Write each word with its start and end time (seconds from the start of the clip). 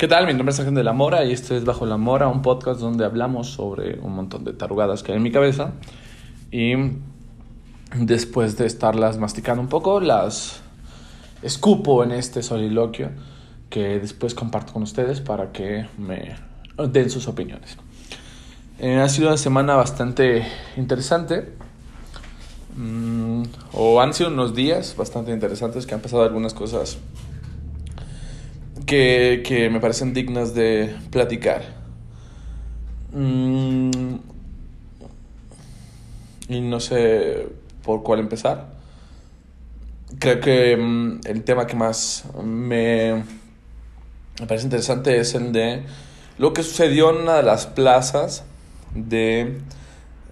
¿Qué 0.00 0.08
tal? 0.08 0.26
Mi 0.26 0.32
nombre 0.32 0.54
es 0.54 0.58
Ángel 0.58 0.74
de 0.74 0.82
la 0.82 0.94
Mora 0.94 1.26
y 1.26 1.32
este 1.32 1.58
es 1.58 1.66
Bajo 1.66 1.84
la 1.84 1.98
Mora, 1.98 2.26
un 2.28 2.40
podcast 2.40 2.80
donde 2.80 3.04
hablamos 3.04 3.50
sobre 3.50 3.98
un 4.00 4.14
montón 4.14 4.44
de 4.44 4.54
tarugadas 4.54 5.02
que 5.02 5.12
hay 5.12 5.18
en 5.18 5.22
mi 5.22 5.30
cabeza. 5.30 5.72
Y 6.50 6.72
después 7.94 8.56
de 8.56 8.64
estarlas 8.64 9.18
masticando 9.18 9.60
un 9.60 9.68
poco, 9.68 10.00
las 10.00 10.62
escupo 11.42 12.02
en 12.02 12.12
este 12.12 12.42
soliloquio 12.42 13.10
que 13.68 13.98
después 13.98 14.34
comparto 14.34 14.72
con 14.72 14.84
ustedes 14.84 15.20
para 15.20 15.52
que 15.52 15.86
me 15.98 16.34
den 16.78 17.10
sus 17.10 17.28
opiniones. 17.28 17.76
Eh, 18.78 19.00
ha 19.00 19.08
sido 19.10 19.28
una 19.28 19.36
semana 19.36 19.76
bastante 19.76 20.46
interesante. 20.78 21.52
Mm, 22.74 23.42
o 23.74 24.00
han 24.00 24.14
sido 24.14 24.30
unos 24.30 24.54
días 24.54 24.96
bastante 24.96 25.30
interesantes 25.30 25.84
que 25.84 25.94
han 25.94 26.00
pasado 26.00 26.22
algunas 26.22 26.54
cosas 26.54 26.96
que, 28.90 29.68
me 29.72 29.80
parecen 29.80 30.12
dignas 30.12 30.52
de 30.54 30.96
platicar. 31.10 31.62
Mm, 33.12 34.16
y 36.48 36.60
no 36.60 36.80
sé 36.80 37.46
por 37.84 38.02
cuál 38.02 38.20
empezar. 38.20 38.68
Creo 40.18 40.40
que 40.40 40.76
mm, 40.76 41.20
el 41.24 41.44
tema 41.44 41.66
que 41.66 41.76
más 41.76 42.24
me, 42.42 43.22
me 44.40 44.46
parece 44.46 44.66
interesante 44.66 45.18
es 45.18 45.34
el 45.34 45.52
de 45.52 45.84
lo 46.38 46.52
que 46.52 46.62
sucedió 46.64 47.10
en 47.10 47.22
una 47.22 47.36
de 47.36 47.42
las 47.44 47.66
plazas 47.66 48.44
de 48.94 49.60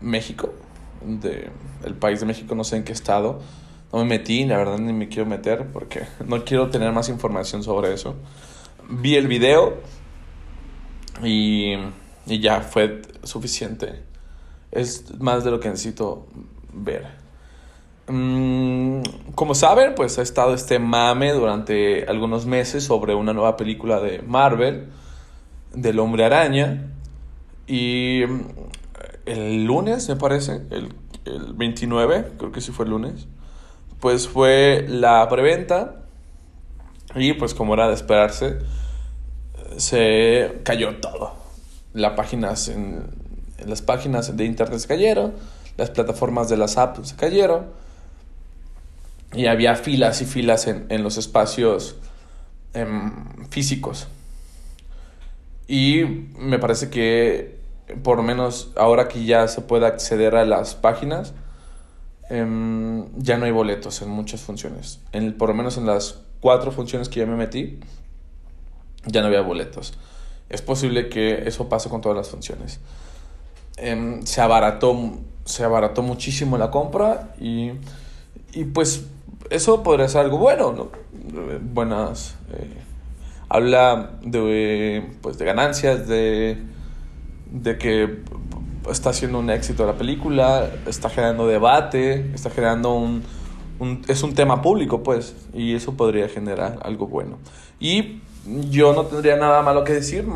México, 0.01 0.53
de 1.05 1.49
el 1.85 1.95
país 1.95 2.19
de 2.19 2.27
México, 2.27 2.57
no 2.57 2.65
sé 2.65 2.77
en 2.77 2.83
qué 2.83 2.93
estado. 2.93 3.41
No 3.93 4.01
me 4.01 4.05
metí, 4.05 4.45
la 4.45 4.59
verdad 4.59 4.79
ni 4.79 4.93
me 4.93 5.09
quiero 5.09 5.27
meter 5.27 5.67
porque 5.73 6.03
no 6.27 6.45
quiero 6.45 6.69
tener 6.69 6.93
más 6.93 7.09
información 7.09 7.63
sobre 7.63 7.95
eso. 7.95 8.17
Vi 8.91 9.17
el 9.17 9.29
video 9.29 9.79
y, 11.23 11.75
y 12.27 12.41
ya 12.41 12.61
fue 12.61 13.03
suficiente. 13.23 14.03
Es 14.71 15.19
más 15.19 15.45
de 15.45 15.51
lo 15.51 15.61
que 15.61 15.69
necesito 15.71 16.27
ver. 16.73 17.07
Mm, 18.09 19.03
como 19.35 19.55
saben, 19.55 19.95
pues 19.95 20.19
ha 20.19 20.23
estado 20.23 20.55
este 20.55 20.79
mame 20.79 21.33
durante 21.33 22.05
algunos 22.07 22.47
meses 22.47 22.85
sobre 22.85 23.15
una 23.15 23.33
nueva 23.33 23.57
película 23.57 24.01
de 24.01 24.23
Marvel, 24.23 24.89
del 25.75 25.99
hombre 25.99 26.25
araña. 26.25 26.93
Y 27.67 28.23
mm, 28.27 28.41
el 29.27 29.65
lunes, 29.65 30.09
me 30.09 30.17
parece, 30.17 30.63
el, 30.71 30.95
el 31.25 31.53
29, 31.55 32.33
creo 32.39 32.53
que 32.53 32.61
sí 32.61 32.73
fue 32.73 32.87
el 32.87 32.93
lunes, 32.93 33.27
pues 34.01 34.29
fue 34.29 34.85
la 34.89 35.29
preventa. 35.29 35.97
Y 37.15 37.33
pues 37.35 37.55
como 37.55 37.75
era 37.75 37.89
de 37.89 37.95
esperarse, 37.95 38.59
se 39.77 40.61
cayó 40.65 40.97
todo. 40.97 41.33
Páginas 42.17 42.69
en, 42.69 43.07
las 43.67 43.83
páginas 43.83 44.37
de 44.37 44.45
internet 44.45 44.79
se 44.79 44.87
cayeron, 44.87 45.35
las 45.77 45.91
plataformas 45.91 46.49
de 46.49 46.57
las 46.57 46.77
apps 46.77 47.09
se 47.09 47.17
cayeron. 47.17 47.67
Y 49.33 49.47
había 49.47 49.75
filas 49.75 50.23
y 50.23 50.27
filas 50.27 50.67
en, 50.67 50.87
en 50.89 51.03
los 51.03 51.17
espacios 51.19 51.97
em, 52.75 53.49
físicos. 53.51 54.09
Y 55.67 56.05
me 56.39 56.59
parece 56.59 56.89
que 56.89 57.59
por 58.03 58.17
lo 58.19 58.23
menos 58.23 58.73
ahora 58.77 59.09
que 59.09 59.25
ya 59.25 59.49
se 59.49 59.61
puede 59.61 59.87
acceder 59.87 60.37
a 60.37 60.45
las 60.45 60.75
páginas, 60.75 61.33
em, 62.29 63.07
ya 63.17 63.37
no 63.37 63.45
hay 63.45 63.53
boletos 63.53 64.03
en 64.03 64.09
muchas 64.11 64.41
funciones. 64.41 65.01
En, 65.13 65.37
por 65.37 65.49
lo 65.49 65.55
menos 65.55 65.77
en 65.77 65.87
las 65.87 66.21
cuatro 66.41 66.71
funciones 66.73 67.09
que 67.09 67.21
ya 67.21 67.27
me 67.27 67.37
metí, 67.37 67.81
ya 69.07 69.21
no 69.21 69.29
había 69.29 69.41
boletos. 69.41 69.95
Es 70.49 70.63
posible 70.63 71.09
que 71.09 71.49
eso 71.49 71.69
pase 71.69 71.89
con 71.89 72.01
todas 72.01 72.17
las 72.17 72.29
funciones. 72.29 72.81
Em, 73.77 74.25
se, 74.25 74.41
abarató, 74.41 75.19
se 75.45 75.65
abarató 75.65 76.03
muchísimo 76.03 76.59
la 76.59 76.71
compra 76.71 77.35
y, 77.41 77.73
y 78.53 78.65
pues 78.65 79.07
eso 79.51 79.83
podría 79.83 80.09
ser 80.09 80.23
algo 80.23 80.39
bueno, 80.39 80.73
¿no? 80.73 80.91
Buenas... 81.73 82.35
Eh, 82.53 82.85
habla 83.51 84.19
de, 84.23 85.11
pues, 85.23 85.39
de 85.39 85.45
ganancias, 85.47 86.07
de 86.07 86.59
de 87.51 87.79
que 87.79 88.23
está 88.91 89.11
haciendo 89.11 89.39
un 89.39 89.51
éxito 89.51 89.87
la 89.87 89.95
película, 89.95 90.71
está 90.87 91.09
generando 91.11 91.47
debate, 91.47 92.31
está 92.35 92.51
generando 92.51 92.95
un, 92.95 93.23
es 94.09 94.23
un 94.23 94.35
tema 94.35 94.61
público, 94.63 95.03
pues, 95.03 95.35
y 95.53 95.75
eso 95.75 95.95
podría 95.97 96.29
generar 96.29 96.79
algo 96.83 97.07
bueno. 97.07 97.39
Y 97.81 98.21
yo 98.71 98.93
no 98.93 99.05
tendría 99.07 99.37
nada 99.37 99.63
malo 99.63 99.85
que 99.85 99.93
decir 99.93 100.27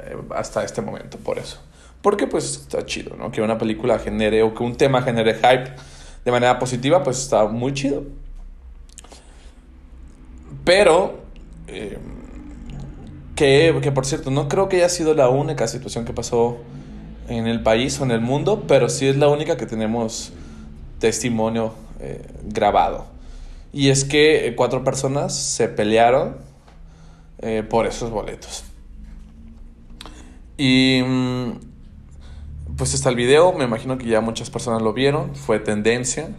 eh, 0.00 0.16
hasta 0.34 0.64
este 0.64 0.82
momento 0.82 1.18
por 1.18 1.38
eso. 1.38 1.60
Porque 2.02 2.26
pues 2.26 2.56
está 2.56 2.84
chido, 2.84 3.16
¿no? 3.16 3.30
Que 3.30 3.40
una 3.40 3.56
película 3.56 3.98
genere 3.98 4.42
o 4.42 4.54
que 4.54 4.62
un 4.62 4.76
tema 4.76 5.02
genere 5.02 5.34
hype 5.34 5.72
de 6.24 6.30
manera 6.30 6.58
positiva, 6.58 7.02
pues 7.02 7.18
está 7.18 7.46
muy 7.46 7.72
chido. 7.72 8.04
Pero 10.64 11.20
eh, 11.66 11.98
que, 13.34 13.78
que, 13.82 13.92
por 13.92 14.04
cierto, 14.06 14.30
no 14.30 14.48
creo 14.48 14.68
que 14.68 14.76
haya 14.76 14.88
sido 14.88 15.14
la 15.14 15.28
única 15.28 15.66
situación 15.66 16.04
que 16.04 16.12
pasó 16.12 16.58
en 17.28 17.46
el 17.46 17.62
país 17.62 18.00
o 18.00 18.04
en 18.04 18.10
el 18.10 18.20
mundo, 18.20 18.64
pero 18.66 18.88
sí 18.88 19.06
es 19.06 19.16
la 19.16 19.28
única 19.28 19.56
que 19.56 19.66
tenemos 19.66 20.32
testimonio 20.98 21.74
eh, 22.00 22.24
grabado. 22.44 23.06
Y 23.72 23.88
es 23.88 24.04
que 24.04 24.46
eh, 24.46 24.54
cuatro 24.54 24.84
personas 24.84 25.36
se 25.36 25.68
pelearon 25.68 26.36
eh, 27.38 27.62
por 27.68 27.86
esos 27.86 28.10
boletos. 28.10 28.64
Y 30.56 31.02
mm, 31.04 31.52
pues 32.76 32.94
está 32.94 33.08
el 33.08 33.16
video, 33.16 33.52
me 33.52 33.64
imagino 33.64 33.98
que 33.98 34.06
ya 34.06 34.20
muchas 34.20 34.50
personas 34.50 34.82
lo 34.82 34.92
vieron, 34.92 35.34
fue 35.34 35.58
tendencia. 35.58 36.30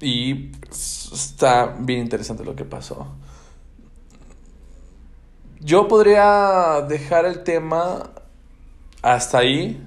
y 0.00 0.52
está 0.70 1.74
bien 1.78 2.00
interesante 2.00 2.44
lo 2.44 2.54
que 2.54 2.64
pasó. 2.64 3.08
Yo 5.60 5.88
podría 5.88 6.84
dejar 6.86 7.24
el 7.24 7.42
tema 7.42 8.10
hasta 9.04 9.36
ahí, 9.36 9.78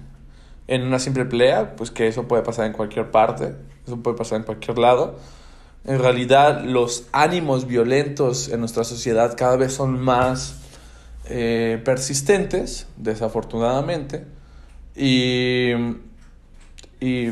en 0.68 0.84
una 0.84 1.00
simple 1.00 1.26
pelea, 1.26 1.76
pues 1.76 1.90
que 1.90 2.08
eso 2.08 2.28
puede 2.28 2.44
pasar 2.44 2.68
en 2.68 2.74
cualquier 2.74 3.10
parte, 3.10 3.56
eso 3.88 3.98
puede 3.98 4.16
pasar 4.16 4.38
en 4.38 4.44
cualquier 4.44 4.78
lado. 4.78 5.18
En 5.86 5.98
realidad 5.98 6.64
los 6.64 7.06
ánimos 7.12 7.66
violentos 7.66 8.48
en 8.50 8.60
nuestra 8.60 8.84
sociedad 8.84 9.36
cada 9.36 9.58
vez 9.58 9.74
son 9.74 10.00
más 10.00 10.58
eh, 11.26 11.82
persistentes, 11.84 12.86
desafortunadamente, 12.96 14.28
y, 14.96 15.72
y, 17.00 17.32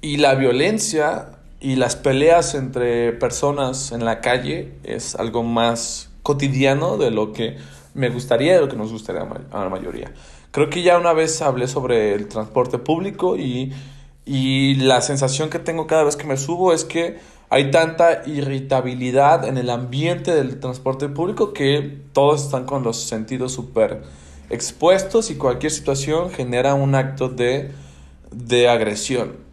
y 0.00 0.16
la 0.16 0.36
violencia 0.36 1.32
y 1.60 1.76
las 1.76 1.96
peleas 1.96 2.54
entre 2.54 3.12
personas 3.12 3.92
en 3.92 4.06
la 4.06 4.22
calle 4.22 4.72
es 4.84 5.16
algo 5.16 5.42
más 5.42 6.08
cotidiano 6.22 6.96
de 6.96 7.10
lo 7.10 7.34
que 7.34 7.58
me 7.96 8.10
gustaría, 8.10 8.54
de 8.54 8.60
lo 8.60 8.68
que 8.68 8.76
nos 8.76 8.92
gustaría 8.92 9.22
a 9.22 9.64
la 9.64 9.68
mayoría. 9.68 10.12
Creo 10.50 10.70
que 10.70 10.82
ya 10.82 10.98
una 10.98 11.12
vez 11.12 11.42
hablé 11.42 11.66
sobre 11.66 12.14
el 12.14 12.28
transporte 12.28 12.78
público 12.78 13.36
y, 13.36 13.72
y 14.24 14.74
la 14.76 15.00
sensación 15.00 15.50
que 15.50 15.58
tengo 15.58 15.86
cada 15.86 16.04
vez 16.04 16.16
que 16.16 16.26
me 16.26 16.36
subo 16.36 16.72
es 16.72 16.84
que 16.84 17.18
hay 17.50 17.70
tanta 17.70 18.22
irritabilidad 18.26 19.46
en 19.46 19.58
el 19.58 19.70
ambiente 19.70 20.34
del 20.34 20.60
transporte 20.60 21.08
público 21.08 21.52
que 21.52 22.02
todos 22.12 22.44
están 22.44 22.64
con 22.64 22.82
los 22.82 23.00
sentidos 23.00 23.52
súper 23.52 24.02
expuestos 24.50 25.30
y 25.30 25.36
cualquier 25.36 25.72
situación 25.72 26.30
genera 26.30 26.74
un 26.74 26.94
acto 26.94 27.28
de, 27.28 27.72
de 28.30 28.68
agresión 28.68 29.46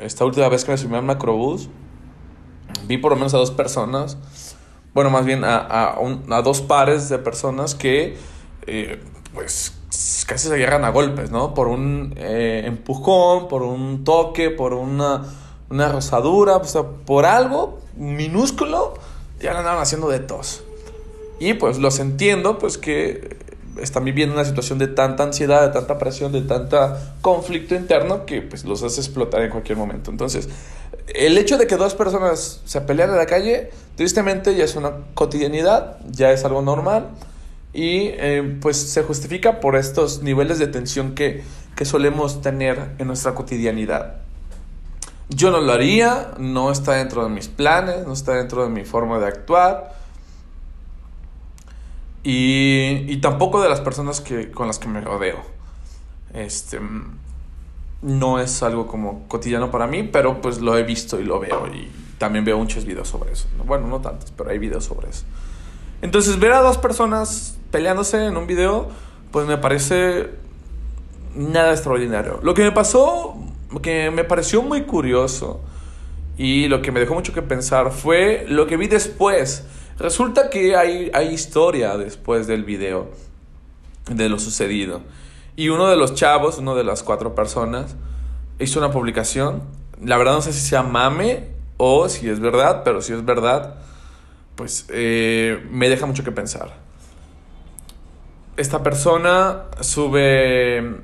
esta 0.00 0.24
última 0.24 0.48
vez 0.48 0.64
que 0.64 0.72
me 0.72 0.78
subí 0.78 0.94
al 0.94 1.04
macrobús, 1.04 1.68
vi 2.86 2.98
por 2.98 3.12
lo 3.12 3.16
menos 3.16 3.34
a 3.34 3.38
dos 3.38 3.50
personas, 3.50 4.18
bueno, 4.94 5.10
más 5.10 5.26
bien 5.26 5.44
a, 5.44 5.56
a, 5.56 5.98
a 6.30 6.42
dos 6.42 6.62
pares 6.62 7.08
de 7.08 7.18
personas 7.18 7.74
que, 7.74 8.16
eh, 8.66 9.00
pues, 9.34 9.74
casi 10.26 10.48
se 10.48 10.54
agarran 10.54 10.84
a 10.84 10.90
golpes, 10.90 11.30
¿no? 11.30 11.52
Por 11.52 11.68
un 11.68 12.14
eh, 12.16 12.62
empujón, 12.64 13.48
por 13.48 13.62
un 13.62 14.04
toque, 14.04 14.50
por 14.50 14.72
una, 14.72 15.24
una 15.68 15.88
rosadura, 15.88 16.56
o 16.56 16.64
sea, 16.64 16.82
por 16.82 17.26
algo 17.26 17.80
minúsculo, 17.96 18.94
ya 19.40 19.52
lo 19.52 19.58
andaban 19.58 19.82
haciendo 19.82 20.08
de 20.08 20.20
tos. 20.20 20.62
Y 21.40 21.54
pues 21.54 21.78
los 21.78 21.98
entiendo, 21.98 22.58
pues 22.58 22.78
que 22.78 23.36
están 23.80 24.04
viviendo 24.04 24.34
una 24.34 24.44
situación 24.44 24.78
de 24.78 24.88
tanta 24.88 25.22
ansiedad, 25.22 25.66
de 25.66 25.72
tanta 25.72 25.98
presión, 25.98 26.32
de 26.32 26.42
tanta 26.42 27.14
conflicto 27.20 27.74
interno 27.74 28.26
que 28.26 28.42
pues 28.42 28.64
los 28.64 28.82
hace 28.82 29.00
explotar 29.00 29.42
en 29.42 29.50
cualquier 29.50 29.78
momento. 29.78 30.10
Entonces, 30.10 30.48
el 31.08 31.36
hecho 31.38 31.58
de 31.58 31.66
que 31.66 31.76
dos 31.76 31.94
personas 31.94 32.60
se 32.64 32.80
pelean 32.80 33.10
en 33.10 33.16
la 33.16 33.26
calle, 33.26 33.70
tristemente 33.96 34.54
ya 34.54 34.64
es 34.64 34.76
una 34.76 34.92
cotidianidad, 35.14 35.98
ya 36.10 36.32
es 36.32 36.44
algo 36.44 36.62
normal 36.62 37.10
y 37.72 38.08
eh, 38.12 38.58
pues 38.60 38.76
se 38.76 39.02
justifica 39.02 39.60
por 39.60 39.76
estos 39.76 40.22
niveles 40.22 40.58
de 40.58 40.68
tensión 40.68 41.14
que, 41.14 41.42
que 41.76 41.84
solemos 41.84 42.40
tener 42.40 42.92
en 42.98 43.06
nuestra 43.08 43.34
cotidianidad. 43.34 44.16
Yo 45.28 45.50
no 45.50 45.60
lo 45.60 45.72
haría, 45.72 46.32
no 46.38 46.70
está 46.70 46.92
dentro 46.92 47.24
de 47.24 47.30
mis 47.30 47.48
planes, 47.48 48.06
no 48.06 48.12
está 48.12 48.34
dentro 48.34 48.62
de 48.62 48.68
mi 48.68 48.84
forma 48.84 49.18
de 49.18 49.26
actuar. 49.26 50.03
Y, 52.24 53.04
y 53.06 53.18
tampoco 53.18 53.62
de 53.62 53.68
las 53.68 53.80
personas 53.80 54.20
que, 54.20 54.50
con 54.50 54.66
las 54.66 54.78
que 54.78 54.88
me 54.88 55.00
rodeo. 55.00 55.38
Este, 56.32 56.80
no 58.02 58.40
es 58.40 58.62
algo 58.62 58.86
como 58.86 59.28
cotidiano 59.28 59.70
para 59.70 59.86
mí, 59.86 60.02
pero 60.02 60.40
pues 60.40 60.60
lo 60.60 60.76
he 60.76 60.82
visto 60.82 61.20
y 61.20 61.24
lo 61.24 61.38
veo. 61.38 61.66
Y 61.68 61.90
también 62.18 62.44
veo 62.44 62.58
muchos 62.58 62.84
videos 62.84 63.08
sobre 63.08 63.32
eso. 63.32 63.46
Bueno, 63.64 63.86
no 63.86 64.00
tantos, 64.00 64.32
pero 64.36 64.50
hay 64.50 64.58
videos 64.58 64.84
sobre 64.84 65.10
eso. 65.10 65.24
Entonces, 66.02 66.38
ver 66.38 66.52
a 66.52 66.60
dos 66.60 66.78
personas 66.78 67.56
peleándose 67.70 68.26
en 68.26 68.36
un 68.36 68.46
video, 68.46 68.88
pues 69.30 69.46
me 69.46 69.56
parece 69.56 70.30
nada 71.34 71.72
extraordinario. 71.72 72.40
Lo 72.42 72.54
que 72.54 72.62
me 72.62 72.72
pasó, 72.72 73.36
que 73.82 74.10
me 74.10 74.24
pareció 74.24 74.62
muy 74.62 74.82
curioso 74.82 75.60
y 76.36 76.68
lo 76.68 76.82
que 76.82 76.92
me 76.92 77.00
dejó 77.00 77.14
mucho 77.14 77.32
que 77.32 77.42
pensar 77.42 77.90
fue 77.90 78.44
lo 78.48 78.66
que 78.66 78.76
vi 78.76 78.86
después. 78.86 79.64
Resulta 79.98 80.50
que 80.50 80.76
hay, 80.76 81.10
hay 81.14 81.28
historia 81.28 81.96
después 81.96 82.46
del 82.46 82.64
video 82.64 83.10
de 84.10 84.28
lo 84.28 84.38
sucedido. 84.38 85.02
Y 85.56 85.68
uno 85.68 85.88
de 85.88 85.96
los 85.96 86.14
chavos, 86.14 86.58
uno 86.58 86.74
de 86.74 86.84
las 86.84 87.02
cuatro 87.02 87.34
personas, 87.34 87.94
hizo 88.58 88.78
una 88.80 88.90
publicación. 88.90 89.62
La 90.02 90.16
verdad 90.16 90.32
no 90.32 90.42
sé 90.42 90.52
si 90.52 90.60
sea 90.60 90.82
mame 90.82 91.48
o 91.76 92.08
si 92.08 92.28
es 92.28 92.40
verdad, 92.40 92.82
pero 92.84 93.02
si 93.02 93.12
es 93.12 93.24
verdad, 93.24 93.76
pues 94.56 94.86
eh, 94.88 95.64
me 95.70 95.88
deja 95.88 96.06
mucho 96.06 96.24
que 96.24 96.32
pensar. 96.32 96.74
Esta 98.56 98.82
persona 98.82 99.64
sube 99.80 100.96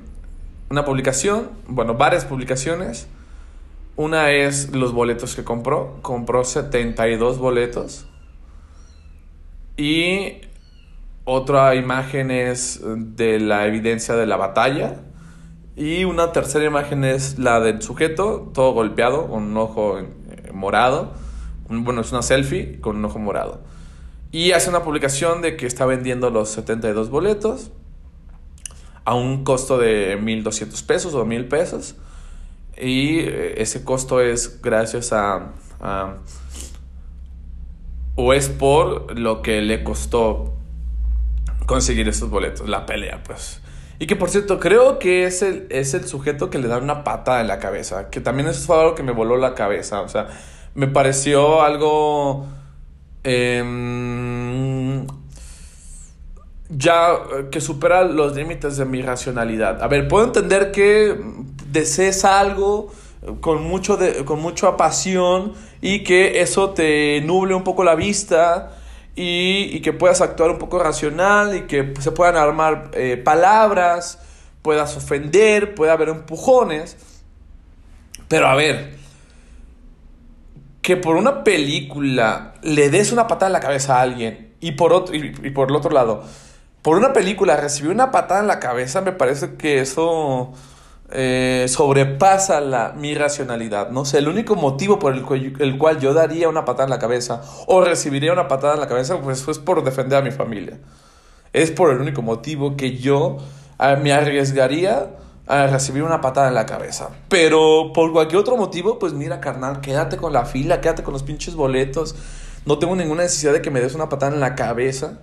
una 0.69 0.85
publicación, 0.85 1.49
bueno, 1.67 1.95
varias 1.95 2.25
publicaciones. 2.25 3.07
Una 3.97 4.31
es 4.31 4.73
los 4.73 4.93
boletos 4.93 5.35
que 5.35 5.43
compró. 5.43 5.99
Compró 6.01 6.43
72 6.43 7.39
boletos. 7.39 8.07
Y 9.77 10.41
otra 11.23 11.75
imagen 11.75 12.31
es 12.31 12.81
de 12.83 13.39
la 13.39 13.65
evidencia 13.65 14.15
de 14.15 14.25
la 14.25 14.37
batalla. 14.37 15.01
Y 15.75 16.03
una 16.03 16.31
tercera 16.31 16.65
imagen 16.65 17.03
es 17.03 17.39
la 17.39 17.59
del 17.59 17.81
sujeto, 17.81 18.51
todo 18.53 18.73
golpeado, 18.73 19.27
con 19.27 19.43
un 19.43 19.57
ojo 19.57 19.99
eh, 19.99 20.05
morado. 20.53 21.13
Bueno, 21.69 22.01
es 22.01 22.11
una 22.11 22.21
selfie 22.21 22.79
con 22.81 22.97
un 22.97 23.05
ojo 23.05 23.19
morado. 23.19 23.61
Y 24.31 24.51
hace 24.51 24.69
una 24.69 24.83
publicación 24.83 25.41
de 25.41 25.57
que 25.57 25.65
está 25.65 25.85
vendiendo 25.85 26.29
los 26.29 26.49
72 26.49 27.09
boletos 27.09 27.71
a 29.03 29.15
un 29.15 29.43
costo 29.43 29.77
de 29.77 30.17
1.200 30.19 30.85
pesos 30.85 31.13
o 31.13 31.25
1.000 31.25 31.47
pesos. 31.47 31.95
Y 32.77 33.19
eh, 33.19 33.61
ese 33.61 33.83
costo 33.83 34.21
es 34.21 34.61
gracias 34.61 35.11
a, 35.13 35.53
o 38.23 38.33
es 38.33 38.49
por 38.49 39.17
lo 39.17 39.41
que 39.41 39.61
le 39.61 39.83
costó 39.83 40.53
conseguir 41.65 42.07
esos 42.07 42.29
boletos, 42.29 42.69
la 42.69 42.85
pelea, 42.85 43.23
pues. 43.23 43.61
Y 43.97 44.05
que 44.07 44.15
por 44.15 44.29
cierto, 44.29 44.59
creo 44.59 44.99
que 44.99 45.25
es 45.25 45.41
el, 45.41 45.67
es 45.69 45.93
el 45.93 46.05
sujeto 46.07 46.49
que 46.49 46.59
le 46.59 46.67
da 46.67 46.77
una 46.77 47.03
patada 47.03 47.41
en 47.41 47.47
la 47.47 47.59
cabeza. 47.59 48.09
Que 48.09 48.19
también 48.19 48.47
eso 48.47 48.65
fue 48.65 48.79
algo 48.79 48.95
que 48.95 49.03
me 49.03 49.11
voló 49.11 49.37
la 49.37 49.53
cabeza. 49.53 50.01
O 50.01 50.09
sea, 50.09 50.27
me 50.73 50.87
pareció 50.87 51.61
algo. 51.61 52.47
Em, 53.23 55.05
ya 56.69 57.19
que 57.51 57.61
supera 57.61 58.03
los 58.03 58.35
límites 58.35 58.77
de 58.77 58.85
mi 58.85 59.01
racionalidad. 59.01 59.83
A 59.83 59.87
ver, 59.87 60.07
puedo 60.07 60.25
entender 60.25 60.71
que 60.71 61.19
desees 61.71 62.25
algo 62.25 62.91
con, 63.39 63.63
mucho 63.63 63.97
de, 63.97 64.25
con 64.25 64.41
mucha 64.41 64.77
pasión 64.77 65.53
y 65.81 66.03
que 66.03 66.41
eso 66.41 66.71
te 66.71 67.21
nuble 67.21 67.53
un 67.53 67.63
poco 67.63 67.83
la 67.83 67.95
vista 67.95 68.77
y, 69.15 69.69
y 69.71 69.81
que 69.81 69.93
puedas 69.93 70.21
actuar 70.21 70.51
un 70.51 70.57
poco 70.57 70.79
racional 70.79 71.55
y 71.55 71.61
que 71.61 71.93
se 71.99 72.11
puedan 72.11 72.35
armar 72.35 72.91
eh, 72.93 73.17
palabras, 73.17 74.19
puedas 74.61 74.95
ofender, 74.97 75.75
puede 75.75 75.91
haber 75.91 76.09
empujones. 76.09 76.97
Pero 78.27 78.47
a 78.47 78.55
ver, 78.55 78.95
que 80.81 80.97
por 80.97 81.15
una 81.15 81.43
película 81.43 82.53
le 82.61 82.89
des 82.89 83.11
una 83.11 83.27
patada 83.27 83.47
en 83.47 83.53
la 83.53 83.59
cabeza 83.59 83.97
a 83.97 84.01
alguien 84.01 84.55
y 84.59 84.73
por, 84.73 84.93
otro, 84.93 85.15
y 85.15 85.49
por 85.51 85.69
el 85.69 85.75
otro 85.75 85.91
lado 85.91 86.23
por 86.81 86.97
una 86.97 87.13
película 87.13 87.57
recibir 87.57 87.91
una 87.91 88.11
patada 88.11 88.41
en 88.41 88.47
la 88.47 88.59
cabeza, 88.59 89.01
me 89.01 89.11
parece 89.11 89.55
que 89.55 89.79
eso 89.79 90.51
eh, 91.11 91.65
sobrepasa 91.67 92.61
la, 92.61 92.93
mi 92.97 93.15
racionalidad. 93.15 93.89
No 93.89 94.05
sé, 94.05 94.19
el 94.19 94.27
único 94.27 94.55
motivo 94.55 94.99
por 94.99 95.13
el, 95.13 95.77
cual 95.77 95.99
yo 95.99 96.13
daría 96.13 96.49
una 96.49 96.65
patada 96.65 96.85
en 96.85 96.89
la 96.91 96.99
cabeza 96.99 97.41
o 97.67 97.81
recibiría 97.81 98.33
una 98.33 98.47
patada 98.47 98.75
en 98.75 98.79
la 98.79 98.87
cabeza, 98.87 99.19
pues 99.21 99.47
es 99.47 99.59
por 99.59 99.83
defender 99.83 100.19
a 100.19 100.21
mi 100.21 100.31
familia. 100.31 100.77
Es 101.53 101.71
por 101.71 101.91
el 101.91 101.99
único 101.99 102.21
motivo 102.21 102.77
que 102.77 102.97
yo 102.97 103.37
ah, 103.77 103.95
me 103.95 104.13
arriesgaría 104.13 105.09
a 105.47 105.67
recibir 105.67 106.03
una 106.03 106.21
patada 106.21 106.47
en 106.47 106.53
la 106.53 106.65
cabeza. 106.65 107.09
Pero 107.27 107.91
por 107.93 108.11
cualquier 108.13 108.39
otro 108.39 108.55
motivo, 108.55 108.99
pues 108.99 109.13
mira, 109.13 109.41
carnal, 109.41 109.81
quédate 109.81 110.17
con 110.17 110.31
la 110.31 110.45
fila, 110.45 110.79
quédate 110.79 111.03
con 111.03 111.13
los 111.13 111.23
pinches 111.23 111.55
boletos. 111.55 112.15
No 112.65 112.79
tengo 112.79 112.95
ninguna 112.95 113.23
necesidad 113.23 113.53
de 113.53 113.61
que 113.61 113.71
me 113.71 113.81
des 113.81 113.95
una 113.95 114.07
patada 114.07 114.33
en 114.33 114.39
la 114.39 114.55
cabeza 114.55 115.19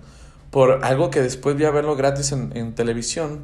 por 0.51 0.83
algo 0.83 1.09
que 1.09 1.21
después 1.21 1.55
vi 1.55 1.65
a 1.65 1.71
verlo 1.71 1.95
gratis 1.95 2.31
en, 2.31 2.73
televisión 2.73 3.43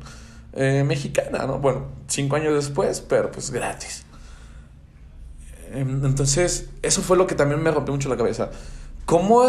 eh, 0.55 0.83
mexicana, 0.85 1.45
¿no? 1.45 1.59
Bueno, 1.59 1.85
cinco 2.07 2.37
años 2.37 2.53
después, 2.53 3.01
pero 3.01 3.31
pues 3.31 3.51
gratis. 3.51 4.05
Em, 5.73 6.05
entonces, 6.05 6.69
eso 6.81 7.01
fue 7.01 7.17
lo 7.17 7.27
que 7.27 7.35
también 7.35 7.61
me 7.61 7.71
rompió 7.71 7.93
mucho 7.93 8.07
la 8.07 8.17
cabeza. 8.17 8.51
¿Cómo 9.05 9.43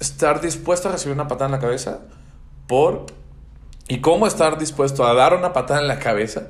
estar 0.00 0.40
dispuesto 0.40 0.88
a 0.88 0.92
recibir 0.92 1.14
una 1.14 1.28
patada 1.28 1.46
en 1.46 1.52
la 1.52 1.60
cabeza 1.60 2.00
por... 2.66 3.06
y 3.88 4.00
cómo 4.00 4.26
estar 4.26 4.58
dispuesto 4.58 5.06
a 5.06 5.14
dar 5.14 5.34
una 5.34 5.52
patada 5.52 5.80
en 5.80 5.88
la 5.88 5.98
cabeza 5.98 6.48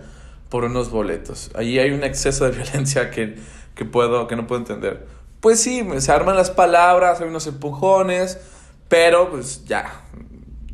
por 0.48 0.64
unos 0.64 0.90
boletos? 0.90 1.50
Ahí 1.54 1.78
hay 1.78 1.92
un 1.92 2.02
exceso 2.02 2.44
de 2.44 2.50
violencia 2.62 3.10
que, 3.10 3.36
que, 3.76 3.84
puedo, 3.84 4.26
que 4.26 4.34
no 4.34 4.46
puedo 4.46 4.60
entender. 4.60 5.06
Pues 5.40 5.60
sí, 5.60 5.86
se 5.98 6.10
arman 6.10 6.34
las 6.34 6.50
palabras, 6.50 7.20
hay 7.20 7.28
unos 7.28 7.46
empujones, 7.46 8.40
pero 8.88 9.30
pues 9.30 9.64
ya, 9.64 10.02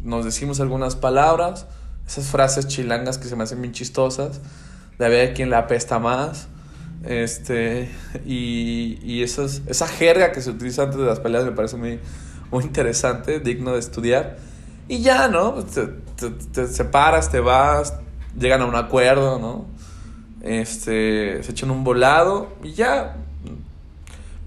nos 0.01 0.25
decimos 0.25 0.61
algunas 0.61 0.97
palabras, 0.97 1.67
esas 2.07 2.27
frases 2.27 2.67
chilangas 2.69 3.19
que 3.19 3.29
se 3.29 3.37
me 3.37 3.45
hacen 3.45 3.61
bien 3.61 3.73
chistosas, 3.73 4.41
de 4.99 5.09
ver 5.09 5.35
quién 5.35 5.51
la 5.51 5.59
apesta 5.59 5.99
más, 5.99 6.49
este, 7.05 7.91
y, 8.25 8.99
y 9.03 9.23
esa 9.23 9.89
jerga 9.89 10.33
que 10.33 10.41
se 10.41 10.51
utiliza 10.51 10.85
antes 10.85 10.99
de 10.99 11.07
las 11.07 11.21
peleas 11.21 11.45
me 11.45 11.53
parece 11.53 11.77
muy, 11.77 11.99
muy 12.51 12.65
interesante, 12.65 13.41
digno 13.41 13.73
de 13.73 13.81
estudiar. 13.81 14.37
Y 14.89 15.01
ya, 15.01 15.29
¿no? 15.29 15.55
Te, 15.65 15.89
te, 16.53 16.67
separas, 16.69 17.31
te 17.31 17.41
vas, 17.41 17.95
llegan 18.39 18.63
a 18.63 18.67
un 18.67 18.77
acuerdo, 18.77 19.39
¿no? 19.39 19.67
Este, 20.43 21.43
se 21.43 21.53
echan 21.53 21.71
un 21.71 21.83
volado 21.83 22.53
y 22.63 22.73
ya. 22.73 23.17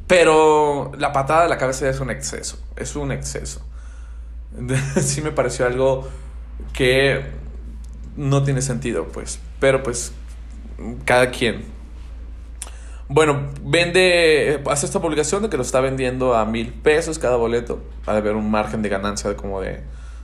Pero 0.07 0.91
la 0.97 1.11
patada 1.11 1.43
de 1.43 1.49
la 1.49 1.57
cabeza 1.57 1.89
es 1.89 1.99
un 1.99 2.11
exceso, 2.11 2.59
es 2.75 2.95
un 2.95 3.11
exceso. 3.11 3.61
sí 5.01 5.21
me 5.21 5.31
pareció 5.31 5.65
algo 5.65 6.07
que 6.73 7.25
no 8.15 8.43
tiene 8.43 8.61
sentido, 8.61 9.07
pues. 9.07 9.39
Pero 9.59 9.83
pues, 9.83 10.11
cada 11.05 11.31
quien. 11.31 11.65
Bueno, 13.07 13.49
vende, 13.61 14.61
hace 14.69 14.85
esta 14.85 14.99
publicación 14.99 15.43
de 15.43 15.49
que 15.49 15.57
lo 15.57 15.63
está 15.63 15.79
vendiendo 15.79 16.35
a 16.35 16.45
mil 16.45 16.73
pesos 16.73 17.19
cada 17.19 17.35
boleto. 17.35 17.81
Va 18.07 18.13
a 18.13 18.17
haber 18.17 18.35
un 18.35 18.49
margen 18.49 18.81
de 18.81 18.89
ganancia 18.89 19.29
de 19.29 19.35
como 19.35 19.61
de 19.61 19.81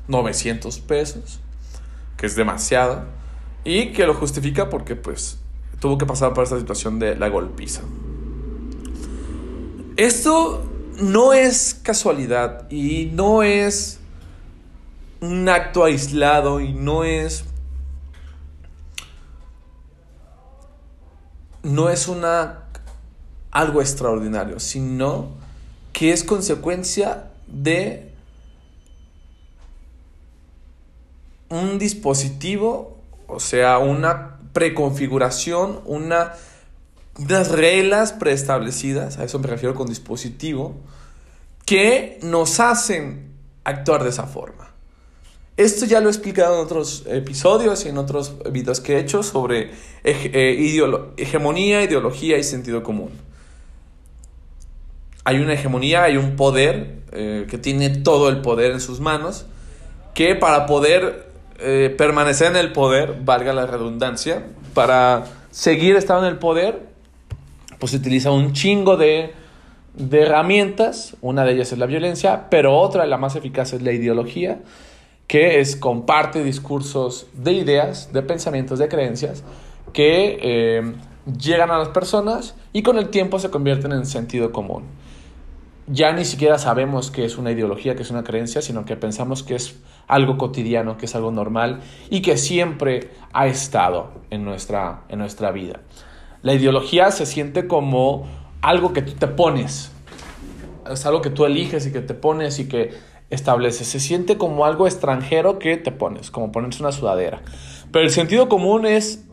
900 0.07 0.79
pesos, 0.79 1.39
que 2.17 2.25
es 2.25 2.35
demasiado. 2.35 3.05
Y 3.63 3.91
que 3.91 4.07
lo 4.07 4.15
justifica 4.15 4.69
porque 4.69 4.95
pues 4.95 5.37
tuvo 5.79 5.97
que 5.97 6.05
pasar 6.05 6.33
por 6.33 6.43
esta 6.43 6.57
situación 6.57 6.97
de 6.97 7.15
la 7.15 7.29
golpiza. 7.29 7.81
Esto 9.97 10.63
no 10.99 11.33
es 11.33 11.79
casualidad 11.83 12.69
y 12.71 13.11
no 13.13 13.43
es 13.43 13.99
un 15.19 15.47
acto 15.49 15.83
aislado 15.83 16.59
y 16.59 16.73
no 16.73 17.03
es 17.03 17.45
no 21.63 21.89
es 21.89 22.07
una 22.07 22.65
algo 23.51 23.81
extraordinario, 23.81 24.59
sino 24.59 25.29
que 25.93 26.13
es 26.13 26.23
consecuencia 26.23 27.31
de 27.47 28.13
un 31.49 31.77
dispositivo, 31.77 32.97
o 33.27 33.39
sea, 33.39 33.77
una 33.77 34.37
preconfiguración, 34.53 35.81
una, 35.85 36.33
unas 37.17 37.49
reglas 37.49 38.13
preestablecidas, 38.13 39.17
a 39.17 39.25
eso 39.25 39.37
me 39.39 39.47
refiero 39.47 39.75
con 39.75 39.87
dispositivo, 39.87 40.75
que 41.65 42.19
nos 42.23 42.59
hacen 42.61 43.33
actuar 43.65 44.03
de 44.03 44.09
esa 44.09 44.27
forma. 44.27 44.70
Esto 45.61 45.85
ya 45.85 45.99
lo 45.99 46.07
he 46.07 46.11
explicado 46.11 46.55
en 46.55 46.65
otros 46.65 47.03
episodios 47.05 47.85
y 47.85 47.89
en 47.89 47.99
otros 47.99 48.33
videos 48.51 48.81
que 48.81 48.95
he 48.95 48.99
hecho 48.99 49.21
sobre 49.21 49.69
eh, 50.03 51.05
hegemonía, 51.17 51.83
ideología 51.83 52.39
y 52.39 52.43
sentido 52.43 52.81
común. 52.81 53.11
hay 55.23 55.37
una 55.37 55.53
hegemonía, 55.53 56.01
hay 56.01 56.17
un 56.17 56.35
poder 56.35 57.03
eh, 57.11 57.45
que 57.47 57.59
tiene 57.59 57.91
todo 57.91 58.29
el 58.29 58.41
poder 58.41 58.71
en 58.71 58.81
sus 58.81 58.99
manos, 58.99 59.45
que 60.15 60.33
para 60.33 60.65
poder 60.65 61.27
eh, 61.59 61.93
permanecer 61.95 62.47
en 62.47 62.57
el 62.57 62.71
poder, 62.71 63.17
valga 63.23 63.53
la 63.53 63.67
redundancia, 63.67 64.43
para 64.73 65.25
seguir 65.51 65.95
estando 65.95 66.25
en 66.25 66.33
el 66.33 66.39
poder, 66.39 66.87
pues 67.77 67.93
utiliza 67.93 68.31
un 68.31 68.53
chingo 68.53 68.97
de, 68.97 69.35
de 69.93 70.21
herramientas, 70.21 71.15
una 71.21 71.45
de 71.45 71.53
ellas 71.53 71.71
es 71.71 71.77
la 71.77 71.85
violencia, 71.85 72.47
pero 72.49 72.75
otra, 72.79 73.05
la 73.05 73.17
más 73.17 73.35
eficaz, 73.35 73.73
es 73.73 73.83
la 73.83 73.91
ideología, 73.91 74.57
que 75.31 75.61
es 75.61 75.77
comparte 75.77 76.43
discursos 76.43 77.25
de 77.33 77.53
ideas, 77.53 78.11
de 78.11 78.21
pensamientos, 78.21 78.79
de 78.79 78.89
creencias, 78.89 79.45
que 79.93 80.37
eh, 80.41 80.93
llegan 81.39 81.71
a 81.71 81.77
las 81.77 81.87
personas 81.87 82.53
y 82.73 82.83
con 82.83 82.97
el 82.97 83.07
tiempo 83.07 83.39
se 83.39 83.49
convierten 83.49 83.93
en 83.93 84.05
sentido 84.05 84.51
común. 84.51 84.83
Ya 85.87 86.11
ni 86.11 86.25
siquiera 86.25 86.57
sabemos 86.57 87.11
que 87.11 87.23
es 87.23 87.37
una 87.37 87.51
ideología, 87.51 87.95
que 87.95 88.01
es 88.01 88.11
una 88.11 88.25
creencia, 88.25 88.61
sino 88.61 88.83
que 88.83 88.97
pensamos 88.97 89.41
que 89.41 89.55
es 89.55 89.79
algo 90.05 90.37
cotidiano, 90.37 90.97
que 90.97 91.05
es 91.05 91.15
algo 91.15 91.31
normal 91.31 91.79
y 92.09 92.21
que 92.21 92.35
siempre 92.35 93.11
ha 93.31 93.47
estado 93.47 94.11
en 94.31 94.43
nuestra, 94.43 95.03
en 95.07 95.19
nuestra 95.19 95.51
vida. 95.51 95.79
La 96.41 96.55
ideología 96.55 97.09
se 97.09 97.25
siente 97.25 97.67
como 97.67 98.27
algo 98.61 98.91
que 98.91 99.01
tú 99.01 99.13
te 99.13 99.27
pones, 99.27 99.93
es 100.91 101.05
algo 101.05 101.21
que 101.21 101.29
tú 101.29 101.45
eliges 101.45 101.87
y 101.87 101.93
que 101.93 102.01
te 102.01 102.15
pones 102.15 102.59
y 102.59 102.67
que 102.67 103.10
estableces. 103.31 103.87
Se 103.87 103.99
siente 103.99 104.37
como 104.37 104.65
algo 104.65 104.85
extranjero 104.85 105.57
que 105.57 105.77
te 105.77 105.91
pones, 105.91 106.29
como 106.29 106.51
ponerse 106.51 106.83
una 106.83 106.91
sudadera. 106.91 107.41
Pero 107.91 108.05
el 108.05 108.11
sentido 108.11 108.47
común 108.47 108.85
es 108.85 109.25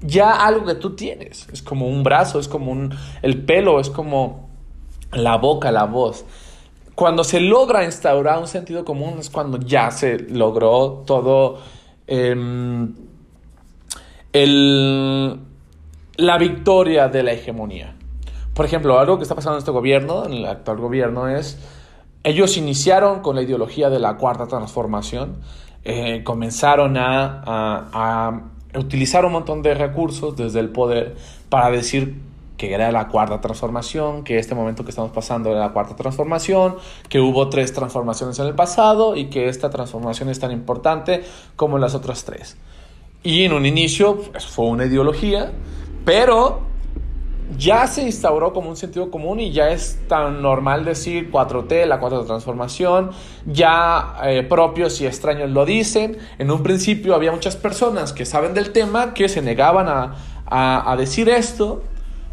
ya 0.00 0.46
algo 0.46 0.64
que 0.66 0.74
tú 0.74 0.94
tienes. 0.94 1.48
Es 1.52 1.62
como 1.62 1.88
un 1.88 2.04
brazo, 2.04 2.38
es 2.38 2.48
como 2.48 2.70
un, 2.70 2.94
el 3.22 3.44
pelo, 3.44 3.80
es 3.80 3.90
como 3.90 4.48
la 5.12 5.36
boca, 5.36 5.72
la 5.72 5.84
voz. 5.84 6.24
Cuando 6.94 7.24
se 7.24 7.40
logra 7.40 7.84
instaurar 7.84 8.38
un 8.38 8.48
sentido 8.48 8.84
común 8.84 9.16
es 9.18 9.30
cuando 9.30 9.58
ya 9.58 9.90
se 9.90 10.18
logró 10.18 11.04
todo 11.06 11.58
em, 12.06 12.94
el, 14.32 15.38
la 16.16 16.38
victoria 16.38 17.08
de 17.08 17.22
la 17.22 17.32
hegemonía. 17.32 17.94
Por 18.52 18.66
ejemplo, 18.66 18.98
algo 18.98 19.18
que 19.18 19.22
está 19.22 19.36
pasando 19.36 19.56
en 19.56 19.60
este 19.60 19.70
gobierno, 19.70 20.26
en 20.26 20.32
el 20.32 20.44
actual 20.44 20.78
gobierno, 20.78 21.28
es, 21.28 21.58
ellos 22.22 22.56
iniciaron 22.56 23.20
con 23.20 23.36
la 23.36 23.42
ideología 23.42 23.90
de 23.90 23.98
la 23.98 24.16
cuarta 24.16 24.46
transformación, 24.46 25.36
eh, 25.84 26.22
comenzaron 26.24 26.96
a 26.98 28.50
utilizar 28.74 29.24
un 29.24 29.32
montón 29.32 29.62
de 29.62 29.74
recursos 29.74 30.36
desde 30.36 30.60
el 30.60 30.70
poder 30.70 31.16
para 31.48 31.70
decir 31.70 32.28
que 32.58 32.74
era 32.74 32.90
la 32.92 33.08
cuarta 33.08 33.40
transformación, 33.40 34.24
que 34.24 34.38
este 34.38 34.54
momento 34.54 34.84
que 34.84 34.90
estamos 34.90 35.12
pasando 35.12 35.50
era 35.50 35.60
la 35.60 35.72
cuarta 35.72 35.94
transformación, 35.94 36.76
que 37.08 37.20
hubo 37.20 37.48
tres 37.48 37.72
transformaciones 37.72 38.38
en 38.40 38.46
el 38.46 38.54
pasado 38.54 39.16
y 39.16 39.26
que 39.30 39.48
esta 39.48 39.70
transformación 39.70 40.28
es 40.28 40.40
tan 40.40 40.50
importante 40.50 41.22
como 41.54 41.78
las 41.78 41.94
otras 41.94 42.24
tres. 42.24 42.56
Y 43.22 43.44
en 43.44 43.52
un 43.52 43.64
inicio 43.64 44.16
pues, 44.16 44.44
fue 44.44 44.66
una 44.66 44.86
ideología, 44.86 45.52
pero 46.04 46.62
ya 47.56 47.86
se 47.86 48.02
instauró 48.02 48.52
como 48.52 48.68
un 48.68 48.76
sentido 48.76 49.10
común 49.10 49.40
y 49.40 49.52
ya 49.52 49.70
es 49.70 49.98
tan 50.08 50.42
normal 50.42 50.84
decir 50.84 51.30
4T, 51.30 51.86
la 51.86 51.98
cuarta 52.00 52.24
transformación, 52.24 53.10
ya 53.46 54.16
eh, 54.24 54.42
propios 54.42 55.00
y 55.00 55.06
extraños 55.06 55.50
lo 55.50 55.64
dicen. 55.64 56.18
En 56.38 56.50
un 56.50 56.62
principio 56.62 57.14
había 57.14 57.32
muchas 57.32 57.56
personas 57.56 58.12
que 58.12 58.26
saben 58.26 58.54
del 58.54 58.72
tema 58.72 59.14
que 59.14 59.28
se 59.28 59.40
negaban 59.40 59.88
a, 59.88 60.14
a, 60.46 60.96
decir 60.96 61.28
esto 61.28 61.82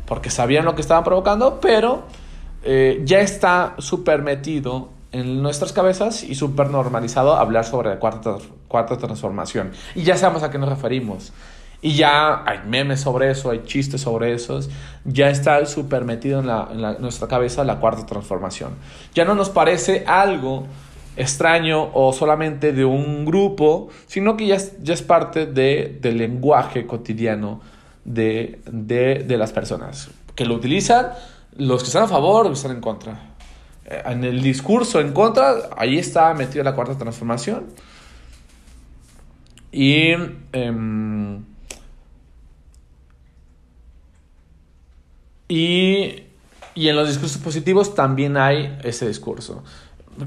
porque 0.05 0.29
sabían 0.29 0.65
lo 0.65 0.75
que 0.75 0.81
estaban 0.81 1.03
provocando, 1.03 1.59
pero 1.59 2.03
eh, 2.63 3.01
ya 3.05 3.19
está 3.19 3.75
súper 3.77 4.21
metido 4.21 4.89
en 5.11 5.41
nuestras 5.41 5.71
cabezas 5.71 6.23
y 6.23 6.35
súper 6.35 6.69
normalizado 6.69 7.35
hablar 7.35 7.63
sobre 7.63 7.89
la 7.89 7.99
cuarta, 7.99 8.37
cuarta 8.67 8.97
transformación. 8.97 9.71
Y 9.95 10.03
ya 10.03 10.17
sabemos 10.17 10.43
a 10.43 10.51
qué 10.51 10.57
nos 10.57 10.67
referimos. 10.67 11.31
Y 11.81 11.95
ya 11.95 12.43
hay 12.45 12.59
memes 12.67 13.01
sobre 13.01 13.29
eso, 13.29 13.51
hay 13.51 13.63
chistes 13.63 14.01
sobre 14.01 14.33
eso. 14.33 14.59
Ya 15.03 15.29
está 15.29 15.63
súper 15.65 16.03
metido 16.03 16.39
en, 16.39 16.47
la, 16.47 16.97
nuestra 16.99 17.27
cabeza 17.27 17.63
la 17.63 17.79
cuarta 17.79 18.05
transformación. 18.05 18.71
Ya 19.13 19.25
no 19.25 19.35
nos 19.35 19.49
parece 19.49 20.03
algo 20.07 20.65
extraño 21.17 21.91
o 21.93 22.11
solamente 22.11 22.73
de 22.73 22.85
un 22.85 23.25
grupo, 23.25 23.89
sino 24.07 24.35
que 24.35 24.47
ya 24.47 24.55
es, 24.55 24.81
ya 24.81 24.93
es 24.93 25.01
parte 25.01 25.45
de, 25.45 25.97
del 26.01 26.17
lenguaje 26.17 26.85
cotidiano 26.85 27.61
de, 28.03 28.59
de, 28.65 29.37
las 29.37 29.51
personas. 29.51 30.09
Que 30.35 30.45
lo 30.45 30.55
utilizan 30.55 31.11
los 31.55 31.83
que 31.83 31.87
están 31.87 32.03
a 32.03 32.07
favor 32.07 32.45
o 32.45 32.49
que 32.49 32.55
están 32.55 32.71
en 32.71 32.81
contra. 32.81 33.35
Eh, 33.85 34.01
en 34.05 34.23
el 34.23 34.41
discurso 34.41 34.99
en 34.99 35.13
contra, 35.13 35.69
ahí 35.77 35.97
está 35.97 36.33
metida 36.33 36.63
la 36.63 36.73
cuarta 36.73 36.97
transformación. 36.97 37.67
Y... 39.71 40.13
Em, 40.51 41.54
Y, 45.47 46.23
en 46.75 46.95
los 46.95 47.07
discursos 47.07 47.41
positivos 47.41 47.95
también 47.95 48.37
hay 48.37 48.77
ese 48.83 49.07
discurso. 49.07 49.63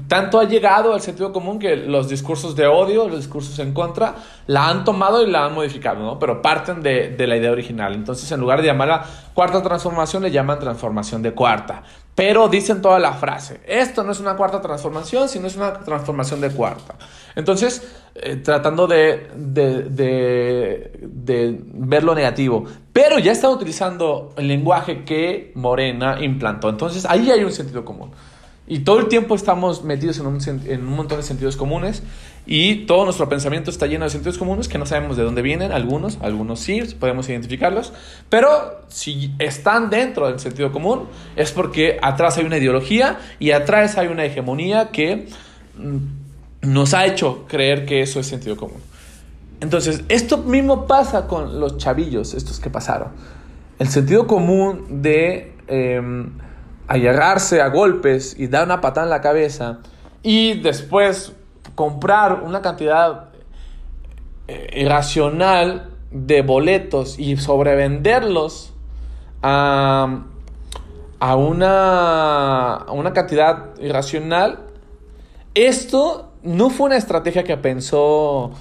Tanto 0.07 0.39
ha 0.39 0.43
llegado 0.43 0.93
al 0.93 1.01
sentido 1.01 1.33
común 1.33 1.57
que 1.57 1.75
los 1.75 2.07
discursos 2.07 2.55
de 2.55 2.67
odio, 2.67 3.07
los 3.07 3.17
discursos 3.17 3.57
en 3.57 3.73
contra, 3.73 4.13
la 4.45 4.69
han 4.69 4.83
tomado 4.83 5.23
y 5.25 5.31
la 5.31 5.45
han 5.45 5.55
modificado, 5.55 5.99
¿no? 6.01 6.19
Pero 6.19 6.43
parten 6.43 6.83
de, 6.83 7.15
la 7.17 7.35
idea 7.35 7.51
original. 7.51 7.95
Entonces, 7.95 8.31
en 8.31 8.39
lugar 8.39 8.61
de 8.61 8.67
llamarla 8.67 9.03
cuarta 9.33 9.63
transformación, 9.63 10.21
le 10.21 10.29
llaman 10.29 10.59
transformación 10.59 11.23
de 11.23 11.31
cuarta. 11.33 11.81
Pero 12.13 12.47
dicen 12.49 12.83
toda 12.83 12.99
la 12.99 13.13
frase, 13.13 13.61
esto 13.65 14.03
no 14.03 14.11
es 14.11 14.19
una 14.19 14.35
cuarta 14.35 14.61
transformación, 14.61 15.27
sino 15.27 15.47
es 15.47 15.55
una 15.55 15.73
transformación 15.73 16.39
de 16.41 16.51
cuarta. 16.51 16.93
Entonces, 17.35 17.95
eh, 18.13 18.35
tratando 18.35 18.85
de, 18.85 19.29
de, 19.35 20.91
ver 21.63 22.03
lo 22.03 22.13
negativo. 22.13 22.65
Pero 22.93 23.17
ya 23.17 23.31
está 23.31 23.49
utilizando 23.49 24.33
el 24.37 24.47
lenguaje 24.47 25.03
que 25.03 25.51
Morena 25.55 26.21
implantó. 26.21 26.69
Entonces, 26.69 27.05
ahí 27.05 27.31
hay 27.31 27.43
un 27.43 27.51
sentido 27.51 27.83
común. 27.83 28.11
Y 28.71 28.79
todo 28.81 28.99
el 28.99 29.07
tiempo 29.07 29.33
estamos 29.33 29.83
metidos 29.83 30.19
en 30.19 30.27
un, 30.27 30.39
en 30.47 30.85
un, 30.85 30.95
montón 30.95 31.17
de 31.17 31.23
sentidos 31.23 31.57
comunes 31.57 32.03
y 32.45 32.85
todo 32.85 33.03
nuestro 33.03 33.27
pensamiento 33.27 33.71
está 33.71 33.87
lleno 33.87 34.05
de 34.05 34.11
sentidos 34.11 34.37
comunes 34.37 34.67
que 34.67 34.77
no 34.77 34.85
sabemos 34.85 35.17
de 35.17 35.23
dónde 35.23 35.41
vienen, 35.41 35.71
algunos, 35.71 36.19
algunos 36.21 36.59
sí, 36.59 36.79
podemos 36.99 37.27
identificarlos, 37.29 37.93
pero 38.29 38.83
si 38.87 39.33
están 39.39 39.89
dentro 39.89 40.27
del 40.27 40.39
sentido 40.39 40.71
común 40.71 41.07
es 41.35 41.51
porque 41.51 41.97
atrás 41.99 42.37
hay 42.37 42.45
una 42.45 42.59
ideología 42.59 43.17
y 43.39 43.51
atrás 43.51 43.97
hay 43.97 44.05
una 44.05 44.23
hegemonía 44.23 44.89
que 44.91 45.27
mm, 45.75 46.69
nos 46.69 46.93
ha 46.93 47.07
hecho 47.07 47.45
creer 47.47 47.87
que 47.87 48.01
eso 48.01 48.19
es 48.19 48.27
sentido 48.27 48.55
común. 48.55 48.81
Entonces, 49.61 50.03
esto 50.09 50.37
mismo 50.37 50.85
pasa 50.85 51.25
con 51.25 51.59
los 51.59 51.77
chavillos, 51.77 52.35
estos 52.35 52.59
que 52.59 52.69
pasaron. 52.69 53.09
El 53.79 53.87
sentido 53.87 54.27
común 54.27 55.01
de 55.01 55.53
eh, 55.67 56.01
a 56.89 57.67
golpes 57.67 58.35
y 58.37 58.47
dar 58.47 58.65
una 58.65 58.81
patada 58.81 59.05
en 59.05 59.11
la 59.11 59.21
cabeza 59.21 59.79
y 60.23 60.59
después 60.59 61.33
comprar 61.75 62.41
una 62.43 62.61
cantidad 62.61 63.29
eh, 64.47 64.81
irracional 64.81 65.91
de 66.11 66.41
boletos 66.41 67.19
y 67.19 67.37
sobrevenderlos 67.37 68.73
a, 69.43 70.23
a, 71.19 71.35
una, 71.35 72.73
a 72.73 72.91
una 72.91 73.13
cantidad 73.13 73.79
irracional, 73.79 74.59
esto 75.53 76.31
no 76.43 76.69
fue 76.69 76.87
una 76.87 76.97
estrategia 76.97 77.43
que 77.43 77.57
pensó 77.57 78.51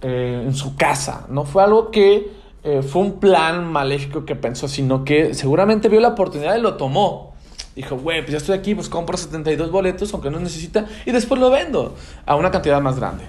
eh, 0.00 0.42
en 0.46 0.54
su 0.54 0.76
casa, 0.76 1.26
no 1.28 1.44
fue 1.44 1.62
algo 1.62 1.90
que 1.90 2.32
eh, 2.62 2.82
fue 2.82 3.02
un 3.02 3.20
plan 3.20 3.66
maléfico 3.70 4.24
que 4.24 4.36
pensó, 4.36 4.68
sino 4.68 5.04
que 5.04 5.34
seguramente 5.34 5.90
vio 5.90 6.00
la 6.00 6.08
oportunidad 6.08 6.56
y 6.56 6.60
lo 6.60 6.76
tomó. 6.76 7.33
Dijo, 7.76 7.96
güey, 7.96 8.20
pues 8.20 8.32
ya 8.32 8.38
estoy 8.38 8.56
aquí, 8.56 8.74
pues 8.74 8.88
compro 8.88 9.16
72 9.16 9.70
boletos, 9.70 10.12
aunque 10.14 10.30
no 10.30 10.38
necesita, 10.38 10.86
y 11.04 11.10
después 11.10 11.40
lo 11.40 11.50
vendo 11.50 11.94
a 12.24 12.36
una 12.36 12.50
cantidad 12.50 12.80
más 12.80 12.96
grande. 12.96 13.24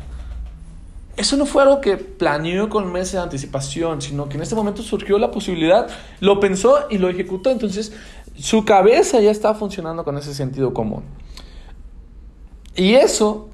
Eso 1.17 1.37
no 1.37 1.45
fue 1.45 1.63
algo 1.63 1.81
que 1.81 1.97
planeó 1.97 2.69
con 2.69 2.91
meses 2.91 3.13
de 3.13 3.19
anticipación, 3.19 4.01
sino 4.01 4.27
que 4.27 4.35
en 4.35 4.43
este 4.43 4.53
momento 4.53 4.83
surgió 4.83 5.17
la 5.17 5.31
posibilidad, 5.31 5.87
lo 6.19 6.39
pensó 6.39 6.87
y 6.89 6.97
lo 6.97 7.09
ejecutó. 7.09 7.49
Entonces, 7.49 7.93
su 8.37 8.65
cabeza 8.65 9.21
ya 9.21 9.31
está 9.31 9.53
funcionando 9.53 10.03
con 10.03 10.17
ese 10.17 10.33
sentido 10.33 10.73
común. 10.73 11.03
Y 12.75 12.95
eso 12.95 13.49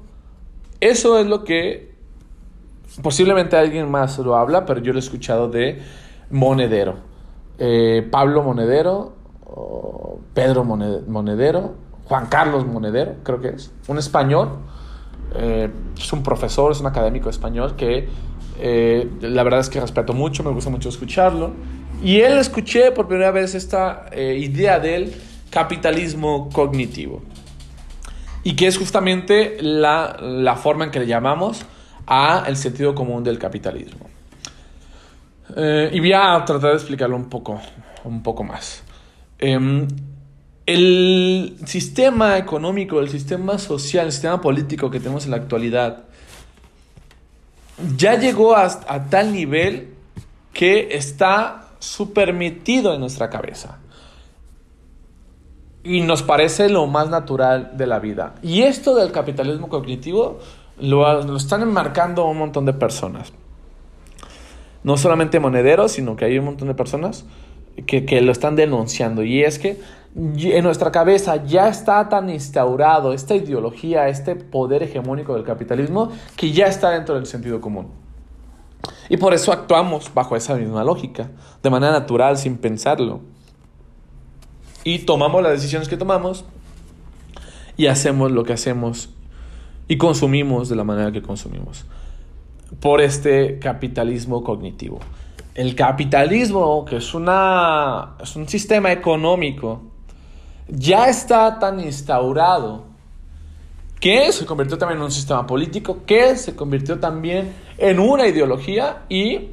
eso 0.82 1.16
es 1.20 1.26
lo 1.28 1.44
que 1.44 1.94
posiblemente 3.02 3.56
alguien 3.56 3.88
más 3.88 4.18
lo 4.18 4.34
habla, 4.34 4.66
pero 4.66 4.80
yo 4.80 4.92
lo 4.92 4.98
he 4.98 5.00
escuchado 5.00 5.48
de 5.48 5.80
Monedero. 6.28 6.96
Eh, 7.56 8.04
Pablo 8.10 8.42
Monedero, 8.42 9.12
Pedro 10.34 10.64
Monedero, 10.64 11.74
Juan 12.04 12.26
Carlos 12.26 12.66
Monedero, 12.66 13.16
creo 13.22 13.40
que 13.40 13.48
es, 13.48 13.72
un 13.88 13.98
español. 13.98 14.58
Eh, 15.34 15.70
es 15.96 16.12
un 16.12 16.22
profesor, 16.22 16.72
es 16.72 16.80
un 16.80 16.86
académico 16.86 17.30
español 17.30 17.74
que 17.74 18.08
eh, 18.58 19.08
la 19.22 19.42
verdad 19.42 19.60
es 19.60 19.70
que 19.70 19.80
respeto 19.80 20.12
mucho, 20.12 20.42
me 20.42 20.50
gusta 20.50 20.70
mucho 20.70 20.88
escucharlo. 20.88 21.52
Y 22.02 22.20
él 22.20 22.38
escuché 22.38 22.90
por 22.92 23.06
primera 23.06 23.30
vez 23.30 23.54
esta 23.54 24.06
idea 24.14 24.80
de 24.80 24.96
él 24.96 25.14
capitalismo 25.52 26.48
cognitivo. 26.50 27.22
Y 28.42 28.56
que 28.56 28.66
es 28.66 28.76
justamente 28.76 29.58
la, 29.60 30.56
forma 30.60 30.84
en 30.84 30.90
que 30.90 30.98
le 30.98 31.06
llamamos 31.06 31.64
a 32.06 32.44
el 32.48 32.56
sentido 32.56 32.94
común 32.94 33.22
del 33.22 33.38
capitalismo. 33.38 34.08
Eh, 35.54 35.90
y 35.92 36.00
voy 36.00 36.12
a 36.12 36.42
tratar 36.44 36.70
de 36.70 36.76
explicarlo 36.76 37.14
un 37.14 37.28
poco, 37.28 37.60
un 38.02 38.22
poco 38.22 38.42
más. 38.42 38.82
Em, 39.44 39.88
el 40.66 41.56
sistema 41.66 42.38
económico, 42.38 43.00
el 43.00 43.08
sistema 43.08 43.58
social, 43.58 44.06
el 44.06 44.12
sistema 44.12 44.40
político 44.40 44.88
que 44.88 45.00
tenemos 45.00 45.24
en 45.24 45.32
la 45.32 45.38
actualidad, 45.38 46.04
ya 47.96 48.16
llegó 48.16 48.54
a, 48.54 48.70
tal 49.10 49.32
nivel 49.32 49.94
que 50.52 50.94
está 50.94 51.70
supermetido 51.80 52.94
en 52.94 53.00
nuestra 53.00 53.30
cabeza. 53.30 53.80
Y 55.82 56.02
nos 56.02 56.22
parece 56.22 56.68
lo 56.68 56.86
más 56.86 57.10
natural 57.10 57.72
de 57.76 57.88
la 57.88 57.98
vida. 57.98 58.36
Y 58.42 58.62
esto 58.62 58.94
del 58.94 59.10
capitalismo 59.10 59.68
cognitivo 59.68 60.38
lo 60.78 61.36
están 61.36 61.62
enmarcando 61.62 62.26
un 62.26 62.38
montón 62.38 62.64
de 62.64 62.74
personas. 62.74 63.32
No 64.84 64.96
solamente 64.96 65.40
monederos, 65.40 65.90
sino 65.90 66.14
que 66.14 66.26
hay 66.26 66.38
un 66.38 66.44
montón 66.44 66.68
de 66.68 66.74
personas 66.74 67.24
que, 67.86 68.04
que, 68.04 68.20
lo 68.20 68.32
están 68.32 68.56
denunciando. 68.56 69.22
Y 69.22 69.42
es 69.42 69.58
que 69.58 69.80
en 70.14 70.64
nuestra 70.64 70.92
cabeza 70.92 71.44
ya 71.44 71.68
está 71.68 72.08
tan 72.08 72.28
instaurado 72.28 73.12
esta 73.12 73.34
ideología, 73.34 74.08
este 74.08 74.36
poder 74.36 74.82
hegemónico 74.82 75.34
del 75.34 75.44
capitalismo, 75.44 76.10
que 76.36 76.52
ya 76.52 76.66
está 76.66 76.90
dentro 76.90 77.14
del 77.14 77.26
sentido 77.26 77.60
común. 77.60 77.88
Y 79.08 79.16
por 79.16 79.34
eso 79.34 79.52
actuamos 79.52 80.12
bajo 80.12 80.36
esa 80.36 80.54
misma 80.54 80.84
lógica, 80.84 81.30
de 81.62 81.70
manera 81.70 81.92
natural, 81.92 82.36
sin 82.36 82.56
pensarlo. 82.58 83.20
Y 84.84 85.00
tomamos 85.00 85.42
las 85.42 85.52
decisiones 85.52 85.88
que 85.88 85.96
tomamos 85.96 86.44
y 87.76 87.86
hacemos 87.86 88.32
lo 88.32 88.44
que 88.44 88.52
hacemos 88.52 89.10
y 89.88 89.96
consumimos 89.96 90.68
de 90.68 90.76
la 90.76 90.84
manera 90.84 91.12
que 91.12 91.22
consumimos 91.22 91.84
por 92.80 93.00
este 93.00 93.58
capitalismo 93.58 94.42
cognitivo. 94.42 95.00
El 95.54 95.74
capitalismo, 95.74 96.84
que 96.84 96.96
es, 96.96 97.14
una, 97.14 98.16
es 98.20 98.36
un 98.36 98.48
sistema 98.48 98.90
económico, 98.90 99.82
ya 100.68 101.08
está 101.08 101.58
tan 101.58 101.80
instaurado 101.80 102.84
que 104.00 104.32
se 104.32 104.46
convirtió 104.46 104.78
también 104.78 104.98
en 104.98 105.04
un 105.04 105.12
sistema 105.12 105.46
político, 105.46 106.00
que 106.06 106.36
se 106.36 106.56
convirtió 106.56 106.98
también 106.98 107.52
en 107.78 108.00
una 108.00 108.26
ideología 108.26 109.02
y 109.08 109.50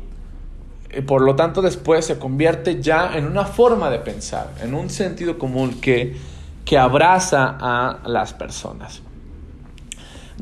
eh, 0.89 1.01
por 1.06 1.22
lo 1.22 1.36
tanto 1.36 1.62
después 1.62 2.06
se 2.06 2.18
convierte 2.18 2.82
ya 2.82 3.15
en 3.15 3.27
una 3.27 3.46
forma 3.46 3.91
de 3.91 4.00
pensar, 4.00 4.56
en 4.63 4.74
un 4.74 4.89
sentido 4.89 5.38
común 5.38 5.79
que, 5.79 6.15
que 6.65 6.77
abraza 6.77 7.58
a 7.60 8.00
las 8.08 8.34
personas. 8.34 9.03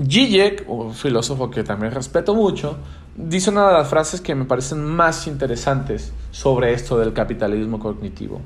Zizek, 0.01 0.63
un 0.69 0.93
filósofo 0.93 1.49
que 1.49 1.63
también 1.63 1.91
respeto 1.91 2.33
mucho, 2.33 2.77
dice 3.17 3.49
una 3.49 3.67
de 3.67 3.73
las 3.73 3.89
frases 3.89 4.21
que 4.21 4.35
me 4.35 4.45
parecen 4.45 4.83
más 4.85 5.27
interesantes 5.27 6.13
sobre 6.31 6.73
esto 6.73 6.97
del 6.97 7.13
capitalismo 7.13 7.79
cognitivo. 7.79 8.41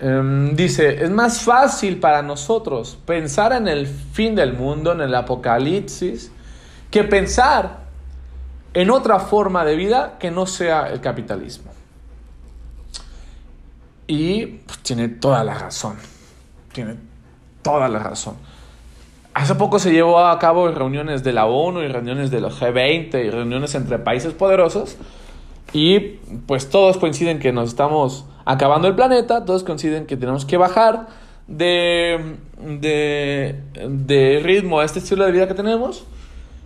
Um, 0.00 0.54
dice, 0.54 1.02
es 1.02 1.10
más 1.10 1.42
fácil 1.42 1.98
para 1.98 2.22
nosotros 2.22 2.98
pensar 3.04 3.52
en 3.52 3.66
el 3.66 3.86
fin 3.86 4.34
del 4.34 4.52
mundo, 4.52 4.92
en 4.92 5.00
el 5.00 5.14
apocalipsis, 5.14 6.30
que 6.90 7.04
pensar 7.04 7.80
en 8.74 8.90
otra 8.90 9.18
forma 9.18 9.64
de 9.64 9.76
vida 9.76 10.16
que 10.18 10.30
no 10.30 10.46
sea 10.46 10.88
el 10.88 11.00
capitalismo. 11.00 11.72
Y 14.06 14.46
pues, 14.46 14.78
tiene 14.78 15.08
toda 15.08 15.42
la 15.44 15.54
razón, 15.54 15.96
tiene 16.72 16.96
toda 17.62 17.88
la 17.88 17.98
razón. 17.98 18.36
Hace 19.38 19.54
poco 19.54 19.78
se 19.78 19.92
llevó 19.92 20.18
a 20.18 20.36
cabo 20.40 20.66
reuniones 20.66 21.22
de 21.22 21.32
la 21.32 21.46
ONU 21.46 21.82
y 21.82 21.86
reuniones 21.86 22.32
de 22.32 22.40
los 22.40 22.60
G20 22.60 23.24
y 23.24 23.30
reuniones 23.30 23.72
entre 23.76 24.00
países 24.00 24.32
poderosos 24.32 24.96
y 25.72 26.00
pues 26.48 26.70
todos 26.70 26.96
coinciden 26.96 27.38
que 27.38 27.52
nos 27.52 27.68
estamos 27.68 28.24
acabando 28.44 28.88
el 28.88 28.96
planeta, 28.96 29.44
todos 29.44 29.62
coinciden 29.62 30.06
que 30.06 30.16
tenemos 30.16 30.44
que 30.44 30.56
bajar 30.56 31.06
de, 31.46 32.34
de, 32.58 33.60
de 33.88 34.40
ritmo 34.42 34.80
a 34.80 34.84
este 34.84 34.98
estilo 34.98 35.24
de 35.24 35.30
vida 35.30 35.46
que 35.46 35.54
tenemos 35.54 36.04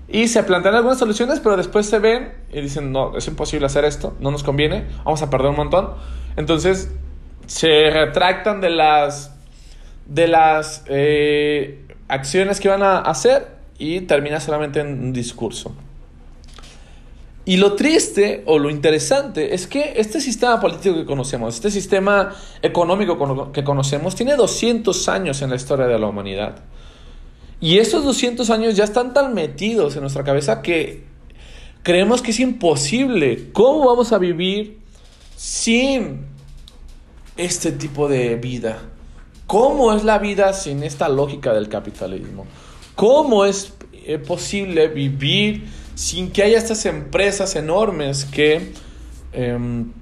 y 0.09 0.29
se 0.29 0.42
plantean 0.42 0.75
algunas 0.75 0.99
soluciones, 0.99 1.40
pero 1.40 1.59
después 1.59 1.85
se 1.85 1.99
ven 1.99 2.33
y 2.51 2.62
dicen, 2.62 2.90
no, 2.90 3.18
es 3.18 3.29
imposible 3.29 3.66
hacer 3.66 3.85
esto, 3.85 4.16
no 4.18 4.31
nos 4.31 4.42
conviene, 4.42 4.87
vamos 5.05 5.20
a 5.20 5.29
perder 5.29 5.51
un 5.51 5.57
montón. 5.57 5.90
Entonces 6.37 6.90
se 7.44 7.90
retractan 7.90 8.62
de 8.62 8.70
las, 8.70 9.37
de 10.07 10.27
las 10.27 10.85
eh, 10.87 11.91
acciones 12.12 12.61
que 12.61 12.68
van 12.68 12.83
a 12.83 12.98
hacer 12.98 13.48
y 13.79 14.03
termina 14.03 14.38
solamente 14.38 14.81
en 14.81 14.88
un 14.88 15.12
discurso. 15.12 15.75
Y 17.44 17.57
lo 17.57 17.75
triste 17.75 18.42
o 18.46 18.59
lo 18.59 18.70
interesante 18.70 19.55
es 19.55 19.66
que 19.66 19.94
este 19.96 20.20
sistema 20.20 20.61
político 20.61 20.94
que 20.94 21.07
conocemos, 21.07 21.57
este 21.57 21.70
sistema 21.70 22.33
económico 22.61 23.51
que 23.53 23.64
conocemos, 23.64 24.14
tiene 24.14 24.37
200 24.37 25.09
años 25.09 25.42
en 25.42 25.51
la 25.51 25.57
historia 25.57 25.87
de 25.87 25.98
la 25.98 26.07
humanidad. 26.07 26.57
Y 27.61 27.79
esos 27.79 28.05
200 28.05 28.48
años 28.51 28.77
ya 28.77 28.85
están 28.85 29.14
tan 29.14 29.35
metidos 29.35 29.96
en 29.96 30.03
nuestra 30.03 30.22
cabeza 30.22 30.62
que 30.62 31.05
creemos 31.83 32.20
que 32.20 32.33
es 32.33 32.40
imposible. 32.40 33.51
¿Cómo 33.53 33.87
vamos 33.87 34.12
a 34.12 34.18
vivir 34.18 34.79
sin 35.35 36.27
este 37.37 37.72
tipo 37.72 38.09
de 38.09 38.37
vida? 38.37 38.91
¿Cómo 39.53 39.93
es 39.93 40.03
la 40.03 40.19
vida 40.19 40.55
sin 40.55 40.83
esta 40.83 41.11
lógica 41.11 41.53
del 41.53 41.69
capitalismo? 41.69 42.47
¿Cómo 42.97 43.45
es 43.45 43.75
eh, 43.93 44.17
posible 44.17 44.88
vivir 44.88 45.69
sin 45.95 46.31
que 46.31 46.43
haya 46.43 46.57
estas 46.57 46.87
empresas 46.87 47.55
enormes 47.55 48.25
que 48.25 48.73
em, 49.35 49.93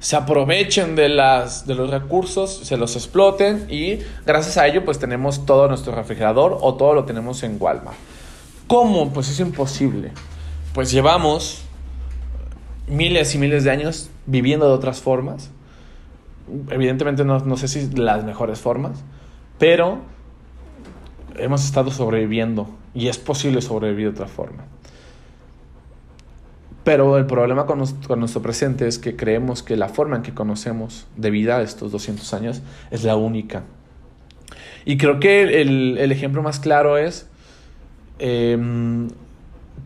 se 0.00 0.16
aprovechen 0.16 0.96
de, 0.96 1.08
las, 1.08 1.66
de 1.66 1.74
los 1.74 1.88
recursos, 1.88 2.60
se 2.62 2.76
los 2.76 2.94
exploten 2.94 3.68
y 3.70 4.00
gracias 4.26 4.58
a 4.58 4.66
ello 4.66 4.84
pues 4.84 4.98
tenemos 4.98 5.46
todo 5.46 5.66
nuestro 5.66 5.94
refrigerador 5.94 6.58
o 6.60 6.74
todo 6.74 6.92
lo 6.92 7.06
tenemos 7.06 7.42
en 7.44 7.56
Walmart. 7.58 7.96
¿Cómo? 8.66 9.14
Pues 9.14 9.30
es 9.30 9.40
imposible. 9.40 10.12
Pues 10.74 10.90
llevamos 10.90 11.62
miles 12.86 13.34
y 13.34 13.38
miles 13.38 13.64
de 13.64 13.70
años 13.70 14.10
viviendo 14.26 14.66
de 14.66 14.74
otras 14.74 15.00
formas. 15.00 15.48
Evidentemente 16.70 17.24
no, 17.24 17.38
no 17.40 17.56
sé 17.56 17.68
si 17.68 17.90
las 17.90 18.24
mejores 18.24 18.60
formas, 18.60 19.02
pero 19.58 20.00
hemos 21.36 21.64
estado 21.64 21.90
sobreviviendo 21.90 22.68
y 22.94 23.08
es 23.08 23.18
posible 23.18 23.60
sobrevivir 23.62 24.06
de 24.06 24.10
otra 24.12 24.26
forma. 24.26 24.64
Pero 26.84 27.16
el 27.16 27.26
problema 27.26 27.66
con, 27.66 27.78
nuestro 27.78 28.42
presente 28.42 28.88
es 28.88 28.98
que 28.98 29.14
creemos 29.14 29.62
que 29.62 29.76
la 29.76 29.88
forma 29.88 30.16
en 30.16 30.22
que 30.22 30.34
conocemos 30.34 31.06
de 31.16 31.30
vida 31.30 31.62
estos 31.62 31.92
200 31.92 32.34
años 32.34 32.62
es 32.90 33.04
la 33.04 33.14
única. 33.14 33.62
Y 34.84 34.96
creo 34.96 35.20
que 35.20 35.60
el, 35.62 36.10
ejemplo 36.10 36.42
más 36.42 36.58
claro 36.58 36.98
es 36.98 37.28
em, 38.18 39.08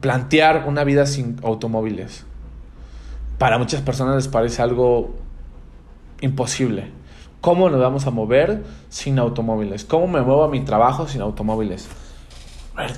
plantear 0.00 0.64
una 0.66 0.84
vida 0.84 1.04
sin 1.04 1.36
automóviles. 1.42 2.24
Para 3.36 3.58
muchas 3.58 3.82
personas 3.82 4.16
les 4.16 4.28
parece 4.28 4.62
algo 4.62 5.14
imposible. 6.20 6.90
¿Cómo 7.40 7.68
nos 7.70 7.80
vamos 7.80 8.06
a 8.06 8.10
mover 8.10 8.64
sin 8.88 9.18
automóviles? 9.18 9.84
¿Cómo 9.84 10.06
me 10.06 10.20
muevo 10.22 10.44
a 10.44 10.48
mi 10.48 10.60
trabajo 10.60 11.06
sin 11.06 11.20
automóviles? 11.20 11.88
A 12.74 12.82
ver, 12.82 12.92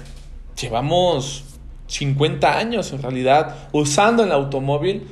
llevamos 0.61 1.45
50 1.89 2.59
años 2.59 2.93
en 2.93 3.03
realidad 3.03 3.69
usando 3.73 4.25
el 4.25 4.33
automóvil 4.33 5.07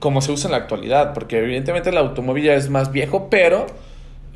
como 0.00 0.20
se 0.20 0.32
usa 0.32 0.48
en 0.48 0.52
la 0.52 0.58
actualidad, 0.58 1.14
porque 1.14 1.38
evidentemente 1.38 1.90
el 1.90 1.96
automóvil 1.96 2.44
ya 2.44 2.54
es 2.54 2.68
más 2.68 2.92
viejo, 2.92 3.28
pero 3.30 3.66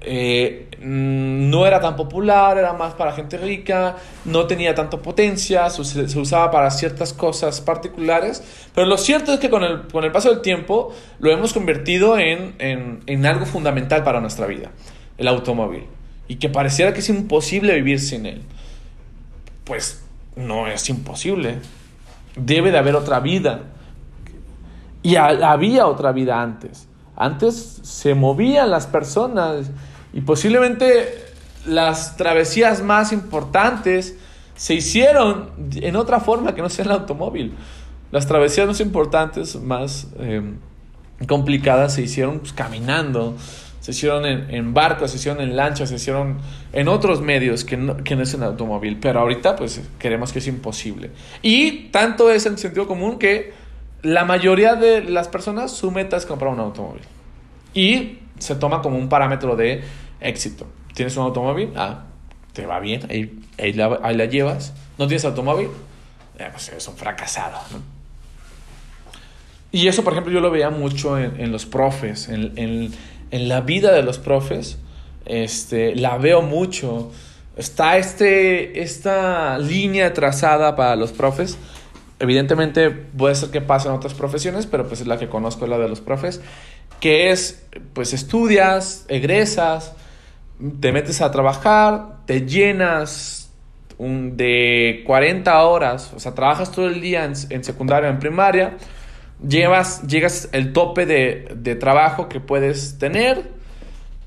eh, 0.01 0.69
mm, 0.81 1.51
no 1.51 1.67
era 1.67 1.81
tan 1.81 1.97
popular, 1.97 2.57
era 2.59 2.73
más 2.73 2.95
para 2.95 3.13
gente 3.13 3.37
rica, 3.37 3.97
no 4.25 4.47
tenía 4.47 4.75
tanta 4.75 4.99
potencia, 4.99 5.69
se, 5.71 6.19
usaba 6.19 6.51
para 6.51 6.71
ciertas 6.71 7.13
cosas 7.13 7.61
particulares, 7.61 8.43
pero 8.75 8.87
lo 8.87 8.97
cierto 8.97 9.33
es 9.33 9.41
que 9.41 9.51
con 9.51 9.65
el, 9.65 9.83
con 9.89 10.05
el 10.05 10.13
paso 10.13 10.31
del 10.31 10.41
tiempo 10.41 10.95
lo 11.19 11.31
hemos 11.31 11.53
convertido 11.53 12.19
en, 12.19 12.55
en, 12.59 13.01
en 13.07 13.27
algo 13.27 13.47
fundamental 13.47 14.05
para 14.05 14.21
nuestra 14.21 14.47
vida, 14.47 14.71
el 15.17 15.29
automóvil, 15.29 15.85
y 16.29 16.37
que 16.37 16.49
pareciera 16.49 16.93
que 16.93 17.01
es 17.01 17.09
imposible 17.09 17.75
vivir 17.75 18.01
sin 18.01 18.27
él. 18.27 18.43
Pues 19.65 20.03
no 20.37 20.67
es 20.67 20.89
imposible. 20.89 21.59
Debe 22.37 22.71
de 22.71 22.79
haber 22.79 22.95
otra 22.95 23.21
vida. 23.21 23.65
Y 25.03 25.17
había 25.17 25.87
otra 25.87 26.13
vida 26.13 26.41
antes. 26.41 26.88
Antes 27.21 27.81
se 27.83 28.15
movían 28.15 28.71
las 28.71 28.87
personas 28.87 29.73
y 30.13 30.21
posiblemente 30.21 31.27
las 31.67 32.17
travesías 32.17 32.81
más 32.81 33.13
importantes 33.13 34.17
se 34.55 34.75
hicieron 34.75 35.51
en 35.75 35.97
otra 35.97 36.21
forma 36.21 36.55
que 36.55 36.63
no 36.63 36.69
sea 36.69 36.85
el 36.85 36.93
automóvil. 36.93 37.55
Las 38.13 38.29
travesías 38.29 38.69
más 38.69 38.79
importantes, 38.79 39.57
más 39.57 40.07
eh, 40.21 40.43
complicadas, 41.27 41.95
se 41.95 42.03
hicieron 42.03 42.39
pues, 42.39 42.53
caminando, 42.53 43.37
se 43.81 43.91
hicieron 43.91 44.25
en, 44.25 44.73
barcos, 44.73 45.11
se 45.11 45.17
hicieron 45.17 45.43
en 45.43 45.57
lanchas, 45.57 45.89
se 45.89 45.97
hicieron 45.97 46.39
en 46.73 46.87
otros 46.87 47.21
medios 47.21 47.65
que 47.65 47.77
no, 47.77 47.97
que 47.97 48.15
no 48.15 48.23
es 48.23 48.33
en 48.33 48.45
automóvil. 48.45 48.99
Pero 49.01 49.19
ahorita 49.19 49.57
pues 49.57 49.83
queremos 49.99 50.33
que 50.33 50.39
es 50.39 50.47
imposible. 50.47 51.11
Y 51.43 51.89
tanto 51.89 52.31
es 52.31 52.47
en 52.47 52.59
sentido 52.59 52.87
común 52.87 53.19
que 53.19 53.53
la 54.03 54.25
mayoría 54.25 54.75
de 54.75 55.03
las 55.03 55.29
personas 55.29 55.73
su 55.73 55.91
meta 55.91 56.17
es 56.17 56.27
comprar 56.27 56.53
un 56.53 56.61
automóvil. 56.61 57.03
Y 57.75 58.19
se 58.39 58.55
toma 58.55 58.83
como 58.83 58.97
un 58.97 59.09
parámetro 59.09 59.57
de 59.57 59.83
éxito. 60.21 60.67
¿Tienes 60.95 61.17
un 61.17 61.25
automóvil? 61.25 61.73
Ah, 61.77 62.05
te 62.53 62.67
va 62.67 62.81
bien, 62.81 63.03
ahí, 63.11 63.73
la, 63.73 64.25
llevas. 64.27 64.73
¿No 64.99 65.07
tienes 65.07 65.25
automóvil? 65.25 65.69
Eh, 66.39 66.49
pues 66.51 66.69
es 66.71 66.89
un 66.89 66.97
fracasado. 66.97 67.59
Y 69.71 69.87
eso, 69.89 70.03
por 70.03 70.13
ejemplo, 70.13 70.33
yo 70.33 70.41
lo 70.41 70.51
veía 70.51 70.71
mucho 70.71 71.19
en, 71.19 71.53
los 71.53 71.67
profes, 71.67 72.29
en, 72.29 72.93
la 73.31 73.61
vida 73.61 73.93
de 73.93 74.03
los 74.03 74.19
profes. 74.19 74.79
Este, 75.27 75.95
la 75.95 76.17
veo 76.17 76.41
mucho. 76.41 77.13
Está 77.57 77.99
este, 77.99 78.81
esta 78.81 79.59
línea 79.59 80.15
trazada 80.15 80.75
para 80.75 80.97
los 80.97 81.13
profes. 81.13 81.59
Evidentemente 82.21 82.91
puede 82.91 83.35
ser 83.35 83.51
que 83.51 83.61
pase 83.61 83.89
en 83.89 83.95
otras 83.95 84.15
profesiones, 84.15 84.67
pero 84.67 84.89
pues 84.89 85.01
es 85.01 85.07
la 85.07 85.19
que 85.19 85.29
conozco, 85.29 85.67
la 85.67 85.79
de 85.79 85.89
los 85.89 86.01
profes, 86.01 86.41
que 87.01 87.31
es, 87.31 87.65
pues 87.93 88.13
estudias, 88.13 89.05
egresas, 89.09 89.95
te 90.81 90.93
metes 90.93 91.21
a 91.21 91.31
trabajar, 91.31 92.25
te 92.27 92.45
llenas 92.47 93.53
de 93.99 95.03
40 95.07 95.63
horas, 95.63 96.13
o 96.15 96.21
sea, 96.21 96.35
trabajas 96.35 96.71
todo 96.73 96.87
el 96.89 97.01
día 97.01 97.25
en, 97.25 97.35
en 97.51 97.65
secundaria, 97.65 98.09
en 98.09 98.19
primaria, 98.19 98.77
llevas, 99.47 100.03
llegas 100.07 100.49
el 100.53 100.73
tope 100.73 101.07
de, 101.07 101.53
de, 101.57 101.75
trabajo 101.77 102.29
que 102.29 102.41
puedes 102.41 102.99
tener 102.99 103.51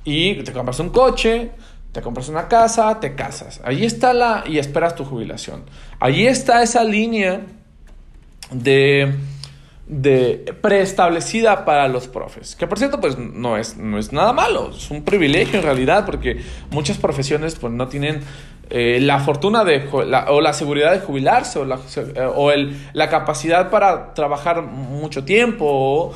y 0.03 0.35
te 0.43 0.51
compras 0.51 0.79
un 0.79 0.89
coche, 0.89 1.51
te 1.91 2.01
compras 2.01 2.29
una 2.29 2.47
casa, 2.47 2.99
te 2.99 3.15
casas. 3.15 3.61
Ahí 3.63 3.85
está 3.85 4.13
la... 4.13 4.43
y 4.45 4.59
esperas 4.59 4.95
tu 4.95 5.03
jubilación. 5.03 5.63
Ahí 5.99 6.25
está 6.25 6.63
esa 6.63 6.83
línea 6.83 7.41
de 8.51 9.15
preestablecida 10.61 11.65
para 11.65 11.89
los 11.89 12.07
profes. 12.07 12.55
Que 12.55 12.65
por 12.65 12.77
cierto, 12.77 13.01
pues 13.01 13.17
no 13.17 13.57
es, 13.57 13.75
no 13.75 13.97
es 13.97 14.13
nada 14.13 14.31
malo, 14.31 14.71
es 14.75 14.89
un 14.89 15.03
privilegio 15.03 15.59
en 15.59 15.65
realidad, 15.65 16.05
porque 16.05 16.41
muchas 16.69 16.97
profesiones 16.97 17.55
pues 17.55 17.73
no 17.73 17.89
tienen 17.89 18.21
eh, 18.69 18.99
la 19.01 19.19
fortuna 19.19 19.65
de, 19.65 19.89
o 19.91 20.39
la 20.39 20.53
seguridad 20.53 20.93
de 20.93 20.99
jubilarse 20.99 21.59
o, 21.59 21.65
la, 21.65 21.77
o 22.35 22.51
el, 22.51 22.77
la 22.93 23.09
capacidad 23.09 23.69
para 23.69 24.13
trabajar 24.13 24.61
mucho 24.61 25.25
tiempo 25.25 25.65
o, 25.67 26.13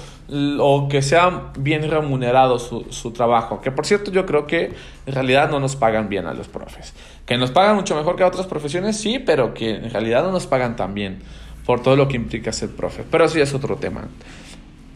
o 0.59 0.87
que 0.87 1.01
sea 1.01 1.51
bien 1.59 1.89
remunerado 1.91 2.57
su, 2.57 2.85
su, 2.91 3.11
trabajo. 3.11 3.59
Que 3.59 3.71
por 3.71 3.85
cierto 3.85 4.09
yo 4.09 4.25
creo 4.25 4.47
que 4.47 4.71
en 5.05 5.13
realidad 5.13 5.49
no 5.49 5.59
nos 5.59 5.75
pagan 5.75 6.07
bien 6.07 6.27
a 6.27 6.33
los 6.33 6.47
profes. 6.47 6.93
Que 7.25 7.37
nos 7.37 7.51
pagan 7.51 7.75
mucho 7.75 7.93
mejor 7.93 8.15
que 8.15 8.23
a 8.23 8.27
otras 8.27 8.47
profesiones, 8.47 8.95
sí, 8.95 9.19
pero 9.19 9.53
que 9.53 9.71
en 9.71 9.89
realidad 9.91 10.23
no 10.23 10.31
nos 10.31 10.47
pagan 10.47 10.77
tan 10.77 10.93
bien 10.93 11.23
por 11.65 11.81
todo 11.81 11.95
lo 11.95 12.07
que 12.07 12.15
implica 12.15 12.51
ser 12.51 12.69
profe. 12.69 13.03
Pero 13.09 13.25
eso 13.25 13.39
es 13.39 13.53
otro 13.53 13.75
tema. 13.77 14.07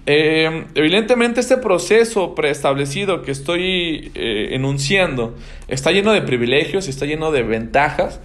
Eh, 0.06 0.66
evidentemente 0.76 1.40
este 1.40 1.58
proceso 1.58 2.34
preestablecido 2.34 3.22
que 3.22 3.32
estoy 3.32 4.12
eh, 4.16 4.50
enunciando 4.52 5.36
está 5.68 5.92
lleno 5.92 6.14
de 6.14 6.22
privilegios, 6.22 6.88
está 6.88 7.06
lleno 7.06 7.32
de 7.32 7.44
ventajas, 7.44 8.20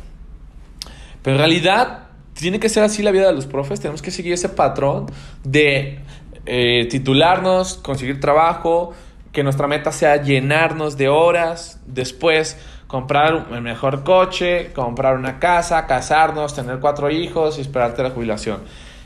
pero 1.23 1.37
en 1.37 1.39
realidad 1.41 2.09
tiene 2.33 2.59
que 2.59 2.69
ser 2.69 2.85
así 2.85 3.03
la 3.03 3.11
vida 3.11 3.27
de 3.27 3.35
los 3.35 3.47
profes, 3.47 3.81
tenemos 3.81 4.03
que 4.03 4.11
seguir 4.11 4.33
ese 4.33 4.49
patrón 4.49 5.07
de 5.43 5.99
eh, 6.47 6.87
titularnos, 6.91 7.75
conseguir 7.75 8.19
trabajo, 8.19 8.95
que 9.33 9.43
nuestra 9.43 9.67
meta 9.67 9.93
sea 9.93 10.23
llenarnos 10.23 10.97
de 10.97 11.09
horas, 11.09 11.81
después 11.87 12.57
comprar 12.87 13.49
el 13.53 13.63
mejor 13.63 14.05
coche, 14.05 14.73
comprar 14.73 15.17
una 15.17 15.39
casa, 15.39 15.87
casarnos, 15.87 16.55
tener 16.55 16.79
cuatro 16.81 17.11
hijos 17.11 17.59
y 17.59 17.63
esperarte 17.63 18.03
la 18.03 18.11
jubilación. 18.11 18.61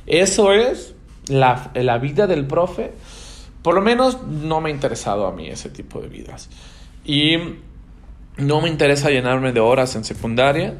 Eso 0.07 0.53
es 0.53 0.95
la, 1.29 1.71
la 1.75 1.99
vida 1.99 2.27
del 2.27 2.47
profe. 2.47 2.93
Por 3.63 3.75
lo 3.75 3.81
menos 3.81 4.23
no 4.23 4.61
me 4.61 4.71
ha 4.71 4.73
interesado 4.73 5.27
a 5.27 5.33
mí 5.33 5.49
ese 5.49 5.71
tipo 5.71 6.01
de 6.01 6.09
vidas. 6.09 6.49
Y 7.05 7.37
no 8.37 8.61
me 8.61 8.69
interesa 8.69 9.11
llenarme 9.11 9.53
de 9.53 9.61
horas 9.61 9.95
en 9.97 10.05
secundaria. 10.05 10.75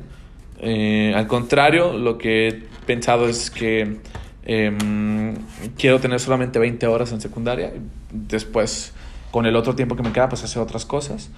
Eh, 0.61 1.13
al 1.15 1.27
contrario, 1.27 1.93
lo 1.93 2.19
que 2.19 2.49
he 2.49 2.53
pensado 2.87 3.29
es 3.29 3.51
que 3.51 3.99
em, 4.45 5.37
quiero 5.77 6.01
tener 6.01 6.21
solamente 6.21 6.59
20 6.59 6.87
horas 6.87 7.13
en 7.13 7.21
secundaria. 7.21 7.73
Después, 8.13 8.93
con 9.31 9.47
el 9.47 9.57
otro 9.57 9.75
tiempo 9.75 9.97
que 9.97 10.03
me 10.03 10.13
queda, 10.13 10.29
pues 10.29 10.45
hacer 10.45 10.63
otras 10.63 10.85
cosas 10.85 11.31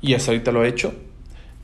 y 0.00 0.14
hasta 0.14 0.32
ahorita 0.32 0.52
lo 0.52 0.64
he 0.64 0.68
hecho. 0.68 0.94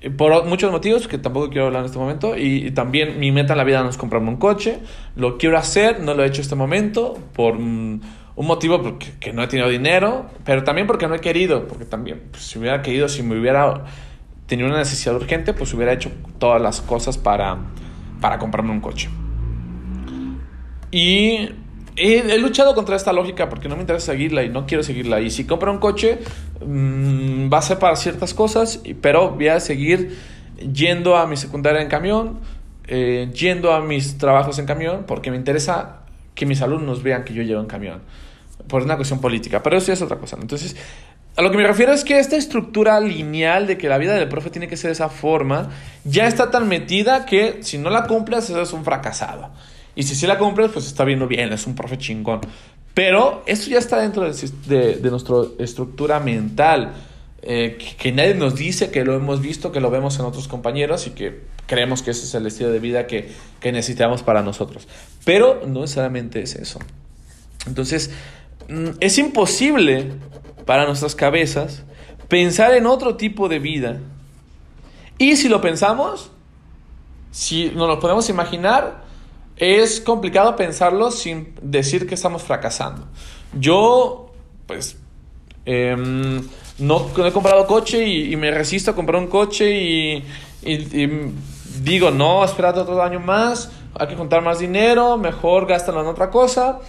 Eh, 0.00 0.10
por 0.10 0.44
muchos 0.46 0.70
motivos 0.70 1.08
que 1.08 1.18
tampoco 1.18 1.48
quiero 1.48 1.66
hablar 1.66 1.80
en 1.80 1.86
este 1.86 1.98
momento. 1.98 2.36
Y, 2.36 2.70
también 2.72 3.18
mi 3.18 3.32
meta 3.32 3.54
en 3.54 3.58
la 3.58 3.64
vida 3.64 3.82
no 3.82 3.90
es 3.90 3.96
comprarme 3.96 4.28
un 4.28 4.36
coche. 4.36 4.78
Lo 5.14 5.38
quiero 5.38 5.58
hacer, 5.58 6.00
no 6.00 6.14
lo 6.14 6.24
he 6.24 6.26
hecho 6.26 6.36
en 6.36 6.42
este 6.42 6.54
momento 6.54 7.18
por 7.34 7.56
un 7.56 8.00
motivo 8.36 8.82
porque 8.82 9.12
que 9.18 9.32
no 9.32 9.42
he 9.42 9.46
tenido 9.48 9.68
dinero, 9.68 10.26
pero 10.44 10.62
también 10.64 10.86
porque 10.86 11.08
no 11.08 11.14
he 11.14 11.20
querido. 11.20 11.66
Porque 11.66 11.84
también, 11.84 12.22
pues, 12.30 12.44
si 12.44 12.58
hubiera 12.58 12.82
querido, 12.82 13.08
si 13.08 13.22
me 13.22 13.38
hubiera 13.38 13.84
tenido 14.46 14.68
una 14.68 14.78
necesidad 14.78 15.16
urgente, 15.16 15.52
pues 15.54 15.72
hubiera 15.74 15.92
hecho 15.92 16.10
todas 16.38 16.60
las 16.60 16.80
cosas 16.80 17.18
para, 17.18 17.56
para 18.20 18.38
comprarme 18.38 18.70
un 18.70 18.80
coche. 18.80 19.08
Y 20.92 21.50
he, 21.96 22.38
luchado 22.38 22.74
contra 22.74 22.96
esta 22.96 23.12
lógica 23.12 23.48
porque 23.48 23.68
no 23.68 23.76
me 23.76 23.82
interesa 23.82 24.12
seguirla 24.12 24.42
y 24.42 24.48
no 24.48 24.66
quiero 24.66 24.82
seguirla. 24.82 25.20
Y 25.20 25.30
si 25.30 25.44
compro 25.44 25.72
un 25.72 25.78
coche, 25.78 26.18
mm, 26.64 27.52
va 27.52 27.58
a 27.58 27.62
ser 27.62 27.78
para 27.78 27.96
ciertas 27.96 28.34
cosas, 28.34 28.80
pero 29.00 29.30
voy 29.30 29.48
a 29.48 29.60
seguir 29.60 30.16
yendo 30.72 31.16
a 31.16 31.26
mi 31.26 31.36
secundaria 31.36 31.80
en 31.82 31.88
camión, 31.88 32.38
eh, 32.86 33.30
yendo 33.34 33.72
a 33.72 33.80
mis 33.80 34.18
trabajos 34.18 34.58
en 34.58 34.66
camión, 34.66 35.04
porque 35.06 35.30
me 35.30 35.36
interesa 35.36 36.02
que 36.34 36.46
mis 36.46 36.62
alumnos 36.62 37.02
vean 37.02 37.24
que 37.24 37.34
yo 37.34 37.42
llevo 37.42 37.60
en 37.60 37.66
camión, 37.66 38.00
por 38.68 38.82
una 38.82 38.96
cuestión 38.96 39.20
política. 39.20 39.62
Pero 39.62 39.78
eso 39.78 39.88
ya 39.88 39.94
es 39.94 40.02
otra 40.02 40.18
cosa. 40.18 40.36
Entonces, 40.40 40.76
a 41.36 41.42
lo 41.42 41.50
que 41.50 41.56
me 41.56 41.66
refiero 41.66 41.92
es 41.92 42.04
que 42.04 42.18
esta 42.18 42.36
estructura 42.36 43.00
lineal 43.00 43.66
de 43.66 43.76
que 43.76 43.88
la 43.88 43.98
vida 43.98 44.14
del 44.14 44.28
profe 44.28 44.50
tiene 44.50 44.68
que 44.68 44.76
ser 44.76 44.88
de 44.88 44.92
esa 44.92 45.08
forma, 45.08 45.70
ya 46.04 46.26
está 46.26 46.50
tan 46.50 46.68
metida 46.68 47.26
que 47.26 47.62
si 47.62 47.78
no 47.78 47.90
la 47.90 48.06
cumples, 48.06 48.48
eres 48.50 48.72
un 48.72 48.84
fracasado. 48.84 49.50
Y 49.96 50.04
si 50.04 50.14
sí 50.14 50.26
la 50.26 50.38
compras, 50.38 50.70
pues 50.72 50.86
está 50.86 51.04
viendo 51.04 51.26
bien, 51.26 51.52
es 51.52 51.66
un 51.66 51.74
profe 51.74 51.98
chingón. 51.98 52.40
Pero 52.94 53.42
eso 53.46 53.68
ya 53.68 53.78
está 53.78 53.98
dentro 53.98 54.30
de, 54.30 54.94
de, 54.96 55.10
nuestra 55.10 55.36
estructura 55.58 56.20
mental. 56.20 56.92
Eh, 57.42 57.78
que, 57.98 58.12
nadie 58.12 58.34
nos 58.34 58.54
dice 58.54 58.90
que 58.90 59.04
lo 59.04 59.14
hemos 59.14 59.40
visto, 59.40 59.72
que 59.72 59.80
lo 59.80 59.90
vemos 59.90 60.18
en 60.18 60.26
otros 60.26 60.48
compañeros 60.48 61.06
y 61.06 61.10
que 61.10 61.42
creemos 61.66 62.02
que 62.02 62.10
ese 62.10 62.24
es 62.24 62.34
el 62.34 62.46
estilo 62.46 62.70
de 62.70 62.78
vida 62.78 63.06
que, 63.06 63.32
que 63.60 63.72
necesitamos 63.72 64.22
para 64.22 64.42
nosotros. 64.42 64.86
Pero 65.24 65.62
no 65.66 65.80
necesariamente 65.80 66.42
es 66.42 66.56
eso. 66.56 66.78
Entonces, 67.66 68.10
mm, 68.68 68.90
es 69.00 69.18
imposible 69.18 70.12
para 70.66 70.86
nuestras 70.86 71.14
cabezas 71.14 71.84
pensar 72.28 72.74
en 72.74 72.86
otro 72.86 73.16
tipo 73.16 73.48
de 73.48 73.60
vida. 73.60 74.00
Y 75.18 75.36
si 75.36 75.48
lo 75.48 75.60
pensamos, 75.62 76.30
si 77.30 77.70
nos 77.70 77.88
lo 77.88 78.00
podemos 78.00 78.28
imaginar, 78.28 79.05
es 79.56 80.00
complicado 80.00 80.54
pensarlo 80.56 81.10
sin 81.10 81.54
decir 81.62 82.06
que 82.06 82.14
estamos 82.14 82.42
fracasando. 82.42 83.06
Yo, 83.58 84.32
pues, 84.66 84.98
em, 85.64 86.42
no, 86.78 87.06
he 87.24 87.32
comprado 87.32 87.66
coche 87.66 88.06
y, 88.06 88.36
me 88.36 88.50
resisto 88.50 88.90
a 88.90 88.94
comprar 88.94 89.20
un 89.20 89.28
coche 89.28 89.70
y, 89.70 90.24
digo, 91.82 92.10
no, 92.10 92.44
espérate 92.44 92.80
otro 92.80 93.02
año 93.02 93.20
más, 93.20 93.70
hay 93.98 94.08
que 94.08 94.16
juntar 94.16 94.42
más 94.42 94.58
dinero, 94.58 95.16
mejor 95.16 95.66
gástalo 95.66 96.02
en 96.02 96.06
otra 96.06 96.30
cosa. 96.30 96.80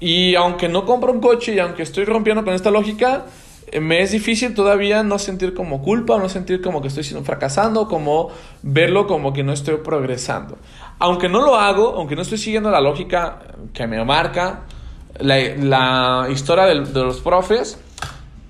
Y 0.00 0.34
aunque 0.34 0.68
no 0.68 0.84
compro 0.84 1.12
un 1.12 1.20
coche 1.20 1.54
y 1.54 1.58
aunque 1.58 1.82
estoy 1.82 2.04
rompiendo 2.04 2.44
con 2.44 2.54
esta 2.54 2.70
lógica, 2.70 3.24
eh, 3.72 3.80
me 3.80 4.00
es 4.00 4.12
difícil 4.12 4.54
todavía 4.54 5.02
no 5.02 5.18
sentir 5.18 5.54
como 5.54 5.82
culpa, 5.82 6.18
no 6.18 6.28
sentir 6.28 6.60
como 6.60 6.80
que 6.80 6.88
estoy 6.88 7.04
siendo 7.04 7.24
fracasando, 7.24 7.88
como 7.88 8.30
verlo 8.62 9.06
como 9.06 9.32
que 9.32 9.42
no 9.42 9.52
estoy 9.52 9.78
progresando. 9.78 10.58
Aunque 10.98 11.28
no 11.28 11.40
lo 11.40 11.56
hago, 11.56 11.94
aunque 11.96 12.16
no 12.16 12.22
estoy 12.22 12.38
siguiendo 12.38 12.70
la 12.70 12.80
lógica 12.80 13.38
que 13.72 13.86
me 13.86 14.04
marca 14.04 14.64
la, 15.20 16.28
historia 16.30 16.64
de, 16.64 16.74
los 16.74 17.20
profes, 17.20 17.78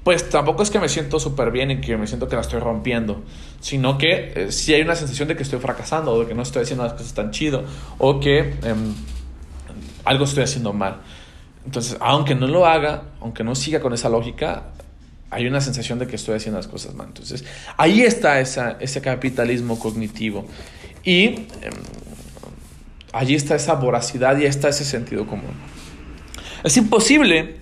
pues 0.04 0.28
tampoco 0.30 0.62
es 0.62 0.70
que 0.70 0.78
me 0.78 0.88
siento 0.88 1.20
súper 1.20 1.50
bien 1.50 1.70
y 1.70 1.80
que 1.80 1.96
me 1.96 2.06
siento 2.06 2.28
que 2.28 2.36
la 2.36 2.42
estoy 2.42 2.60
rompiendo, 2.60 3.22
sino 3.60 3.98
que 3.98 4.32
eh, 4.34 4.52
sí 4.52 4.72
hay 4.74 4.82
una 4.82 4.94
sensación 4.94 5.28
de 5.28 5.36
que 5.36 5.42
estoy 5.42 5.58
fracasando 5.58 6.12
o 6.12 6.20
de 6.20 6.26
que 6.26 6.34
no 6.34 6.42
estoy 6.42 6.62
haciendo 6.62 6.84
las 6.84 6.94
cosas 6.94 7.12
tan 7.14 7.30
chido 7.30 7.64
o 7.98 8.20
que 8.20 8.56
em, 8.62 8.94
algo 10.04 10.24
estoy 10.24 10.44
haciendo 10.44 10.72
mal. 10.72 10.98
Entonces, 11.66 11.98
aunque 12.00 12.34
no 12.34 12.46
lo 12.46 12.64
haga, 12.66 13.02
aunque 13.20 13.44
no 13.44 13.54
siga 13.54 13.80
con 13.80 13.92
esa 13.92 14.08
lógica, 14.08 14.68
hay 15.30 15.46
una 15.46 15.60
sensación 15.60 15.98
de 15.98 16.06
que 16.06 16.16
estoy 16.16 16.36
haciendo 16.36 16.58
las 16.58 16.68
cosas 16.68 16.94
mal. 16.94 17.08
Entonces, 17.08 17.44
ahí 17.76 18.00
está 18.00 18.40
ese 18.40 19.00
capitalismo 19.02 19.78
cognitivo. 19.78 20.46
Y 21.04 21.26
em, 21.26 21.46
allí 23.12 23.34
está 23.34 23.54
esa 23.56 23.74
voracidad 23.74 24.38
y 24.38 24.44
está 24.44 24.68
ese 24.68 24.84
sentido 24.84 25.26
común. 25.26 25.52
Es 26.64 26.76
imposible 26.76 27.56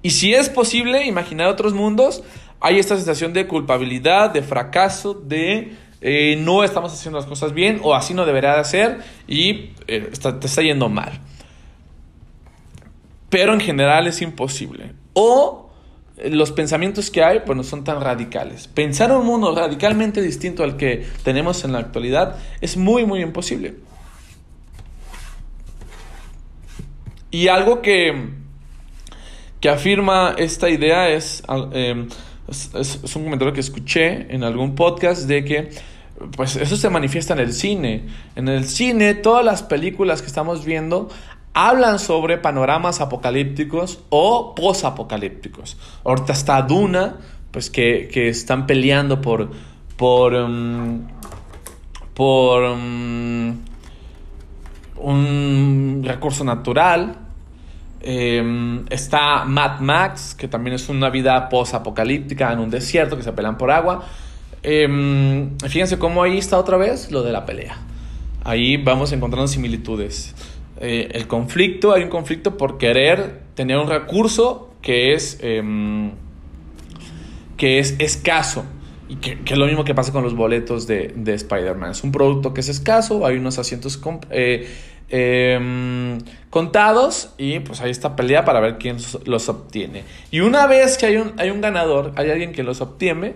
Y 0.00 0.10
si 0.10 0.32
es 0.32 0.48
posible 0.48 1.06
imaginar 1.06 1.48
otros 1.48 1.74
mundos, 1.74 2.22
hay 2.60 2.78
esta 2.78 2.96
sensación 2.96 3.32
de 3.32 3.48
culpabilidad, 3.48 4.30
de 4.30 4.42
fracaso, 4.42 5.14
de 5.14 5.72
eh, 6.00 6.36
no 6.38 6.62
estamos 6.62 6.92
haciendo 6.92 7.18
las 7.18 7.26
cosas 7.26 7.52
bien 7.52 7.80
o 7.82 7.94
así 7.94 8.14
no 8.14 8.24
debería 8.24 8.56
de 8.56 8.64
ser 8.64 8.98
y 9.26 9.70
eh, 9.88 10.10
te 10.40 10.46
está 10.46 10.62
yendo 10.62 10.88
mal. 10.88 11.20
Pero 13.28 13.52
en 13.52 13.60
general 13.60 14.06
es 14.06 14.22
imposible. 14.22 14.92
O 15.14 15.70
eh, 16.16 16.30
los 16.30 16.52
pensamientos 16.52 17.10
que 17.10 17.24
hay 17.24 17.40
pues 17.40 17.56
no 17.56 17.64
son 17.64 17.82
tan 17.82 18.00
radicales. 18.00 18.68
Pensar 18.68 19.10
un 19.12 19.26
mundo 19.26 19.54
radicalmente 19.54 20.22
distinto 20.22 20.62
al 20.62 20.76
que 20.76 21.04
tenemos 21.24 21.64
en 21.64 21.72
la 21.72 21.80
actualidad 21.80 22.36
es 22.60 22.76
muy 22.76 23.04
muy 23.04 23.20
imposible. 23.20 23.87
Y 27.30 27.48
algo 27.48 27.82
que, 27.82 28.30
que 29.60 29.68
afirma 29.68 30.34
esta 30.38 30.70
idea 30.70 31.10
es, 31.10 31.42
em, 31.72 32.08
es, 32.48 33.16
un 33.16 33.24
comentario 33.24 33.52
que 33.52 33.60
escuché 33.60 34.34
en 34.34 34.44
algún 34.44 34.74
podcast 34.74 35.26
de 35.26 35.44
que 35.44 35.70
pues 36.36 36.56
eso 36.56 36.76
se 36.76 36.90
manifiesta 36.90 37.34
en 37.34 37.40
el 37.40 37.52
cine. 37.52 38.06
En 38.34 38.48
el 38.48 38.64
cine 38.64 39.14
todas 39.14 39.44
las 39.44 39.62
películas 39.62 40.20
que 40.22 40.26
estamos 40.26 40.64
viendo 40.64 41.08
hablan 41.54 41.98
sobre 41.98 42.38
panoramas 42.38 43.00
apocalípticos 43.00 44.00
o 44.08 44.54
posapocalípticos. 44.54 45.76
Ahorita 46.04 46.32
está 46.32 46.62
Duna, 46.62 47.16
pues 47.50 47.70
que, 47.70 48.08
están 48.28 48.66
peleando 48.66 49.20
por 49.20 49.50
por 49.96 50.34
em, 50.34 51.06
por 52.14 52.64
em, 52.64 53.58
un 55.00 56.02
recurso 56.04 56.44
natural. 56.44 57.16
Em, 58.00 58.84
está 58.90 59.44
Mad 59.44 59.80
Max, 59.80 60.34
que 60.34 60.46
también 60.46 60.74
es 60.74 60.88
una 60.88 61.10
vida 61.10 61.48
post-apocalíptica 61.48 62.52
en 62.52 62.60
un 62.60 62.70
desierto 62.70 63.16
que 63.16 63.22
se 63.22 63.32
pelean 63.32 63.58
por 63.58 63.70
agua. 63.70 64.04
Em, 64.62 65.56
fíjense 65.58 65.98
cómo 65.98 66.22
ahí 66.22 66.38
está 66.38 66.58
otra 66.58 66.76
vez 66.76 67.10
lo 67.10 67.22
de 67.22 67.32
la 67.32 67.44
pelea. 67.46 67.78
Ahí 68.44 68.76
vamos 68.76 69.12
encontrando 69.12 69.48
similitudes. 69.48 70.34
Eh, 70.80 71.08
el 71.12 71.26
conflicto, 71.26 71.92
hay 71.92 72.04
un 72.04 72.08
conflicto 72.08 72.56
por 72.56 72.78
querer 72.78 73.40
tener 73.54 73.78
un 73.78 73.88
recurso 73.88 74.70
que 74.80 75.12
es, 75.14 75.38
em, 75.42 76.12
que 77.56 77.78
es 77.80 77.96
escaso. 77.98 78.64
Y 79.08 79.16
que, 79.16 79.38
es 79.44 79.58
lo 79.58 79.66
mismo 79.66 79.84
que 79.84 79.94
pasa 79.94 80.12
con 80.12 80.22
los 80.22 80.34
boletos 80.34 80.86
de, 80.86 81.12
de 81.16 81.34
Spider-Man. 81.34 81.92
Es 81.92 82.04
un 82.04 82.12
producto 82.12 82.52
que 82.52 82.60
es 82.60 82.68
escaso, 82.68 83.24
hay 83.24 83.38
unos 83.38 83.58
asientos 83.58 83.98
eh, 84.30 84.68
em, 85.08 86.18
contados 86.50 87.32
y 87.38 87.60
pues 87.60 87.80
hay 87.80 87.90
esta 87.90 88.14
pelea 88.16 88.44
para 88.44 88.60
ver 88.60 88.76
quién 88.76 88.98
los 89.24 89.48
obtiene. 89.48 90.04
Y 90.30 90.40
una 90.40 90.66
vez 90.66 90.98
que 90.98 91.06
hay 91.06 91.16
un, 91.16 91.32
hay 91.38 91.48
un 91.48 91.62
ganador, 91.62 92.12
hay 92.16 92.30
alguien 92.30 92.52
que 92.52 92.62
los 92.62 92.82
obtiene, 92.82 93.34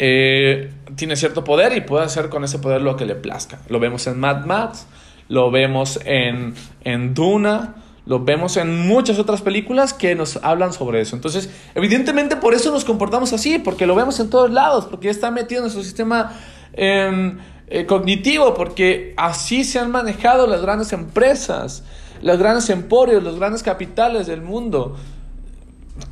eh, 0.00 0.72
tiene 0.96 1.14
cierto 1.14 1.44
poder 1.44 1.76
y 1.76 1.80
puede 1.82 2.04
hacer 2.04 2.28
con 2.28 2.42
ese 2.42 2.58
poder 2.58 2.82
lo 2.82 2.96
que 2.96 3.06
le 3.06 3.14
plazca. 3.14 3.60
Lo 3.68 3.78
vemos 3.78 4.08
en 4.08 4.18
Mad 4.18 4.44
Max, 4.44 4.88
lo 5.28 5.52
vemos 5.52 6.00
en, 6.04 6.54
en 6.82 7.14
Duna, 7.14 7.76
lo 8.08 8.24
vemos 8.24 8.56
en 8.56 8.88
muchas 8.88 9.18
otras 9.18 9.42
películas 9.42 9.92
que 9.92 10.14
nos 10.14 10.38
hablan 10.42 10.72
sobre 10.72 11.02
eso. 11.02 11.14
Entonces, 11.14 11.50
evidentemente 11.74 12.36
por 12.36 12.54
eso 12.54 12.72
nos 12.72 12.86
comportamos 12.86 13.34
así, 13.34 13.58
porque 13.58 13.84
lo 13.84 13.94
vemos 13.94 14.18
en 14.18 14.30
todos 14.30 14.50
lados, 14.50 14.86
porque 14.86 15.10
está 15.10 15.30
metido 15.30 15.58
en 15.58 15.64
nuestro 15.64 15.82
sistema 15.82 16.32
em, 16.72 17.36
eh, 17.66 17.84
cognitivo, 17.84 18.54
porque 18.54 19.12
así 19.18 19.62
se 19.62 19.78
han 19.78 19.90
manejado 19.90 20.46
las 20.46 20.62
grandes 20.62 20.94
empresas, 20.94 21.84
los 22.22 22.38
grandes 22.38 22.70
emporios, 22.70 23.22
los 23.22 23.38
grandes 23.38 23.62
capitales 23.62 24.26
del 24.26 24.40
mundo. 24.40 24.96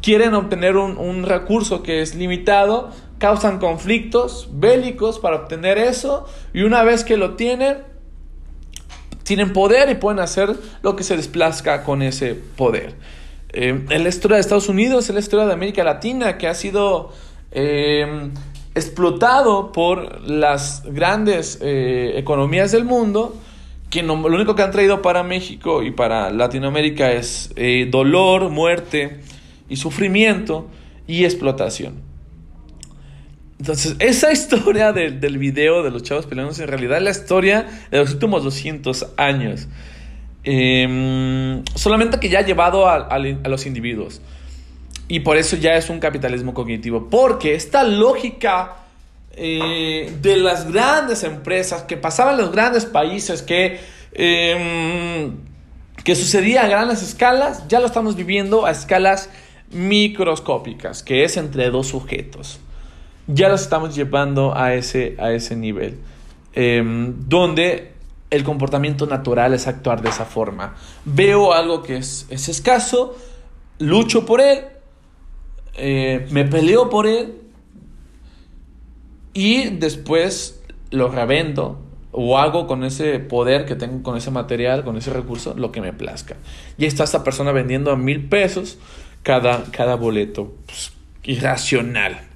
Quieren 0.03 0.35
obtener 0.35 0.77
un 0.77 1.23
recurso 1.23 1.83
que 1.83 2.03
es 2.03 2.15
limitado, 2.15 2.91
causan 3.17 3.59
conflictos 3.59 4.51
bélicos 4.53 5.19
para 5.19 5.37
obtener 5.37 5.79
eso, 5.79 6.27
y 6.53 6.65
una 6.65 6.83
vez 6.83 7.05
que 7.05 7.17
lo 7.17 7.37
tienen, 7.37 7.96
tienen 9.27 9.53
poder 9.53 9.91
y 9.91 9.97
pueden 9.97 10.21
hacer 10.21 10.55
lo 10.83 10.95
que 10.95 11.03
se 11.03 11.17
desplazca 11.17 11.83
con 11.83 12.01
ese 12.01 12.35
poder. 12.35 12.95
Eh, 13.49 13.85
la 13.89 14.09
historia 14.09 14.37
de 14.37 14.41
Estados 14.41 14.69
Unidos, 14.69 15.09
es 15.09 15.15
la 15.15 15.21
historia 15.21 15.47
de 15.47 15.53
América 15.53 15.83
Latina 15.83 16.39
que 16.39 16.47
ha 16.47 16.55
sido 16.55 17.13
eh, 17.51 18.31
explotado 18.77 19.73
por 19.73 20.21
las 20.23 20.85
grandes 20.85 21.59
eh, 21.61 22.13
economías 22.17 22.71
del 22.71 22.85
mundo, 22.85 23.35
que 23.91 24.05
lo 24.05 24.15
único 24.15 24.55
que 24.55 24.63
han 24.63 24.71
traído 24.71 25.03
para 25.03 25.25
México 25.25 25.83
y 25.83 25.91
para 25.91 26.31
Latinoamérica 26.31 27.11
es 27.11 27.53
dolor, 27.91 28.51
muerte 28.51 29.23
y 29.69 29.77
sufrimiento 29.77 30.69
y 31.09 31.25
explotación. 31.25 32.06
Entonces, 33.59 33.97
esa 34.01 34.33
historia 34.33 34.93
del 34.93 35.39
video 35.39 35.83
de 35.83 35.91
los 35.91 36.03
chavos 36.03 36.27
peleados 36.27 36.59
en 36.59 36.69
realidad 36.69 36.99
es 36.99 37.05
la 37.05 37.11
historia 37.11 37.67
de 37.91 37.99
los 37.99 38.13
últimos 38.13 38.45
200 38.45 39.07
años. 39.17 39.67
Em, 40.45 41.65
solamente 41.75 42.21
que 42.21 42.29
ya 42.29 42.41
ha 42.41 42.43
llevado 42.43 42.89
a, 42.89 43.19
los 43.19 43.67
individuos. 43.67 44.21
Y 45.09 45.21
por 45.21 45.37
eso 45.37 45.57
ya 45.57 45.77
es 45.77 45.89
un 45.89 46.01
capitalismo 46.01 46.53
cognitivo. 46.53 47.09
Porque 47.09 47.55
esta 47.55 47.83
lógica 47.83 48.77
eh, 49.33 50.13
de 50.21 50.37
las 50.37 50.71
grandes 50.71 51.23
empresas 51.25 51.83
que 51.83 51.97
pasaban 51.97 52.37
los 52.37 52.53
grandes 52.53 52.85
países, 52.85 53.43
que, 53.43 53.81
em, 54.13 55.33
que 56.05 56.15
sucedía 56.15 56.63
a 56.65 56.69
grandes 56.69 57.03
escalas, 57.03 57.67
ya 57.69 57.81
lo 57.81 57.87
estamos 57.87 58.17
viviendo 58.17 58.67
a 58.67 58.71
escalas 58.71 59.31
microscópicas, 59.71 61.03
que 61.03 61.25
es 61.25 61.37
entre 61.37 61.71
dos 61.71 61.89
sujetos 61.89 62.61
ya 63.27 63.49
los 63.49 63.63
estamos 63.63 63.95
llevando 63.95 64.57
a 64.57 64.75
ese, 64.75 65.17
a 65.19 65.33
ese 65.33 65.57
nivel, 65.57 65.99
em, 66.55 67.15
donde 67.29 67.93
el 68.31 68.45
comportamiento 68.45 69.07
natural 69.07 69.55
es 69.55 69.67
actuar 69.67 70.03
de 70.03 70.09
esa 70.09 70.25
forma. 70.25 70.75
Veo 71.05 71.53
algo 71.53 71.83
que 71.83 71.97
es, 71.97 72.27
escaso, 72.31 73.17
lucho 73.79 74.27
por 74.27 74.41
él, 74.41 74.65
eh, 75.75 76.27
me 76.31 76.45
peleo 76.45 76.89
por 76.89 77.07
él 77.07 77.41
y 79.35 79.71
después 79.71 80.63
lo 80.91 81.09
revendo 81.09 81.83
o 82.13 82.39
hago 82.39 82.67
con 82.67 82.83
ese 82.83 83.19
poder 83.19 83.67
que 83.67 83.75
tengo, 83.75 84.03
con 84.03 84.17
ese 84.17 84.31
material, 84.31 84.85
con 84.85 84.97
ese 84.97 85.13
recurso, 85.13 85.55
lo 85.55 85.71
que 85.71 85.83
me 85.83 85.93
plazca. 85.93 86.37
Y 86.79 86.87
está 86.87 87.05
esta 87.05 87.23
persona 87.23 87.53
vendiendo 87.53 87.91
a 87.91 87.97
mil 87.97 88.27
pesos 88.29 88.79
cada, 89.23 89.65
cada 89.71 89.97
boleto. 89.97 90.55
Pues, 90.65 90.93
irracional 91.25 92.36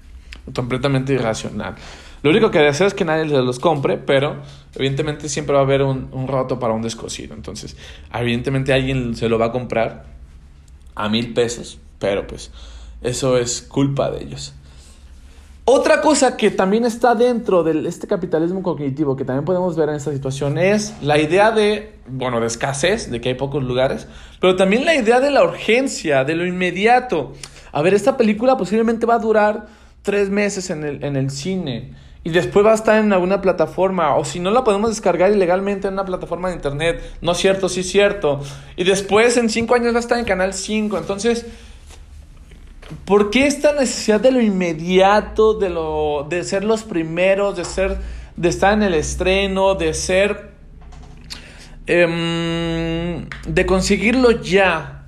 completamente 0.55 1.13
irracional. 1.13 1.75
Lo 2.23 2.31
único 2.31 2.51
que 2.51 2.59
deseo 2.59 2.87
es 2.87 2.95
que 2.95 3.05
nadie 3.05 3.25
los 3.25 3.59
compre, 3.59 3.97
pero 3.97 4.37
evidentemente 4.75 5.29
siempre 5.29 5.55
va 5.55 5.61
a 5.61 5.65
haber 5.65 5.83
un, 5.83 6.09
un 6.13 6.29
roto 6.29 6.59
para 6.59 6.75
un 6.75 6.83
descosido. 6.83 7.35
Entonces, 7.35 7.77
evidentemente 8.13 8.73
alguien 8.73 9.15
se 9.17 9.29
lo 9.29 9.39
va 9.39 9.47
a 9.47 9.53
comprar 9.53 10.05
a 10.95 11.09
mil 11.09 11.33
pesos, 11.33 11.79
pero 11.99 12.27
pues 12.27 12.51
eso 13.01 13.39
es 13.39 13.63
culpa 13.63 14.11
de 14.11 14.23
ellos. 14.23 14.55
Otra 15.73 16.01
cosa 16.01 16.37
que 16.37 16.51
también 16.51 16.85
está 16.85 17.15
dentro 17.15 17.63
de 17.63 17.87
este 17.89 18.07
capitalismo 18.09 18.61
cognitivo, 18.63 19.15
que 19.15 19.25
también 19.25 19.45
podemos 19.45 19.77
ver 19.77 19.89
en 19.91 19.95
esta 19.95 20.11
situación, 20.11 20.59
es 20.59 20.95
la 21.01 21.17
idea 21.19 21.53
de, 21.53 21.95
bueno, 22.09 22.41
de 22.41 22.49
escasez, 22.49 23.09
de 23.09 23.21
que 23.21 23.29
hay 23.29 23.35
pocos 23.37 23.63
lugares, 23.63 24.09
pero 24.41 24.57
también 24.57 24.85
la 24.85 24.97
idea 24.97 25.21
de 25.21 25.31
la 25.31 25.45
urgencia, 25.45 26.25
de 26.25 26.35
lo 26.35 26.45
inmediato. 26.45 27.35
A 27.71 27.83
ver, 27.83 27.95
esta 27.95 28.17
película 28.17 28.57
posiblemente 28.57 29.07
va 29.07 29.15
a 29.15 29.19
durar 29.21 29.69
tres 30.03 30.31
meses 30.31 30.71
en 30.71 30.85
el, 30.85 31.05
en 31.05 31.17
el 31.17 31.31
cine. 31.31 31.95
Y 32.23 32.31
después 32.31 32.67
va 32.67 32.73
a 32.73 32.75
estar 32.75 33.03
en 33.03 33.13
alguna 33.13 33.41
plataforma. 33.41 34.15
O 34.17 34.25
si 34.25 34.41
no 34.41 34.51
la 34.51 34.63
podemos 34.63 34.91
descargar 34.91 35.33
ilegalmente 35.33 35.89
en 35.89 35.95
una 35.95 36.05
plataforma 36.05 36.49
de 36.49 36.55
internet, 36.57 37.03
no 37.23 37.33
es 37.33 37.39
cierto, 37.39 37.69
sí 37.69 37.81
es 37.81 37.91
cierto, 37.91 38.41
y 38.77 38.85
después 38.85 39.37
en 39.37 39.49
cinco 39.49 39.75
años 39.75 39.95
va 39.95 39.99
a 39.99 40.01
estar 40.01 40.19
en 40.19 40.27
Canal 40.27 40.53
5, 40.53 40.99
entonces, 40.99 41.47
¿por 43.07 43.31
qué 43.31 43.47
esta 43.47 43.73
necesidad 43.73 44.21
de 44.21 44.33
lo 44.33 44.41
inmediato, 44.43 45.55
de, 45.55 45.71
lo, 45.71 46.27
de 46.29 46.45
ser 46.45 46.63
los 46.63 46.83
primeros, 46.83 47.57
de, 47.57 47.65
ser, 47.65 47.97
de 48.37 48.49
estar 48.51 48.75
en 48.75 48.83
el 48.83 48.95
estreno, 48.95 49.75
de 49.75 49.95
ser, 49.95 50.51
em, 51.87 53.27
de 53.47 53.67
conseguirlo 53.67 54.31
ya? 54.43 55.00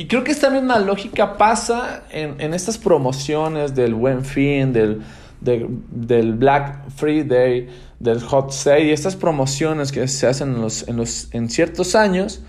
Y 0.00 0.06
creo 0.06 0.24
que 0.24 0.32
esta 0.32 0.48
misma 0.48 0.78
lógica 0.78 1.36
pasa 1.36 2.04
en, 2.10 2.54
estas 2.54 2.78
promociones 2.78 3.74
del 3.74 3.92
Buen 3.92 4.24
Fin, 4.24 4.72
del, 4.72 5.02
del, 5.42 6.32
Black 6.36 6.88
Friday, 6.96 7.68
del 7.98 8.22
Hot 8.22 8.50
Sale 8.50 8.84
y 8.84 8.92
estas 8.92 9.14
promociones 9.14 9.92
que 9.92 10.08
se 10.08 10.26
hacen 10.26 10.54
en, 10.54 10.62
los, 10.62 10.88
en, 10.88 10.96
los, 10.96 11.28
en 11.34 11.50
ciertos 11.50 11.94
años, 11.94 12.40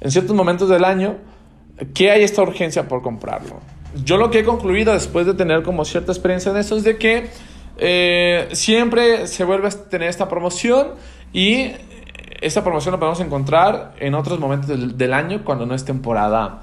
en 0.00 0.12
ciertos 0.12 0.34
momentos 0.34 0.70
del 0.70 0.82
año, 0.82 1.18
que 1.92 2.10
hay 2.10 2.22
esta 2.22 2.40
urgencia 2.40 2.88
por 2.88 3.02
comprarlo. 3.02 3.60
Yo 4.02 4.16
lo 4.16 4.30
que 4.30 4.38
he 4.38 4.44
concluido 4.44 4.94
después 4.94 5.26
de 5.26 5.34
tener 5.34 5.62
como 5.62 5.84
cierta 5.84 6.10
experiencia 6.10 6.52
en 6.52 6.56
eso 6.56 6.74
es 6.74 6.84
de 6.84 6.96
que 6.96 7.26
eh, 7.76 8.48
siempre 8.52 9.26
se 9.26 9.44
vuelve 9.44 9.68
a 9.68 9.70
tener 9.70 10.08
esta 10.08 10.26
promoción 10.26 10.92
y 11.34 11.70
esta 12.40 12.64
promoción 12.64 12.92
la 12.92 12.98
podemos 12.98 13.20
encontrar 13.20 13.92
en 13.98 14.14
otros 14.14 14.40
momentos 14.40 14.70
del, 14.70 14.96
del 14.96 15.12
año 15.12 15.44
cuando 15.44 15.66
no 15.66 15.74
es 15.74 15.84
temporada 15.84 16.62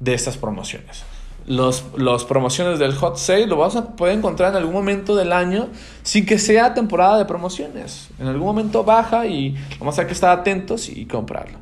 de 0.00 0.14
estas 0.14 0.36
promociones. 0.36 1.04
los, 1.46 1.84
los 1.96 2.24
promociones 2.24 2.78
del 2.78 2.94
hot 2.94 3.16
sale 3.16 3.46
lo 3.46 3.56
vas 3.56 3.76
a 3.76 3.96
poder 3.96 4.16
encontrar 4.16 4.50
en 4.50 4.56
algún 4.56 4.74
momento 4.74 5.14
del 5.14 5.32
año 5.32 5.68
sin 6.02 6.24
que 6.24 6.38
sea 6.38 6.74
temporada 6.74 7.18
de 7.18 7.24
promociones. 7.26 8.08
En 8.18 8.26
algún 8.26 8.46
momento 8.46 8.84
baja 8.84 9.26
y 9.26 9.54
vamos 9.78 9.94
a 9.94 9.96
tener 9.96 10.06
que 10.08 10.14
estar 10.14 10.38
atentos 10.38 10.88
y 10.88 11.06
comprarlo. 11.06 11.58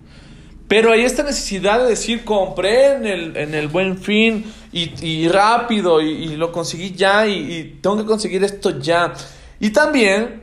Pero 0.73 0.91
hay 0.93 1.03
esta 1.03 1.23
necesidad 1.23 1.81
de 1.81 1.91
decir, 1.91 2.25
compré 2.25 2.95
en 2.95 3.07
el, 3.07 3.37
en 3.37 3.55
el 3.55 3.69
buen 3.69 3.99
fin 3.99 4.51
y, 4.73 5.29
rápido 5.29 6.01
y, 6.01 6.35
lo 6.37 6.51
conseguí 6.51 6.93
ya 6.93 7.27
y, 7.27 7.53
y 7.53 7.65
tengo 7.83 7.99
que 7.99 8.07
conseguir 8.07 8.43
esto 8.43 8.79
ya. 8.79 9.13
Y 9.61 9.69
también 9.69 10.43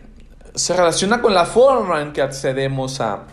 se 0.53 0.75
relaciona 0.75 1.19
con 1.19 1.33
la 1.33 1.45
forma 1.45 2.01
en 2.01 2.13
que 2.13 2.21
accedemos 2.21 3.01
a, 3.01 3.25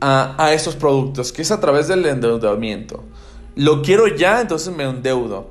a, 0.00 0.34
a 0.42 0.52
estos 0.52 0.76
productos, 0.76 1.32
que 1.32 1.42
es 1.42 1.50
a 1.50 1.60
través 1.60 1.88
del 1.88 2.04
endeudamiento. 2.06 3.04
Lo 3.54 3.82
quiero 3.82 4.06
ya, 4.08 4.40
entonces 4.40 4.74
me 4.74 4.84
endeudo. 4.84 5.50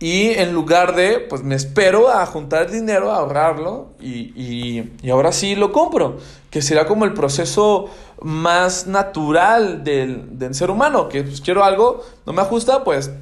Y 0.00 0.30
en 0.30 0.52
lugar 0.52 0.94
de, 0.94 1.20
pues 1.20 1.42
me 1.42 1.54
espero 1.54 2.10
a 2.10 2.26
juntar 2.26 2.70
dinero, 2.70 3.10
a 3.10 3.18
ahorrarlo 3.18 3.88
y, 4.00 4.90
y, 5.00 5.10
ahora 5.10 5.32
sí 5.32 5.54
lo 5.54 5.72
compro. 5.72 6.18
Que 6.50 6.62
será 6.62 6.86
como 6.86 7.04
el 7.04 7.14
proceso 7.14 7.88
más 8.20 8.86
natural 8.86 9.82
del, 9.82 10.38
del, 10.38 10.54
ser 10.54 10.70
humano. 10.70 11.08
Que 11.08 11.22
pues 11.22 11.40
quiero 11.40 11.64
algo, 11.64 12.04
no 12.26 12.32
me 12.32 12.42
ajusta, 12.42 12.84
pues 12.84 13.12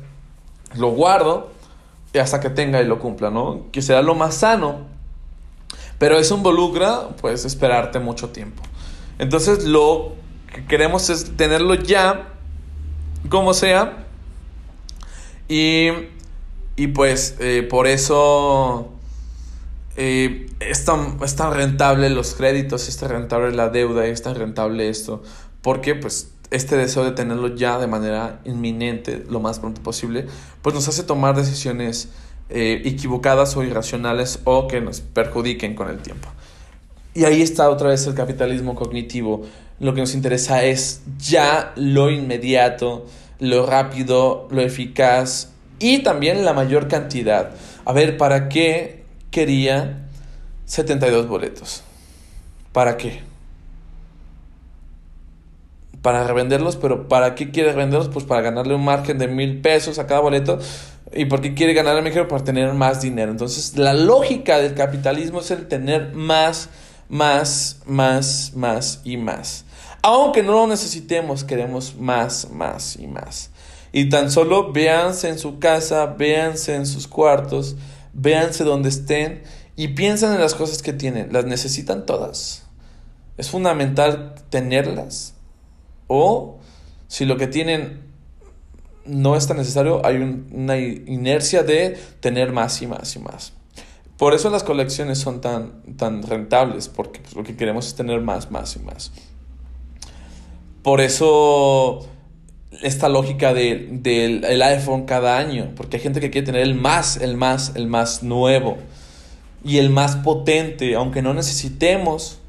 lo 0.74 0.90
guardo 0.90 1.50
y 2.12 2.18
hasta 2.18 2.40
que 2.40 2.50
tenga 2.50 2.82
y 2.82 2.86
lo 2.86 2.98
cumpla, 2.98 3.30
¿no? 3.30 3.66
Que 3.70 3.80
será 3.80 4.02
lo 4.02 4.14
más 4.14 4.34
sano. 4.34 4.80
Pero 5.98 6.18
eso 6.18 6.36
involucra, 6.36 7.10
pues, 7.20 7.44
esperarte 7.44 8.00
mucho 8.00 8.30
tiempo. 8.30 8.62
Entonces 9.18 9.64
lo 9.64 10.14
que 10.52 10.64
queremos 10.66 11.08
es 11.10 11.36
tenerlo 11.36 11.74
ya, 11.74 12.28
como 13.28 13.54
sea. 13.54 14.06
Y, 15.48 15.88
y 16.76 16.88
pues 16.88 17.36
eh, 17.40 17.66
por 17.68 17.86
eso 17.86 18.90
eh, 19.96 20.46
es, 20.60 20.84
tan, 20.84 21.18
es, 21.22 21.36
tan, 21.36 21.52
rentable 21.54 22.10
los 22.10 22.34
créditos, 22.34 22.88
es 22.88 22.96
tan 22.96 23.10
rentable 23.10 23.52
la 23.52 23.68
deuda, 23.68 24.06
es 24.06 24.22
tan 24.22 24.34
rentable 24.34 24.88
esto. 24.88 25.22
Porque 25.62 25.94
pues 25.94 26.32
este 26.50 26.76
deseo 26.76 27.04
de 27.04 27.12
tenerlo 27.12 27.54
ya 27.54 27.78
de 27.78 27.86
manera 27.86 28.40
inminente, 28.44 29.24
lo 29.28 29.40
más 29.40 29.58
pronto 29.58 29.82
posible, 29.82 30.26
pues 30.60 30.74
nos 30.74 30.86
hace 30.88 31.02
tomar 31.02 31.34
decisiones 31.34 32.10
eh, 32.50 32.82
equivocadas 32.84 33.56
o 33.56 33.62
irracionales 33.62 34.40
o 34.44 34.68
que 34.68 34.80
nos 34.80 35.00
perjudiquen 35.00 35.74
con 35.74 35.88
el 35.88 35.98
tiempo. 35.98 36.28
Y 37.14 37.24
ahí 37.24 37.42
está 37.42 37.68
otra 37.68 37.88
vez 37.88 38.06
el 38.06 38.14
capitalismo 38.14 38.74
cognitivo. 38.74 39.44
Lo 39.82 39.94
que 39.94 40.00
nos 40.00 40.14
interesa 40.14 40.62
es 40.62 41.02
ya 41.18 41.72
lo 41.74 42.08
inmediato, 42.08 43.04
lo 43.40 43.66
rápido, 43.66 44.46
lo 44.52 44.62
eficaz 44.62 45.50
y 45.80 46.04
también 46.04 46.44
la 46.44 46.52
mayor 46.52 46.86
cantidad. 46.86 47.50
A 47.84 47.92
ver, 47.92 48.16
¿para 48.16 48.48
qué 48.48 49.02
quería 49.32 50.06
72 50.66 51.26
boletos? 51.26 51.82
¿Para 52.70 52.96
qué? 52.96 53.22
Para 56.00 56.28
revenderlos, 56.28 56.76
pero 56.76 57.08
¿para 57.08 57.34
qué 57.34 57.50
quiere 57.50 57.72
revenderlos? 57.72 58.08
Pues 58.08 58.24
para 58.24 58.40
ganarle 58.40 58.76
un 58.76 58.84
margen 58.84 59.18
de 59.18 59.26
mil 59.26 59.62
pesos 59.62 59.98
a 59.98 60.06
cada 60.06 60.20
boleto. 60.20 60.60
¿Y 61.12 61.24
por 61.24 61.40
qué 61.40 61.54
quiere 61.54 61.74
ganar 61.74 61.96
el 61.96 62.04
mejor? 62.04 62.28
Para 62.28 62.44
tener 62.44 62.72
más 62.72 63.02
dinero. 63.02 63.32
Entonces, 63.32 63.76
la 63.76 63.94
lógica 63.94 64.58
del 64.58 64.74
capitalismo 64.74 65.40
es 65.40 65.50
el 65.50 65.66
tener 65.66 66.14
más 66.14 66.70
más, 67.12 67.82
más, 67.84 68.52
más 68.56 69.02
y 69.04 69.18
más. 69.18 69.66
Aunque 70.02 70.42
no 70.42 70.52
lo 70.52 70.66
necesitemos, 70.66 71.44
queremos 71.44 71.96
más, 71.96 72.50
más 72.50 72.96
y 72.96 73.06
más. 73.06 73.50
Y 73.92 74.08
tan 74.08 74.30
solo 74.30 74.72
véanse 74.72 75.28
en 75.28 75.38
su 75.38 75.58
casa, 75.58 76.06
véanse 76.06 76.74
en 76.74 76.86
sus 76.86 77.06
cuartos, 77.06 77.76
véanse 78.12 78.64
donde 78.64 78.88
estén 78.88 79.42
y 79.76 79.88
piensen 79.88 80.32
en 80.32 80.40
las 80.40 80.54
cosas 80.54 80.82
que 80.82 80.92
tienen. 80.92 81.32
¿Las 81.32 81.44
necesitan 81.44 82.04
todas? 82.04 82.64
¿Es 83.36 83.50
fundamental 83.50 84.34
tenerlas? 84.50 85.34
O 86.08 86.58
si 87.06 87.24
lo 87.24 87.36
que 87.36 87.46
tienen 87.46 88.02
no 89.04 89.36
es 89.36 89.46
tan 89.46 89.56
necesario, 89.56 90.04
hay 90.04 90.16
una 90.16 90.78
inercia 90.78 91.62
de 91.62 91.98
tener 92.20 92.52
más 92.52 92.80
y 92.82 92.86
más 92.86 93.14
y 93.16 93.18
más. 93.18 93.52
Por 94.16 94.34
eso 94.34 94.50
las 94.50 94.62
colecciones 94.62 95.18
son 95.18 95.40
tan, 95.40 95.96
tan 95.96 96.22
rentables, 96.22 96.88
porque 96.88 97.20
pues, 97.20 97.34
lo 97.34 97.42
que 97.42 97.56
queremos 97.56 97.88
es 97.88 97.94
tener 97.94 98.20
más, 98.20 98.50
más 98.50 98.76
y 98.76 98.80
más. 98.80 99.12
Por 100.82 101.00
eso 101.00 102.08
esta 102.82 103.08
lógica 103.08 103.54
del 103.54 104.02
de, 104.02 104.64
iPhone 104.64 105.04
cada 105.04 105.38
año, 105.38 105.70
porque 105.76 105.96
hay 105.96 106.02
gente 106.02 106.20
que 106.20 106.30
quiere 106.30 106.46
tener 106.46 106.62
el 106.62 106.74
más, 106.74 107.16
el 107.18 107.36
más, 107.36 107.72
el 107.76 107.86
más 107.86 108.22
nuevo 108.22 108.78
y 109.64 109.78
el 109.78 109.90
más 109.90 110.16
potente, 110.16 110.94
aunque 110.94 111.22
no 111.22 111.34
necesitemos, 111.34 112.40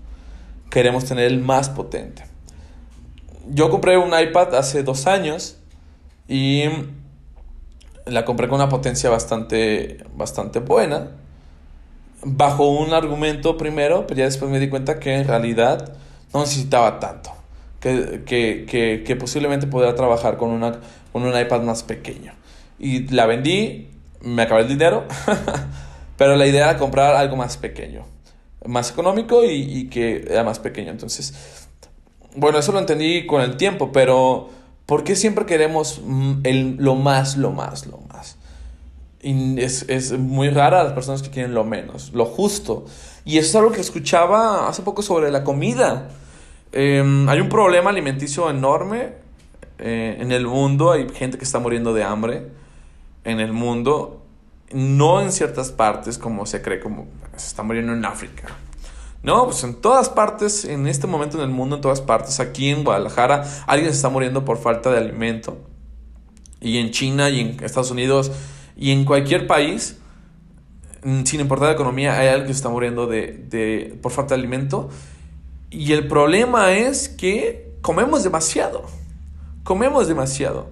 queremos 0.70 1.06
tener 1.06 1.26
el 1.26 1.40
más 1.40 1.70
potente. 1.70 2.24
Yo 3.50 3.70
compré 3.70 3.98
un 3.98 4.18
iPad 4.18 4.56
hace 4.56 4.84
dos 4.84 5.06
años 5.06 5.58
y 6.28 6.64
la 8.06 8.26
compré 8.26 8.48
con 8.48 8.56
una 8.56 8.70
potencia 8.70 9.10
bastante, 9.10 10.04
bastante 10.16 10.60
buena 10.60 11.12
bajo 12.26 12.70
un 12.70 12.94
argumento 12.94 13.58
primero, 13.58 14.08
pero 14.08 14.20
ya 14.20 14.26
después 14.26 14.50
me 14.50 14.60
di 14.60 14.70
cuenta 14.70 15.00
que 15.00 15.14
en 15.14 15.28
realidad 15.28 15.94
no 16.34 16.42
necesitaba 16.42 17.00
tanto. 17.00 17.32
Que, 17.84 18.24
que, 18.66 19.04
que, 19.06 19.16
posiblemente 19.18 19.68
podría 19.68 19.94
trabajar 19.94 20.38
con, 20.38 20.52
una, 20.52 20.80
con 21.12 21.24
un 21.24 21.38
iPad 21.38 21.64
más 21.64 21.84
pequeño. 21.84 22.32
Y 22.80 23.10
la 23.10 23.26
vendí, 23.26 23.90
me 24.22 24.44
acabé 24.44 24.62
el 24.62 24.70
dinero, 24.70 25.04
pero 26.18 26.38
la 26.38 26.48
idea 26.48 26.70
era 26.70 26.80
comprar 26.80 27.14
algo 27.14 27.36
más 27.36 27.58
pequeño, 27.58 28.06
más 28.66 28.92
económico 28.92 29.44
y, 29.44 29.80
y 29.80 29.90
que 29.90 30.26
era 30.30 30.46
más 30.46 30.60
pequeño. 30.60 30.92
Entonces, 30.92 31.68
bueno, 32.36 32.58
eso 32.58 32.72
lo 32.72 32.80
entendí 32.80 33.26
con 33.26 33.42
el 33.42 33.58
tiempo, 33.58 33.92
pero 33.92 34.50
¿por 34.86 35.04
qué 35.04 35.16
siempre 35.16 35.46
queremos 35.46 36.02
el, 36.44 36.78
lo 36.78 36.96
más, 36.96 37.38
lo 37.38 37.52
más, 37.52 37.86
lo 37.86 38.00
más? 38.00 38.38
Es, 39.22 39.86
es, 39.88 40.12
muy 40.18 40.50
rara 40.50 40.84
las 40.84 40.94
personas 40.94 41.22
que 41.22 41.30
quieren 41.30 41.54
lo 41.54 41.64
menos, 41.64 42.12
lo 42.14 42.26
justo. 42.26 42.86
Y 43.24 43.38
eso 43.38 43.50
es 43.50 43.56
algo 43.56 43.72
que 43.72 43.82
escuchaba 43.82 44.68
hace 44.68 44.82
poco 44.82 45.02
sobre 45.02 45.32
la 45.32 45.44
comida. 45.44 46.10
Em, 46.74 47.30
hay 47.30 47.40
un 47.40 47.50
problema 47.50 47.92
alimenticio 47.92 48.50
enorme 48.50 49.14
eh, 49.78 50.18
en 50.20 50.32
el 50.32 50.48
mundo. 50.48 50.92
Hay 50.92 51.08
gente 51.10 51.38
que 51.38 51.44
está 51.44 51.60
muriendo 51.60 51.94
de 51.94 52.04
hambre 52.04 52.48
en 53.24 53.40
el 53.40 53.54
mundo. 53.54 54.26
No 54.72 55.22
en 55.22 55.32
ciertas 55.32 55.72
partes 55.72 56.18
como 56.18 56.46
se 56.46 56.62
cree, 56.62 56.80
como 56.80 57.08
se 57.36 57.48
está 57.48 57.62
muriendo 57.64 57.94
en 57.94 58.04
África. 58.04 58.48
No, 59.22 59.46
pues 59.46 59.64
en 59.64 59.76
todas 59.76 60.10
partes, 60.10 60.66
en 60.66 60.86
este 60.88 61.08
momento 61.08 61.38
en 61.38 61.44
el 61.44 61.50
mundo, 61.50 61.78
en 61.78 61.82
todas 61.82 62.02
partes, 62.02 62.42
aquí 62.42 62.70
en 62.70 62.84
Guadalajara, 62.84 63.46
alguien 63.68 63.90
se 63.92 63.96
está 63.96 64.10
muriendo 64.10 64.44
por 64.44 64.58
falta 64.58 64.92
de 64.92 64.98
alimento. 64.98 65.58
Y 66.60 66.80
en 66.80 66.92
China 66.92 67.30
y 67.30 67.40
en 67.40 67.64
Estados 67.64 67.92
Unidos 67.92 68.32
y 68.76 68.92
en 68.92 69.06
cualquier 69.06 69.48
país, 69.48 69.98
mm, 71.04 71.24
sin 71.24 71.40
importar 71.40 71.70
la 71.70 71.74
economía, 71.74 72.20
hay 72.20 72.28
alguien 72.28 72.48
que 72.48 72.54
se 72.54 72.58
está 72.58 72.70
muriendo 72.70 73.08
de, 73.08 73.98
por 74.02 74.12
falta 74.12 74.36
de 74.36 74.42
alimento. 74.42 74.90
Y 75.74 75.92
el 75.94 76.08
problema 76.08 76.72
es 76.74 77.10
que 77.10 77.74
comemos 77.82 78.24
demasiado. 78.24 78.86
Comemos 79.64 80.08
demasiado. 80.08 80.70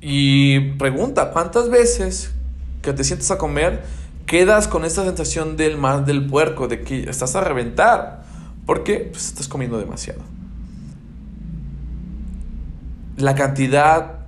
Y 0.00 0.72
pregunta, 0.78 1.30
¿cuántas 1.30 1.68
veces 1.68 2.32
que 2.80 2.94
te 2.94 3.04
sientes 3.04 3.30
a 3.30 3.36
comer 3.36 3.84
quedas 4.24 4.66
con 4.66 4.86
esta 4.86 5.04
sensación 5.04 5.58
del 5.58 5.76
mal 5.76 6.06
del 6.06 6.26
puerco, 6.26 6.68
de 6.68 6.80
que 6.80 7.02
estás 7.10 7.36
a 7.36 7.42
reventar? 7.42 8.24
Porque 8.64 9.10
pues, 9.12 9.26
estás 9.26 9.46
comiendo 9.46 9.78
demasiado. 9.78 10.22
La 13.18 13.34
cantidad 13.34 14.20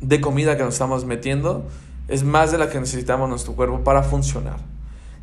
de 0.00 0.20
comida 0.20 0.56
que 0.56 0.64
nos 0.64 0.74
estamos 0.74 1.04
metiendo 1.04 1.68
es 2.08 2.24
más 2.24 2.50
de 2.50 2.58
la 2.58 2.68
que 2.70 2.80
necesitamos 2.80 3.28
nuestro 3.28 3.52
cuerpo 3.52 3.84
para 3.84 4.02
funcionar. 4.02 4.71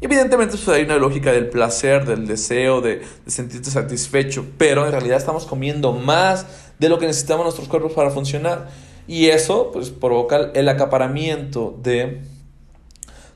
Evidentemente 0.01 0.55
pues, 0.55 0.67
hay 0.69 0.83
una 0.83 0.97
lógica 0.97 1.31
del 1.31 1.49
placer, 1.49 2.05
del 2.05 2.25
deseo, 2.25 2.81
de, 2.81 3.01
sentirte 3.27 3.69
satisfecho, 3.69 4.45
pero 4.57 4.85
en 4.85 4.91
realidad 4.91 5.17
estamos 5.17 5.45
comiendo 5.45 5.93
más 5.93 6.45
de 6.79 6.89
lo 6.89 6.99
que 6.99 7.07
necesitamos 7.07 7.43
nuestros 7.43 7.67
cuerpos 7.67 7.93
para 7.93 8.09
funcionar. 8.09 8.69
Y 9.07 9.27
eso 9.27 9.71
pues 9.71 9.89
provoca 9.89 10.51
el 10.53 10.69
acaparamiento 10.69 11.77
de, 11.81 12.21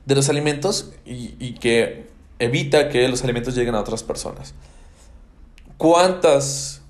de 0.06 0.14
los 0.14 0.28
alimentos 0.28 0.92
y, 1.04 1.34
y 1.38 1.54
que 1.54 2.06
evita 2.38 2.88
que 2.88 3.08
los 3.08 3.24
alimentos 3.24 3.54
lleguen 3.54 3.74
a 3.74 3.80
otras 3.80 4.02
personas. 4.02 4.54
¿Cuántas 5.76 6.80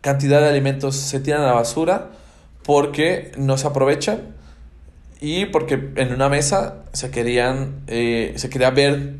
cantidad 0.00 0.40
de 0.40 0.48
alimentos 0.48 0.96
se 0.96 1.20
tiran 1.20 1.42
a 1.42 1.46
la 1.46 1.52
basura? 1.52 2.12
porque 2.68 3.32
no 3.38 3.56
se 3.56 3.66
aprovechan 3.66 4.36
y 5.20 5.46
porque 5.46 5.92
en 5.96 6.12
una 6.12 6.28
mesa 6.28 6.84
se 6.92 7.10
querían 7.10 7.82
eh, 7.86 8.34
se 8.36 8.48
quería 8.50 8.70
ver 8.70 9.16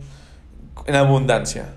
en 0.86 0.94
abundancia. 0.94 1.74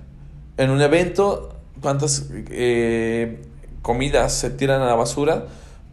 En 0.57 0.69
un 0.69 0.81
evento, 0.81 1.55
cuántas 1.81 2.27
eh, 2.31 3.41
comidas 3.81 4.33
se 4.33 4.49
tiran 4.51 4.81
a 4.81 4.85
la 4.85 4.95
basura 4.95 5.45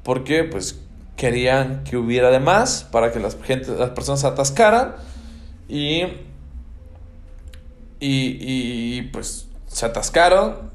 porque 0.02 0.44
pues 0.44 0.78
querían 1.16 1.84
que 1.84 1.96
hubiera 1.96 2.30
de 2.30 2.38
más 2.38 2.84
para 2.90 3.12
que 3.12 3.18
las, 3.18 3.36
gente, 3.42 3.72
las 3.72 3.90
personas 3.90 4.20
se 4.20 4.26
atascaran 4.26 4.94
y, 5.68 6.02
y, 7.98 8.38
y 8.38 9.02
pues 9.12 9.48
se 9.66 9.86
atascaron 9.86 10.70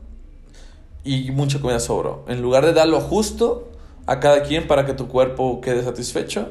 y 1.04 1.32
mucha 1.32 1.60
comida 1.60 1.80
sobró. 1.80 2.26
En 2.28 2.42
lugar 2.42 2.66
de 2.66 2.74
dar 2.74 2.88
lo 2.88 3.00
justo 3.00 3.70
a 4.06 4.20
cada 4.20 4.44
quien 4.44 4.68
para 4.68 4.86
que 4.86 4.94
tu 4.94 5.08
cuerpo 5.08 5.62
quede 5.62 5.84
satisfecho, 5.84 6.50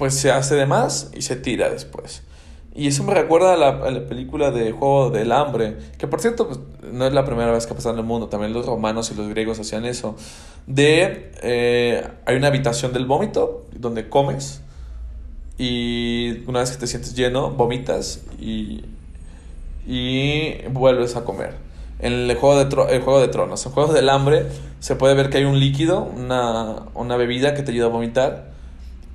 pues 0.00 0.14
se 0.14 0.32
hace 0.32 0.54
de 0.54 0.64
más 0.64 1.10
y 1.14 1.20
se 1.20 1.36
tira 1.36 1.68
después. 1.68 2.22
Y 2.74 2.86
eso 2.86 3.04
me 3.04 3.12
recuerda 3.12 3.52
a 3.52 3.56
la, 3.58 4.08
película 4.08 4.50
de 4.50 4.72
Juego 4.72 5.10
del 5.10 5.30
Hambre, 5.30 5.76
que 5.98 6.06
por 6.06 6.22
cierto 6.22 6.48
pues, 6.48 6.58
no 6.90 7.06
es 7.06 7.12
la 7.12 7.26
primera 7.26 7.52
vez 7.52 7.66
que 7.66 7.74
ha 7.74 7.76
pasado 7.76 7.96
en 7.96 8.00
el 8.00 8.06
mundo, 8.06 8.28
también 8.28 8.54
los 8.54 8.64
romanos 8.64 9.10
y 9.10 9.14
los 9.14 9.28
griegos 9.28 9.60
hacían 9.60 9.84
eso. 9.84 10.16
De, 10.66 11.32
eh, 11.42 12.08
hay 12.24 12.34
una 12.34 12.46
habitación 12.46 12.94
del 12.94 13.04
vómito 13.04 13.66
donde 13.76 14.08
comes 14.08 14.62
y 15.58 16.44
una 16.46 16.60
vez 16.60 16.70
que 16.70 16.78
te 16.78 16.86
sientes 16.86 17.14
lleno, 17.14 17.50
vomitas 17.50 18.22
y, 18.40 18.86
y 19.86 20.66
vuelves 20.70 21.14
a 21.14 21.24
comer. 21.24 21.56
En 21.98 22.14
el 22.14 22.34
juego, 22.36 22.56
de 22.56 22.94
el 22.94 23.02
juego 23.02 23.20
de 23.20 23.28
Tronos, 23.28 23.66
en 23.66 23.72
Juego 23.72 23.92
del 23.92 24.08
Hambre, 24.08 24.46
se 24.78 24.96
puede 24.96 25.12
ver 25.12 25.28
que 25.28 25.36
hay 25.36 25.44
un 25.44 25.60
líquido, 25.60 26.04
una, 26.04 26.84
una 26.94 27.18
bebida 27.18 27.52
que 27.52 27.62
te 27.62 27.72
ayuda 27.72 27.84
a 27.84 27.90
vomitar 27.90 28.49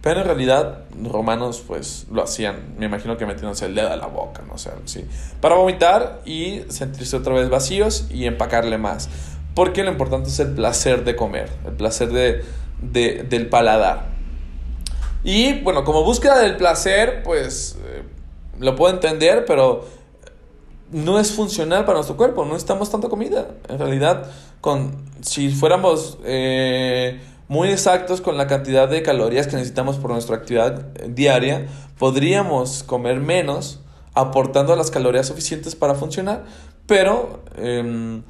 pero 0.05 0.19
en 0.19 0.27
realidad, 0.27 0.81
romanos 1.01 1.63
pues 1.65 2.05
lo 2.11 2.21
hacían, 2.21 2.75
me 2.77 2.85
imagino 2.85 3.17
que 3.17 3.25
metiéndose 3.25 3.65
el 3.65 3.73
dedo 3.73 3.91
a 3.91 3.95
la 3.95 4.05
boca, 4.05 4.43
no 4.47 4.55
sé, 4.59 4.69
sí. 4.85 5.03
Para 5.41 5.55
vomitar 5.55 6.21
y 6.25 6.61
sentirse 6.69 7.17
otra 7.17 7.33
vez 7.33 7.49
vacíos 7.49 8.05
y 8.11 8.25
empacarle 8.25 8.77
más. 8.77 9.09
Porque 9.55 9.83
lo 9.83 9.89
importante 9.89 10.29
es 10.29 10.39
el 10.39 10.53
placer 10.53 11.05
de 11.05 11.15
comer, 11.15 11.49
el 11.65 11.71
placer 11.71 12.09
de, 12.11 13.23
del 13.23 13.49
paladar. 13.49 14.09
Y 15.23 15.61
bueno, 15.61 15.83
como 15.83 16.03
búsqueda 16.03 16.37
del 16.37 16.55
placer, 16.55 17.23
pues 17.23 17.79
eh, 17.83 18.03
lo 18.59 18.75
puedo 18.75 18.93
entender, 18.93 19.43
pero 19.47 19.87
no 20.91 21.19
es 21.19 21.31
funcional 21.31 21.83
para 21.83 21.95
nuestro 21.95 22.15
cuerpo, 22.15 22.45
no 22.45 22.49
necesitamos 22.51 22.91
tanta 22.91 23.09
comida. 23.09 23.47
En 23.69 23.79
realidad, 23.79 24.29
con, 24.61 25.03
si 25.21 25.49
fuéramos... 25.49 26.19
Eh, 26.23 27.19
muy 27.47 27.69
exactos 27.69 28.21
con 28.21 28.37
la 28.37 28.47
cantidad 28.47 28.89
de 28.89 29.03
calorías 29.03 29.47
que 29.47 29.55
necesitamos 29.55 29.97
por 29.97 30.11
nuestra 30.11 30.35
actividad 30.35 30.85
diaria, 31.07 31.67
podríamos 31.97 32.83
comer 32.83 33.19
menos 33.19 33.81
aportando 34.13 34.75
las 34.75 34.91
calorías 34.91 35.27
suficientes 35.27 35.75
para 35.75 35.93
funcionar, 35.93 36.45
pero 36.87 37.43
em, 37.57 38.23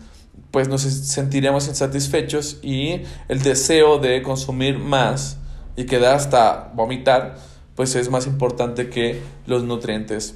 pues 0.51 0.68
nos 0.68 0.82
sentiremos 0.82 1.68
insatisfechos 1.68 2.59
y 2.61 3.01
el 3.28 3.41
deseo 3.41 3.99
de 3.99 4.22
consumir 4.22 4.80
más 4.80 5.38
y 5.76 5.86
quedar 5.86 6.16
hasta 6.16 6.72
vomitar, 6.74 7.36
pues 7.76 7.95
es 7.95 8.09
más 8.09 8.26
importante 8.26 8.89
que 8.89 9.22
los 9.45 9.63
nutrientes 9.63 10.36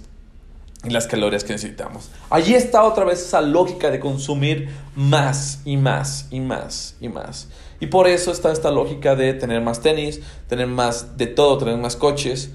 y 0.83 0.89
las 0.91 1.07
calorías 1.07 1.43
que 1.43 1.53
necesitamos. 1.53 2.09
Allí 2.29 2.53
está 2.53 2.83
otra 2.83 3.03
vez 3.05 3.19
esa 3.19 3.41
lógica 3.41 3.89
de 3.89 3.99
consumir 3.99 4.69
más 4.95 5.61
y 5.65 5.77
más 5.77 6.27
y 6.31 6.39
más 6.39 6.95
y 7.01 7.09
más. 7.09 7.47
Y 7.79 7.87
por 7.87 8.07
eso 8.07 8.31
está 8.31 8.51
esta 8.51 8.71
lógica 8.71 9.15
de 9.15 9.33
tener 9.33 9.61
más 9.61 9.81
tenis, 9.81 10.21
tener 10.47 10.67
más 10.67 11.17
de 11.17 11.27
todo, 11.27 11.57
tener 11.57 11.77
más 11.77 11.95
coches. 11.95 12.51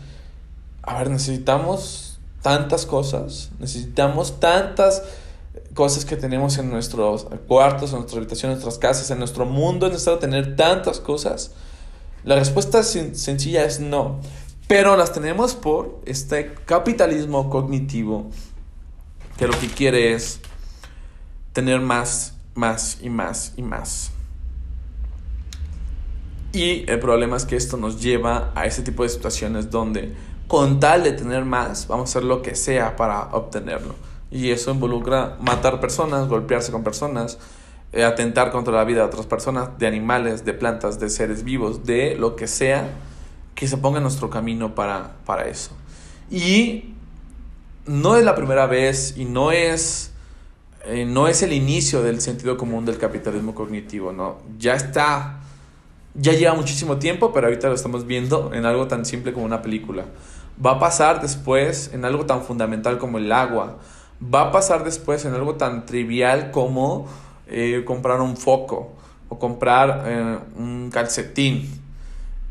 A 0.82 0.98
ver, 0.98 1.10
necesitamos 1.10 2.18
tantas 2.42 2.84
cosas, 2.84 3.50
necesitamos 3.58 4.38
tantas 4.38 5.02
cosas 5.72 6.04
que 6.04 6.16
tenemos 6.16 6.58
en 6.58 6.70
nuestros 6.70 7.26
cuartos, 7.48 7.90
en 7.90 7.96
nuestras 7.96 8.18
habitaciones, 8.18 8.56
en 8.56 8.62
nuestras 8.62 8.78
casas, 8.78 9.10
en 9.10 9.18
nuestro 9.18 9.46
mundo, 9.46 9.86
es 9.86 9.92
necesario 9.92 10.18
tener 10.18 10.56
tantas 10.56 11.00
cosas. 11.00 11.52
La 12.24 12.36
respuesta 12.36 12.82
sencilla 12.82 13.64
es 13.64 13.80
no. 13.80 14.20
Pero 14.66 14.96
las 14.96 15.12
tenemos 15.12 15.54
por 15.54 16.00
este 16.06 16.54
capitalismo 16.64 17.50
cognitivo 17.50 18.30
que 19.36 19.46
lo 19.46 19.58
que 19.58 19.68
quiere 19.68 20.14
es 20.14 20.40
tener 21.52 21.80
más, 21.80 22.34
más 22.54 22.98
y 23.02 23.10
más 23.10 23.52
y 23.56 23.62
más. 23.62 24.13
Y 26.54 26.88
el 26.88 27.00
problema 27.00 27.36
es 27.36 27.44
que 27.44 27.56
esto 27.56 27.76
nos 27.76 28.00
lleva 28.00 28.52
a 28.54 28.64
ese 28.64 28.82
tipo 28.82 29.02
de 29.02 29.08
situaciones 29.08 29.72
donde 29.72 30.14
con 30.46 30.78
tal 30.78 31.02
de 31.02 31.10
tener 31.10 31.44
más, 31.44 31.88
vamos 31.88 32.08
a 32.08 32.10
hacer 32.10 32.24
lo 32.24 32.42
que 32.42 32.54
sea 32.54 32.94
para 32.94 33.22
obtenerlo. 33.32 33.96
Y 34.30 34.50
eso 34.50 34.70
involucra 34.70 35.36
matar 35.40 35.80
personas, 35.80 36.28
golpearse 36.28 36.70
con 36.70 36.84
personas, 36.84 37.38
eh, 37.92 38.04
atentar 38.04 38.52
contra 38.52 38.72
la 38.72 38.84
vida 38.84 39.00
de 39.00 39.06
otras 39.06 39.26
personas, 39.26 39.76
de 39.78 39.88
animales, 39.88 40.44
de 40.44 40.54
plantas, 40.54 41.00
de 41.00 41.10
seres 41.10 41.42
vivos, 41.42 41.84
de 41.84 42.14
lo 42.14 42.36
que 42.36 42.46
sea 42.46 42.88
que 43.56 43.66
se 43.66 43.76
ponga 43.76 43.96
en 43.96 44.04
nuestro 44.04 44.30
camino 44.30 44.76
para, 44.76 45.16
para 45.26 45.48
eso. 45.48 45.72
Y 46.30 46.94
no 47.86 48.16
es 48.16 48.24
la 48.24 48.36
primera 48.36 48.66
vez 48.66 49.16
y 49.16 49.24
no 49.24 49.50
es, 49.50 50.12
eh, 50.84 51.04
no 51.04 51.26
es 51.26 51.42
el 51.42 51.52
inicio 51.52 52.00
del 52.02 52.20
sentido 52.20 52.56
común 52.56 52.84
del 52.84 52.98
capitalismo 52.98 53.56
cognitivo, 53.56 54.12
¿no? 54.12 54.38
Ya 54.56 54.74
está 54.74 55.40
ya 56.14 56.32
lleva 56.32 56.54
muchísimo 56.54 56.98
tiempo, 56.98 57.32
pero 57.32 57.48
ahorita 57.48 57.68
lo 57.68 57.74
estamos 57.74 58.06
viendo 58.06 58.52
en 58.54 58.64
algo 58.66 58.86
tan 58.86 59.04
simple 59.04 59.32
como 59.32 59.44
una 59.44 59.62
película. 59.62 60.04
Va 60.64 60.72
a 60.72 60.78
pasar 60.78 61.20
después 61.20 61.90
en 61.92 62.04
algo 62.04 62.26
tan 62.26 62.42
fundamental 62.42 62.98
como 62.98 63.18
el 63.18 63.32
agua. 63.32 63.78
Va 64.22 64.42
a 64.42 64.52
pasar 64.52 64.84
después 64.84 65.24
en 65.24 65.34
algo 65.34 65.56
tan 65.56 65.86
trivial 65.86 66.52
como 66.52 67.06
eh, 67.48 67.82
comprar 67.84 68.20
un 68.20 68.36
foco 68.36 68.92
o 69.28 69.38
comprar 69.38 70.04
eh, 70.06 70.38
un 70.56 70.90
calcetín. 70.92 71.82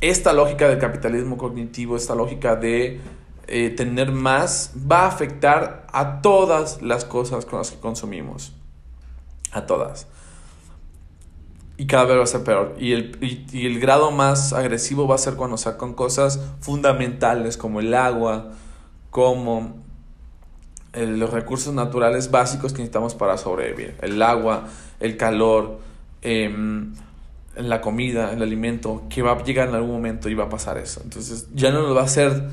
Esta 0.01 0.33
lógica 0.33 0.67
del 0.67 0.79
capitalismo 0.79 1.37
cognitivo, 1.37 1.95
esta 1.95 2.13
lógica 2.13 2.57
de 2.57 2.99
eh, 3.47 3.69
tener 3.69 4.11
más, 4.11 4.73
va 4.91 5.03
a 5.03 5.07
afectar 5.07 5.87
a 5.93 6.21
todas 6.21 6.81
las 6.81 7.05
cosas 7.05 7.45
con 7.45 7.59
las 7.59 7.71
que 7.71 7.79
consumimos. 7.79 8.51
A 9.53 9.65
todas 9.65 10.07
y 11.77 11.87
cada 11.87 12.05
vez 12.05 12.17
va 12.17 12.23
a 12.23 12.27
ser 12.27 12.43
peor. 12.43 12.75
Y 12.79 12.93
el, 12.93 13.17
y, 13.21 13.65
el 13.65 13.79
grado 13.79 14.11
más 14.11 14.53
agresivo 14.53 15.07
va 15.07 15.15
a 15.15 15.17
ser 15.17 15.35
cuando 15.35 15.57
sacan 15.57 15.93
cosas 15.93 16.39
fundamentales 16.61 17.57
como 17.57 17.79
el 17.79 17.93
agua, 17.93 18.51
como 19.09 19.81
los 20.93 21.31
recursos 21.31 21.73
naturales 21.73 22.29
básicos 22.29 22.71
que 22.71 22.79
necesitamos 22.79 23.15
para 23.15 23.37
sobrevivir. 23.37 23.95
El 24.01 24.21
agua, 24.21 24.65
el 24.99 25.17
calor, 25.17 25.79
em, 26.21 26.93
la 27.55 27.81
comida, 27.81 28.31
el 28.31 28.43
alimento, 28.43 29.03
que 29.09 29.23
va 29.23 29.31
a 29.31 29.43
llegar 29.43 29.69
en 29.69 29.75
algún 29.75 29.91
momento 29.91 30.29
y 30.29 30.35
va 30.35 30.45
a 30.45 30.49
pasar 30.49 30.77
eso. 30.77 31.01
Entonces 31.03 31.47
ya 31.53 31.71
no 31.71 31.81
nos 31.81 31.97
va 31.97 32.03
a 32.03 32.07
ser, 32.07 32.49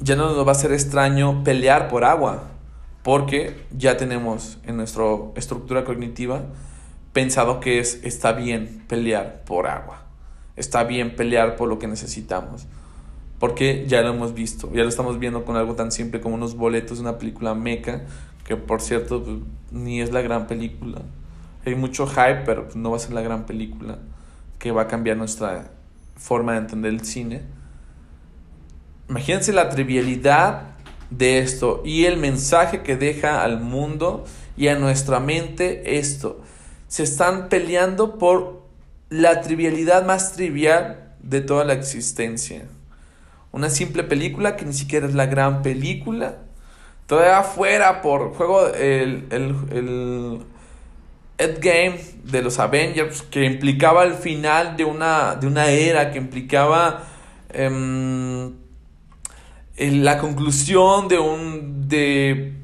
ya 0.00 0.16
no 0.16 0.34
nos 0.34 0.46
va 0.46 0.52
a 0.52 0.54
ser 0.54 0.72
extraño 0.72 1.42
pelear 1.44 1.88
por 1.88 2.04
agua, 2.04 2.44
porque 3.02 3.64
ya 3.74 3.96
tenemos 3.96 4.58
en 4.66 4.76
nuestra 4.76 5.04
estructura 5.36 5.84
cognitiva 5.84 6.42
pensado 7.16 7.60
que 7.60 7.78
es, 7.78 8.00
está 8.04 8.32
bien 8.32 8.84
pelear 8.88 9.42
por 9.46 9.68
agua, 9.68 10.02
está 10.54 10.84
bien 10.84 11.16
pelear 11.16 11.56
por 11.56 11.66
lo 11.66 11.78
que 11.78 11.86
necesitamos, 11.86 12.66
porque 13.38 13.86
ya 13.88 14.02
lo 14.02 14.10
hemos 14.10 14.34
visto, 14.34 14.70
ya 14.74 14.82
lo 14.82 14.90
estamos 14.90 15.18
viendo 15.18 15.46
con 15.46 15.56
algo 15.56 15.74
tan 15.76 15.90
simple 15.92 16.20
como 16.20 16.34
unos 16.34 16.56
boletos 16.56 17.00
una 17.00 17.16
película 17.16 17.54
meca, 17.54 18.02
que 18.44 18.56
por 18.56 18.82
cierto 18.82 19.24
pues, 19.24 19.38
ni 19.70 20.02
es 20.02 20.12
la 20.12 20.20
gran 20.20 20.46
película. 20.46 21.00
Hay 21.64 21.74
mucho 21.74 22.06
hype, 22.06 22.42
pero 22.44 22.64
pues, 22.64 22.76
no 22.76 22.90
va 22.90 22.98
a 22.98 23.00
ser 23.00 23.14
la 23.14 23.22
gran 23.22 23.46
película 23.46 23.96
que 24.58 24.70
va 24.70 24.82
a 24.82 24.86
cambiar 24.86 25.16
nuestra 25.16 25.70
forma 26.16 26.52
de 26.52 26.58
entender 26.58 26.92
el 26.92 27.00
cine. 27.00 27.44
Imagínense 29.08 29.54
la 29.54 29.70
trivialidad 29.70 30.74
de 31.08 31.38
esto 31.38 31.80
y 31.82 32.04
el 32.04 32.18
mensaje 32.18 32.82
que 32.82 32.94
deja 32.94 33.42
al 33.42 33.58
mundo 33.58 34.26
y 34.54 34.68
a 34.68 34.78
nuestra 34.78 35.18
mente 35.18 35.96
esto 35.98 36.42
se 36.88 37.02
están 37.02 37.48
peleando 37.48 38.18
por 38.18 38.62
la 39.08 39.40
trivialidad 39.40 40.04
más 40.04 40.32
trivial 40.32 41.14
de 41.20 41.40
toda 41.40 41.64
la 41.64 41.72
existencia. 41.72 42.64
Una 43.52 43.70
simple 43.70 44.04
película 44.04 44.56
que 44.56 44.64
ni 44.64 44.72
siquiera 44.72 45.06
es 45.06 45.14
la 45.14 45.26
gran 45.26 45.62
película. 45.62 46.38
Todavía 47.06 47.42
fuera 47.42 48.02
por 48.02 48.34
juego 48.34 48.66
el, 48.68 49.26
el, 49.30 49.54
el 51.38 51.60
de 52.24 52.42
los 52.42 52.58
Avengers 52.58 53.22
que 53.22 53.44
implicaba 53.44 54.04
el 54.04 54.14
final 54.14 54.76
de 54.76 54.84
una, 54.84 55.36
de 55.36 55.46
una 55.46 55.68
era, 55.68 56.10
que 56.10 56.18
implicaba 56.18 57.04
em, 57.52 58.52
la 59.76 60.18
conclusión 60.18 61.08
de 61.08 61.18
un 61.18 61.88
de 61.88 62.54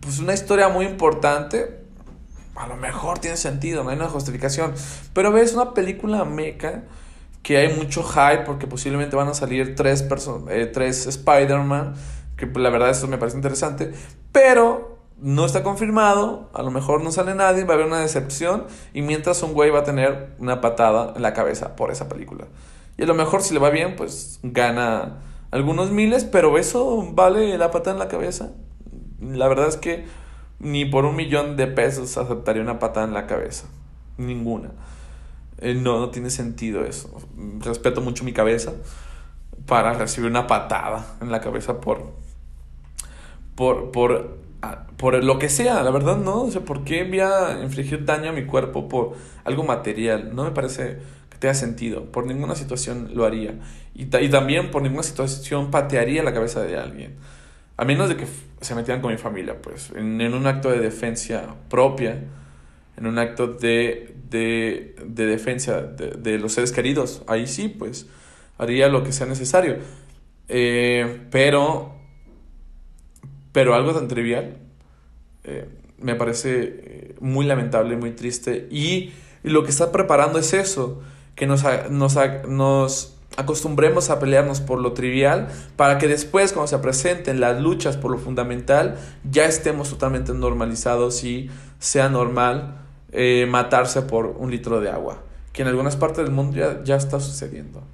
pues 0.00 0.18
una 0.18 0.32
historia 0.32 0.68
muy 0.68 0.86
importante 0.86 1.77
a 2.58 2.66
lo 2.66 2.76
mejor 2.76 3.18
tiene 3.18 3.36
sentido, 3.36 3.84
no 3.84 3.90
hay 3.90 3.96
una 3.96 4.08
justificación. 4.08 4.74
Pero 5.12 5.32
ves 5.32 5.54
una 5.54 5.74
película 5.74 6.24
meca 6.24 6.84
que 7.42 7.56
hay 7.56 7.74
mucho 7.74 8.02
hype 8.02 8.44
porque 8.44 8.66
posiblemente 8.66 9.16
van 9.16 9.28
a 9.28 9.34
salir 9.34 9.74
tres, 9.74 10.06
eh, 10.50 10.66
tres 10.66 11.06
Spider-Man, 11.06 11.94
que 12.36 12.46
pues, 12.46 12.62
la 12.62 12.70
verdad 12.70 12.90
eso 12.90 13.06
me 13.08 13.18
parece 13.18 13.36
interesante, 13.36 13.92
pero 14.32 14.98
no 15.20 15.46
está 15.46 15.62
confirmado, 15.62 16.50
a 16.54 16.62
lo 16.62 16.70
mejor 16.70 17.02
no 17.02 17.10
sale 17.10 17.34
nadie, 17.34 17.64
va 17.64 17.72
a 17.72 17.74
haber 17.74 17.86
una 17.86 18.00
decepción 18.00 18.66
y 18.92 19.02
mientras 19.02 19.42
un 19.42 19.52
güey 19.52 19.70
va 19.70 19.80
a 19.80 19.84
tener 19.84 20.34
una 20.38 20.60
patada 20.60 21.12
en 21.16 21.22
la 21.22 21.32
cabeza 21.34 21.74
por 21.74 21.90
esa 21.90 22.08
película. 22.08 22.46
Y 22.96 23.02
a 23.02 23.06
lo 23.06 23.14
mejor 23.14 23.42
si 23.42 23.54
le 23.54 23.60
va 23.60 23.70
bien, 23.70 23.96
pues 23.96 24.40
gana 24.42 25.18
algunos 25.50 25.90
miles, 25.90 26.24
pero 26.24 26.56
eso 26.58 27.08
vale 27.12 27.56
la 27.58 27.70
pata 27.70 27.90
en 27.90 27.98
la 27.98 28.08
cabeza. 28.08 28.50
La 29.20 29.48
verdad 29.48 29.68
es 29.68 29.76
que 29.76 30.06
ni 30.60 30.84
por 30.84 31.04
un 31.04 31.16
millón 31.16 31.56
de 31.56 31.66
pesos 31.66 32.16
aceptaría 32.16 32.62
una 32.62 32.78
patada 32.78 33.06
en 33.06 33.14
la 33.14 33.26
cabeza. 33.26 33.66
Ninguna. 34.16 34.70
Eh, 35.60 35.74
no, 35.74 35.98
no 35.98 36.10
tiene 36.10 36.30
sentido 36.30 36.84
eso. 36.84 37.10
Respeto 37.60 38.00
mucho 38.00 38.24
mi 38.24 38.32
cabeza 38.32 38.72
para 39.66 39.92
recibir 39.92 40.30
una 40.30 40.46
patada 40.46 41.16
en 41.20 41.30
la 41.30 41.40
cabeza 41.40 41.80
por. 41.80 42.12
por. 43.54 43.90
por. 43.92 44.38
Ah, 44.60 44.86
por 44.96 45.22
lo 45.22 45.38
que 45.38 45.48
sea, 45.48 45.84
la 45.84 45.90
verdad 45.92 46.16
no. 46.16 46.42
O 46.42 46.50
sea, 46.50 46.62
¿por 46.62 46.82
qué 46.82 47.04
voy 47.04 47.20
a 47.20 47.60
infligir 47.62 48.04
daño 48.04 48.30
a 48.30 48.32
mi 48.32 48.44
cuerpo 48.44 48.88
por 48.88 49.14
algo 49.44 49.62
material? 49.62 50.34
No 50.34 50.42
me 50.44 50.50
parece 50.50 50.98
que 51.30 51.38
tenga 51.38 51.54
sentido. 51.54 52.06
Por 52.06 52.26
ninguna 52.26 52.56
situación 52.56 53.10
lo 53.14 53.24
haría. 53.24 53.54
Y, 53.94 54.04
y 54.04 54.28
también 54.28 54.72
por 54.72 54.82
ninguna 54.82 55.04
situación 55.04 55.70
patearía 55.70 56.24
la 56.24 56.34
cabeza 56.34 56.62
de 56.62 56.76
alguien. 56.76 57.14
A 57.78 57.84
menos 57.84 58.08
de 58.08 58.16
que 58.16 58.26
se 58.60 58.74
metieran 58.74 59.00
con 59.00 59.12
mi 59.12 59.18
familia, 59.18 59.62
pues. 59.62 59.92
En, 59.94 60.20
un 60.34 60.46
acto 60.48 60.68
de 60.68 60.80
defensa 60.80 61.54
propia. 61.70 62.24
En 62.96 63.06
un 63.06 63.18
acto 63.18 63.46
de, 63.46 64.16
de, 64.28 64.96
de 65.06 65.26
defensa 65.26 65.82
de, 65.82 66.10
de, 66.10 66.38
los 66.38 66.54
seres 66.54 66.72
queridos. 66.72 67.22
Ahí 67.28 67.46
sí, 67.46 67.68
pues. 67.68 68.08
Haría 68.58 68.88
lo 68.88 69.04
que 69.04 69.12
sea 69.12 69.28
necesario. 69.28 69.76
Eh, 70.48 71.20
pero. 71.30 71.94
Pero 73.52 73.74
algo 73.76 73.94
tan 73.94 74.08
trivial. 74.08 74.56
Eh, 75.44 75.68
me 75.98 76.16
parece 76.16 76.62
eh, 76.62 77.14
muy 77.20 77.46
lamentable, 77.46 77.96
muy 77.96 78.10
triste. 78.10 78.66
Y, 78.72 79.12
y, 79.44 79.50
lo 79.50 79.62
que 79.62 79.70
está 79.70 79.92
preparando 79.92 80.40
es 80.40 80.52
eso. 80.52 81.00
Que 81.36 81.46
nos, 81.46 81.62
nos, 81.90 82.18
nos 82.48 83.17
acostumbremos 83.38 84.10
a 84.10 84.18
pelearnos 84.18 84.60
por 84.60 84.80
lo 84.80 84.94
trivial 84.94 85.46
para 85.76 85.98
que 85.98 86.08
después 86.08 86.52
cuando 86.52 86.66
se 86.66 86.78
presenten 86.78 87.38
las 87.38 87.62
luchas 87.62 87.96
por 87.96 88.10
lo 88.10 88.18
fundamental 88.18 88.96
ya 89.30 89.44
estemos 89.44 89.90
totalmente 89.90 90.34
normalizados 90.34 91.22
y 91.22 91.48
sea 91.78 92.08
normal 92.08 92.78
eh, 93.12 93.46
matarse 93.48 94.02
por 94.02 94.26
un 94.26 94.50
litro 94.50 94.80
de 94.80 94.90
agua, 94.90 95.22
que 95.52 95.62
en 95.62 95.68
algunas 95.68 95.94
partes 95.94 96.24
del 96.24 96.34
mundo 96.34 96.56
ya, 96.56 96.82
ya 96.82 96.96
está 96.96 97.20
sucediendo. 97.20 97.84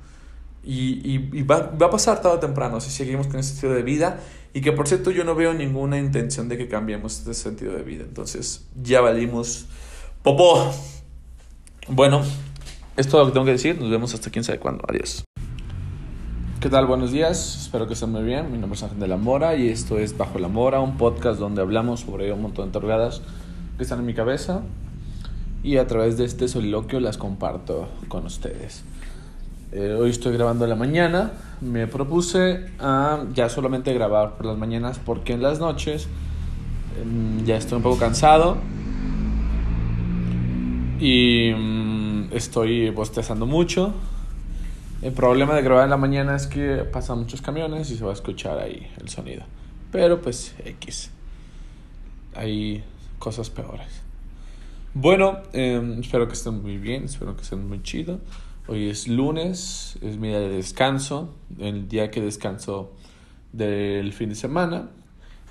Y, 0.64 1.28
y, 1.30 1.42
va, 1.42 1.70
va, 1.70 1.88
a 1.88 1.90
pasar 1.90 2.22
tarde 2.22 2.38
o 2.38 2.40
temprano 2.40 2.80
si 2.80 2.88
seguimos 2.88 3.26
con 3.26 3.38
ese 3.38 3.52
estilo 3.52 3.74
de 3.74 3.82
vida 3.82 4.20
y 4.54 4.62
que 4.62 4.72
por 4.72 4.88
cierto 4.88 5.10
yo 5.10 5.22
no 5.24 5.34
veo 5.34 5.52
ninguna 5.52 5.98
intención 5.98 6.48
de 6.48 6.56
que 6.56 6.68
cambiemos 6.68 7.18
este 7.18 7.34
sentido 7.34 7.74
de 7.74 7.82
vida. 7.82 8.04
Entonces 8.04 8.64
ya 8.82 9.02
valimos 9.02 9.66
popó. 10.22 10.72
Bueno, 11.86 12.22
es 12.96 13.08
todo 13.08 13.20
lo 13.20 13.26
que 13.26 13.32
tengo 13.34 13.44
que 13.44 13.52
decir. 13.52 13.78
Nos 13.78 13.90
vemos 13.90 14.14
hasta 14.14 14.30
quién 14.30 14.42
sabe 14.42 14.58
cuándo. 14.58 14.82
Adiós. 14.88 15.24
¿Qué 16.64 16.70
tal? 16.70 16.86
Buenos 16.86 17.12
días, 17.12 17.58
espero 17.60 17.86
que 17.86 17.92
estén 17.92 18.10
muy 18.10 18.22
bien. 18.22 18.50
Mi 18.50 18.56
nombre 18.56 18.74
es 18.74 18.82
Ángel 18.82 18.98
de 18.98 19.06
la 19.06 19.18
Mora 19.18 19.54
y 19.54 19.68
esto 19.68 19.98
es 19.98 20.16
Bajo 20.16 20.38
la 20.38 20.48
Mora, 20.48 20.80
un 20.80 20.96
podcast 20.96 21.38
donde 21.38 21.60
hablamos 21.60 22.00
sobre 22.00 22.32
un 22.32 22.40
montón 22.40 22.64
de 22.64 22.68
interrogadas 22.68 23.20
que 23.76 23.82
están 23.82 23.98
en 23.98 24.06
mi 24.06 24.14
cabeza 24.14 24.62
y 25.62 25.76
a 25.76 25.86
través 25.86 26.16
de 26.16 26.24
este 26.24 26.48
soliloquio 26.48 27.00
las 27.00 27.18
comparto 27.18 27.88
con 28.08 28.24
ustedes. 28.24 28.82
Eh, 29.72 29.94
hoy 30.00 30.08
estoy 30.08 30.32
grabando 30.32 30.64
en 30.64 30.70
la 30.70 30.76
mañana, 30.76 31.32
me 31.60 31.86
propuse 31.86 32.64
a 32.80 33.24
ya 33.34 33.50
solamente 33.50 33.92
grabar 33.92 34.38
por 34.38 34.46
las 34.46 34.56
mañanas 34.56 34.98
porque 35.04 35.34
en 35.34 35.42
las 35.42 35.60
noches 35.60 36.04
eh, 36.96 37.42
ya 37.44 37.58
estoy 37.58 37.76
un 37.76 37.82
poco 37.82 37.98
cansado 37.98 38.56
y 40.98 41.52
mm, 41.54 42.28
estoy 42.32 42.88
bostezando 42.88 43.44
mucho 43.44 43.92
el 45.04 45.12
problema 45.12 45.54
de 45.54 45.60
grabar 45.60 45.84
en 45.84 45.90
la 45.90 45.98
mañana 45.98 46.34
es 46.34 46.46
que 46.46 46.76
pasan 46.78 47.18
muchos 47.18 47.42
camiones 47.42 47.90
y 47.90 47.96
se 47.98 48.04
va 48.04 48.10
a 48.10 48.14
escuchar 48.14 48.58
ahí 48.58 48.90
el 48.98 49.10
sonido. 49.10 49.44
Pero 49.92 50.22
pues 50.22 50.54
X. 50.64 51.10
Hay 52.34 52.82
cosas 53.18 53.50
peores. 53.50 53.86
Bueno, 54.94 55.42
eh, 55.52 55.98
espero 56.00 56.26
que 56.26 56.32
estén 56.32 56.62
muy 56.62 56.78
bien, 56.78 57.04
espero 57.04 57.36
que 57.36 57.42
estén 57.42 57.68
muy 57.68 57.82
chido. 57.82 58.18
Hoy 58.66 58.88
es 58.88 59.06
lunes, 59.06 59.98
es 60.00 60.16
mi 60.16 60.28
día 60.28 60.40
de 60.40 60.48
descanso, 60.48 61.34
el 61.58 61.86
día 61.86 62.10
que 62.10 62.22
descanso 62.22 62.90
del 63.52 64.10
fin 64.14 64.30
de 64.30 64.36
semana. 64.36 64.88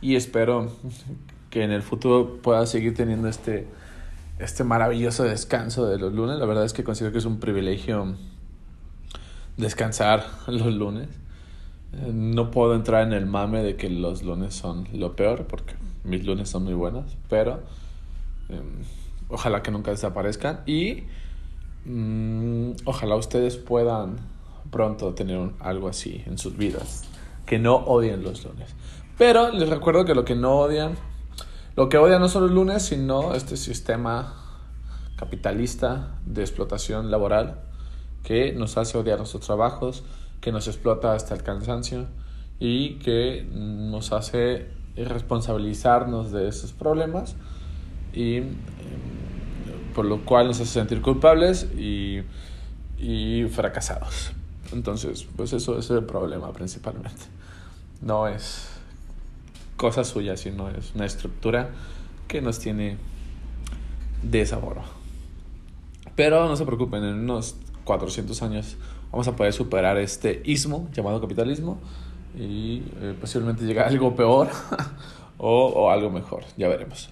Y 0.02 0.16
espero 0.16 0.72
que 1.52 1.64
en 1.64 1.70
el 1.70 1.84
futuro 1.84 2.42
pueda 2.42 2.66
seguir 2.66 2.96
teniendo 2.96 3.28
este, 3.28 3.68
este 4.40 4.64
maravilloso 4.64 5.26
descanso 5.26 5.86
de 5.86 6.00
los 6.00 6.12
lunes. 6.12 6.40
La 6.40 6.48
verdad 6.48 6.66
es 6.66 6.74
que 6.74 6.84
considero 6.84 7.12
que 7.12 7.20
es 7.20 7.26
un 7.26 7.40
privilegio 7.40 8.16
descansar 9.58 10.26
los 10.48 10.74
lunes. 10.74 11.10
Eh, 11.94 12.12
no 12.14 12.52
puedo 12.52 12.76
entrar 12.76 13.06
en 13.06 13.14
el 13.14 13.26
mame 13.26 13.64
de 13.64 13.76
que 13.76 13.90
los 13.90 14.24
lunes 14.24 14.56
son 14.56 14.88
lo 14.94 15.16
peor, 15.16 15.46
porque 15.48 15.76
mis 16.04 16.26
lunes 16.26 16.50
son 16.50 16.64
muy 16.64 16.74
buenos, 16.74 17.16
pero 17.30 17.62
eh, 18.50 18.62
ojalá 19.30 19.62
que 19.62 19.72
nunca 19.72 19.92
desaparezcan 19.92 20.62
y 20.66 21.04
mmm, 21.86 22.72
ojalá 22.86 23.16
ustedes 23.16 23.58
puedan 23.58 24.18
pronto 24.72 25.14
tener 25.14 25.52
algo 25.60 25.88
así 25.88 26.24
en 26.26 26.38
sus 26.38 26.58
vidas, 26.58 27.04
que 27.46 27.60
no 27.60 27.76
odien 27.76 28.24
los 28.24 28.44
lunes. 28.44 28.70
Pero 29.18 29.52
les 29.52 29.70
recuerdo 29.70 30.06
que 30.06 30.16
lo 30.16 30.26
que 30.26 30.36
no 30.36 30.58
odian, 30.58 30.96
lo 31.76 31.90
que 31.90 31.98
odian 31.98 32.20
no 32.20 32.28
son 32.28 32.44
los 32.44 32.52
lunes, 32.52 32.84
sino 32.84 33.36
este 33.36 33.58
sistema 33.58 34.34
capitalista 35.16 36.18
de 36.26 36.42
explotación 36.42 37.12
laboral 37.12 37.62
que 38.24 38.54
nos 38.54 38.78
hace 38.78 38.98
odiar 38.98 39.18
nuestros 39.18 39.46
trabajos, 39.46 40.04
que 40.42 40.52
nos 40.52 40.68
explota 40.68 41.14
hasta 41.14 41.36
el 41.36 41.44
cansancio 41.44 42.08
y 42.60 42.96
que 42.96 43.48
nos 43.52 44.12
hace 44.12 44.68
responsabilizarnos 44.96 46.32
de 46.32 46.48
esos 46.48 46.72
problemas 46.72 47.36
y 48.14 48.38
em, 48.38 48.56
por 49.94 50.06
lo 50.06 50.26
cual 50.26 50.48
nos 50.48 50.60
hace 50.60 50.72
sentir 50.72 51.02
culpables 51.02 51.68
y, 51.78 52.22
y 52.98 53.46
fracasados. 53.50 54.32
Entonces, 54.72 55.28
pues 55.36 55.54
eso, 55.54 55.78
es 55.78 55.90
el 55.92 56.04
problema 56.04 56.52
principalmente. 56.52 57.22
No 58.02 58.28
es 58.28 58.70
cosa 59.78 60.04
suya, 60.04 60.36
sino 60.36 60.70
es 60.70 60.94
una 60.96 61.06
estructura 61.06 61.70
que 62.28 62.42
nos 62.42 62.60
tiene 62.60 62.98
de 64.24 64.46
sabor. 64.46 65.03
Pero 66.16 66.48
no 66.48 66.56
se 66.56 66.66
preocupen, 66.66 67.04
en 67.04 67.20
unos 67.20 67.56
400 67.86 68.42
años 68.44 68.78
vamos 69.12 69.28
a 69.28 69.36
poder 69.36 69.54
superar 69.54 69.98
este 69.98 70.42
ismo 70.46 70.90
llamado 70.94 71.22
capitalismo 71.22 71.80
y 72.36 72.84
eh, 73.00 73.16
posiblemente 73.20 73.64
llegar 73.66 73.86
a 73.86 73.90
algo 73.90 74.16
peor 74.16 74.50
o, 75.38 75.68
o, 75.68 75.90
algo 75.92 76.10
mejor, 76.10 76.44
ya 76.58 76.68
veremos. 76.68 77.10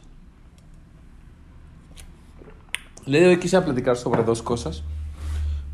Le 3.05 3.19
de 3.19 3.27
hoy 3.27 3.37
platicar 3.37 3.97
sobre 3.97 4.23
dos 4.23 4.41
cosas. 4.41 4.83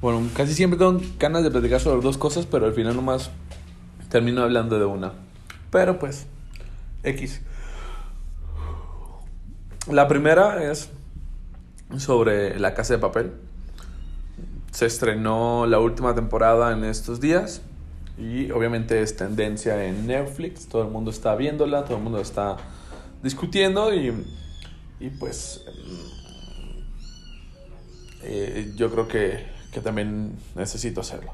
Bueno, 0.02 0.28
casi 0.36 0.54
siempre 0.54 0.78
tengo 0.78 1.02
ganas 1.20 1.44
de 1.44 1.52
platicar 1.52 1.80
sobre 1.80 2.02
dos 2.02 2.18
cosas, 2.18 2.46
pero 2.46 2.66
al 2.66 2.74
final 2.74 2.96
nomás 2.96 3.32
termino 4.10 4.44
hablando 4.44 4.80
de 4.80 4.86
una. 4.86 5.14
Pero 5.72 6.00
pues, 6.00 6.28
X. 7.04 7.42
La 9.90 10.08
primera 10.08 10.72
es 10.72 10.90
sobre 11.96 12.60
la 12.60 12.74
casa 12.74 12.94
de 12.94 13.00
papel. 13.00 13.32
Se 14.72 14.86
estrenó 14.86 15.66
la 15.66 15.80
última 15.80 16.14
temporada 16.14 16.74
en 16.74 16.84
estos 16.84 17.20
días 17.20 17.62
y 18.18 18.52
obviamente 18.52 19.02
es 19.02 19.16
tendencia 19.16 19.86
en 19.86 20.08
Netflix, 20.08 20.68
todo 20.68 20.82
el 20.82 20.90
mundo 20.90 21.12
está 21.12 21.36
viéndola, 21.36 21.86
todo 21.86 21.98
el 21.98 22.04
mundo 22.04 22.20
está 22.20 22.58
discutiendo 23.24 23.94
y, 23.94 24.26
y 25.00 25.10
pues 25.12 25.64
eh, 28.24 28.74
yo 28.76 28.92
creo 28.92 29.08
que, 29.08 29.46
que, 29.72 29.82
también 29.82 30.36
necesito 30.56 31.02
hacerlo. 31.02 31.32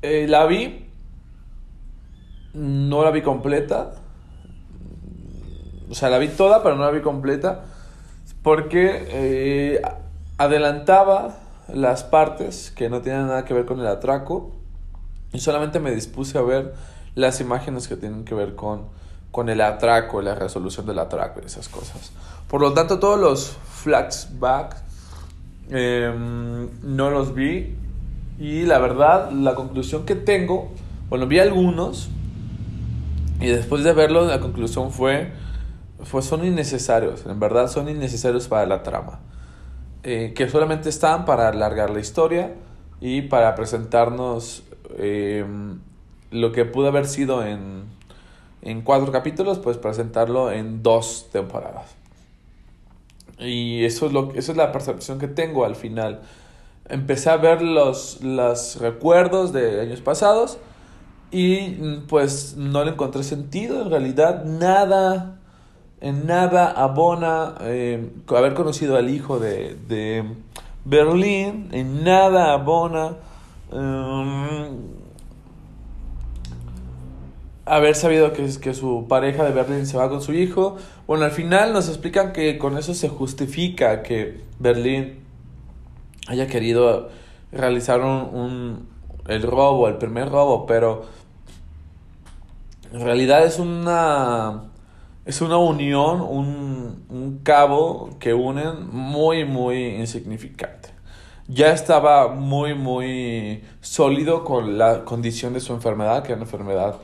Eh, 0.00 0.26
la 0.28 0.46
vi, 0.46 0.86
no 2.54 3.04
la 3.04 3.10
vi 3.10 3.22
completa, 3.22 3.94
o 5.90 5.94
sea, 5.94 6.08
la 6.08 6.18
vi 6.18 6.28
toda, 6.28 6.62
pero 6.62 6.76
no 6.76 6.84
la 6.84 6.90
vi 6.90 7.02
completa 7.02 7.71
porque 8.42 9.06
eh, 9.08 9.82
adelantaba 10.38 11.38
las 11.72 12.04
partes 12.04 12.72
que 12.74 12.88
no 12.90 13.00
tienen 13.00 13.28
nada 13.28 13.44
que 13.44 13.54
ver 13.54 13.64
con 13.64 13.80
el 13.80 13.86
atraco 13.86 14.50
y 15.32 15.40
solamente 15.40 15.80
me 15.80 15.92
dispuse 15.92 16.38
a 16.38 16.42
ver 16.42 16.74
las 17.14 17.40
imágenes 17.40 17.88
que 17.88 17.96
tienen 17.96 18.24
que 18.24 18.34
ver 18.34 18.54
con, 18.54 18.82
con 19.30 19.48
el 19.48 19.60
atraco, 19.60 20.20
la 20.22 20.34
resolución 20.34 20.86
del 20.86 20.98
atraco 20.98 21.40
y 21.42 21.46
esas 21.46 21.68
cosas. 21.68 22.12
Por 22.48 22.60
lo 22.60 22.72
tanto, 22.72 22.98
todos 22.98 23.18
los 23.18 23.56
flashbacks 23.82 24.82
eh, 25.70 26.12
no 26.82 27.10
los 27.10 27.34
vi 27.34 27.76
y 28.38 28.62
la 28.62 28.78
verdad, 28.78 29.30
la 29.30 29.54
conclusión 29.54 30.04
que 30.04 30.14
tengo, 30.14 30.70
bueno, 31.08 31.26
vi 31.26 31.38
algunos 31.38 32.08
y 33.40 33.46
después 33.46 33.84
de 33.84 33.92
verlos, 33.92 34.28
la 34.28 34.40
conclusión 34.40 34.92
fue, 34.92 35.32
fue 36.02 36.22
son 36.22 36.44
innecesarios, 36.44 37.26
en 37.26 37.38
verdad 37.40 37.68
son 37.68 37.88
innecesarios 37.88 38.48
para 38.48 38.66
la 38.66 38.82
trama. 38.82 39.20
Eh, 40.04 40.32
que 40.34 40.48
solamente 40.48 40.88
están 40.88 41.24
para 41.24 41.48
alargar 41.48 41.90
la 41.90 42.00
historia 42.00 42.54
y 43.00 43.22
para 43.22 43.54
presentarnos 43.54 44.64
eh, 44.98 45.44
lo 46.30 46.52
que 46.52 46.64
pudo 46.64 46.88
haber 46.88 47.06
sido 47.06 47.44
en, 47.44 47.84
en 48.62 48.82
cuatro 48.82 49.12
capítulos, 49.12 49.58
pues 49.58 49.76
presentarlo 49.76 50.50
en 50.50 50.82
dos 50.82 51.28
temporadas. 51.30 51.94
Y 53.38 53.84
eso 53.84 54.06
es, 54.06 54.12
lo, 54.12 54.32
eso 54.34 54.52
es 54.52 54.58
la 54.58 54.72
percepción 54.72 55.18
que 55.18 55.28
tengo 55.28 55.64
al 55.64 55.76
final. 55.76 56.20
Empecé 56.88 57.30
a 57.30 57.36
ver 57.36 57.62
los, 57.62 58.22
los 58.22 58.80
recuerdos 58.80 59.52
de 59.52 59.80
años 59.80 60.00
pasados 60.00 60.58
y 61.30 61.70
pues 62.08 62.56
no 62.56 62.84
le 62.84 62.92
encontré 62.92 63.22
sentido. 63.22 63.82
En 63.82 63.90
realidad 63.90 64.44
nada, 64.44 65.40
en 66.02 66.26
nada 66.26 66.72
abona 66.72 67.54
eh, 67.60 68.10
haber 68.26 68.54
conocido 68.54 68.96
al 68.96 69.08
hijo 69.08 69.38
de, 69.38 69.76
de 69.86 70.24
Berlín, 70.84 71.68
en 71.70 72.02
nada 72.02 72.52
abona 72.52 73.18
um, 73.70 74.78
haber 77.64 77.94
sabido 77.94 78.32
que, 78.32 78.52
que 78.60 78.74
su 78.74 79.06
pareja 79.08 79.44
de 79.44 79.52
Berlín 79.52 79.86
se 79.86 79.96
va 79.96 80.08
con 80.08 80.20
su 80.22 80.32
hijo. 80.32 80.76
Bueno, 81.06 81.24
al 81.24 81.30
final 81.30 81.72
nos 81.72 81.88
explican 81.88 82.32
que 82.32 82.58
con 82.58 82.76
eso 82.76 82.94
se 82.94 83.08
justifica 83.08 84.02
que 84.02 84.40
Berlín 84.58 85.20
haya 86.26 86.48
querido 86.48 87.10
realizar 87.52 88.00
un, 88.00 88.88
el 89.28 89.42
robo, 89.42 89.86
el 89.86 89.98
primer 89.98 90.30
robo, 90.30 90.66
pero 90.66 91.04
en 92.92 93.02
realidad 93.02 93.44
es 93.44 93.60
una 93.60 94.71
es 95.24 95.40
una 95.40 95.56
unión, 95.56 96.20
un, 96.20 97.04
un 97.08 97.38
cabo 97.42 98.10
que 98.18 98.34
unen 98.34 98.88
muy, 98.90 99.44
muy 99.44 99.96
insignificante. 99.96 100.90
Ya 101.48 101.72
estaba 101.72 102.28
muy, 102.28 102.74
muy 102.74 103.62
sólido 103.80 104.44
con 104.44 104.78
la 104.78 105.04
condición 105.04 105.52
de 105.52 105.60
su 105.60 105.72
enfermedad, 105.72 106.22
que 106.22 106.32
era 106.32 106.36
una 106.36 106.44
enfermedad 106.44 106.96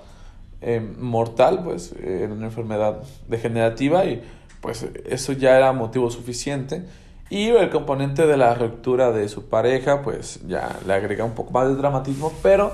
eh, 0.61 0.81
mortal, 0.99 1.62
pues, 1.62 1.93
era 2.03 2.33
una 2.33 2.47
enfermedad 2.47 3.03
degenerativa 3.29 4.05
y 4.05 4.23
pues 4.61 4.85
eso 5.07 5.33
ya 5.33 5.57
era 5.57 5.73
motivo 5.73 6.11
suficiente. 6.11 6.85
Y 7.31 7.49
el 7.49 7.71
componente 7.71 8.27
de 8.27 8.37
la 8.37 8.55
ruptura 8.55 9.12
de 9.12 9.29
su 9.29 9.49
pareja, 9.49 10.03
pues 10.03 10.41
ya 10.47 10.81
le 10.87 10.95
agrega 10.95 11.25
un 11.25 11.35
poco 11.35 11.53
más 11.53 11.69
de 11.69 11.77
dramatismo, 11.77 12.33
pero 12.43 12.73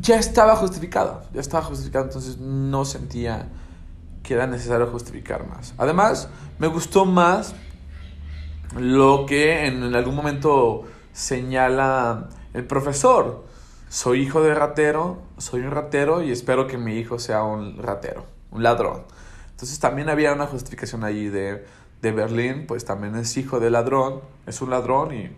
ya 0.00 0.16
estaba 0.16 0.56
justificado, 0.56 1.22
ya 1.32 1.40
estaba 1.40 1.64
justificado, 1.64 2.04
entonces 2.04 2.38
no 2.38 2.84
sentía 2.84 3.48
que 4.22 4.34
era 4.34 4.46
necesario 4.46 4.86
justificar 4.88 5.46
más. 5.46 5.74
Además, 5.78 6.28
me 6.58 6.66
gustó 6.66 7.04
más 7.04 7.54
lo 8.76 9.24
que 9.26 9.66
en 9.66 9.94
algún 9.94 10.14
momento 10.14 10.84
señala 11.12 12.28
el 12.52 12.64
profesor. 12.64 13.46
Soy 13.88 14.20
hijo 14.20 14.42
de 14.42 14.54
ratero, 14.54 15.22
soy 15.38 15.62
un 15.62 15.70
ratero 15.70 16.22
y 16.22 16.30
espero 16.30 16.66
que 16.66 16.76
mi 16.76 16.96
hijo 16.96 17.18
sea 17.18 17.42
un 17.42 17.78
ratero, 17.78 18.26
un 18.50 18.62
ladrón. 18.62 19.04
Entonces 19.50 19.80
también 19.80 20.10
había 20.10 20.32
una 20.34 20.46
justificación 20.46 21.04
allí 21.04 21.28
de, 21.28 21.66
de 22.02 22.12
Berlín, 22.12 22.66
pues 22.66 22.84
también 22.84 23.16
es 23.16 23.36
hijo 23.38 23.60
de 23.60 23.70
ladrón, 23.70 24.20
es 24.46 24.60
un 24.60 24.70
ladrón 24.70 25.14
y, 25.14 25.30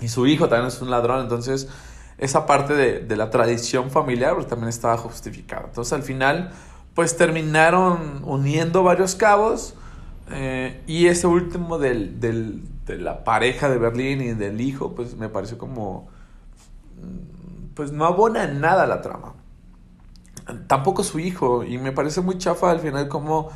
y 0.00 0.08
su 0.08 0.26
hijo 0.26 0.48
también 0.48 0.68
es 0.68 0.82
un 0.82 0.90
ladrón, 0.90 1.22
entonces 1.22 1.68
esa 2.18 2.46
parte 2.46 2.74
de, 2.74 3.00
de 3.00 3.16
la 3.16 3.30
tradición 3.30 3.90
familiar 3.90 4.34
pues, 4.34 4.46
también 4.46 4.68
estaba 4.68 4.96
justificada. 4.96 5.66
Entonces 5.66 5.92
al 5.92 6.02
final 6.02 6.52
pues 6.94 7.16
terminaron 7.16 8.22
uniendo 8.24 8.82
varios 8.82 9.14
cabos 9.14 9.74
eh, 10.30 10.82
y 10.86 11.06
ese 11.06 11.26
último 11.26 11.78
del, 11.78 12.18
del, 12.20 12.62
de 12.86 12.98
la 12.98 13.22
pareja 13.22 13.68
de 13.68 13.78
Berlín 13.78 14.22
y 14.22 14.32
del 14.32 14.60
hijo 14.60 14.94
pues 14.94 15.14
me 15.14 15.28
pareció 15.28 15.58
como 15.58 16.08
mm, 16.96 17.74
pues 17.74 17.92
no 17.92 18.06
abona 18.06 18.44
en 18.44 18.60
nada 18.60 18.86
la 18.86 19.02
trama. 19.02 19.34
Tampoco 20.68 21.02
su 21.02 21.18
hijo 21.18 21.64
y 21.64 21.76
me 21.76 21.92
parece 21.92 22.22
muy 22.22 22.38
chafa 22.38 22.70
al 22.70 22.80
final 22.80 23.08
como 23.08 23.50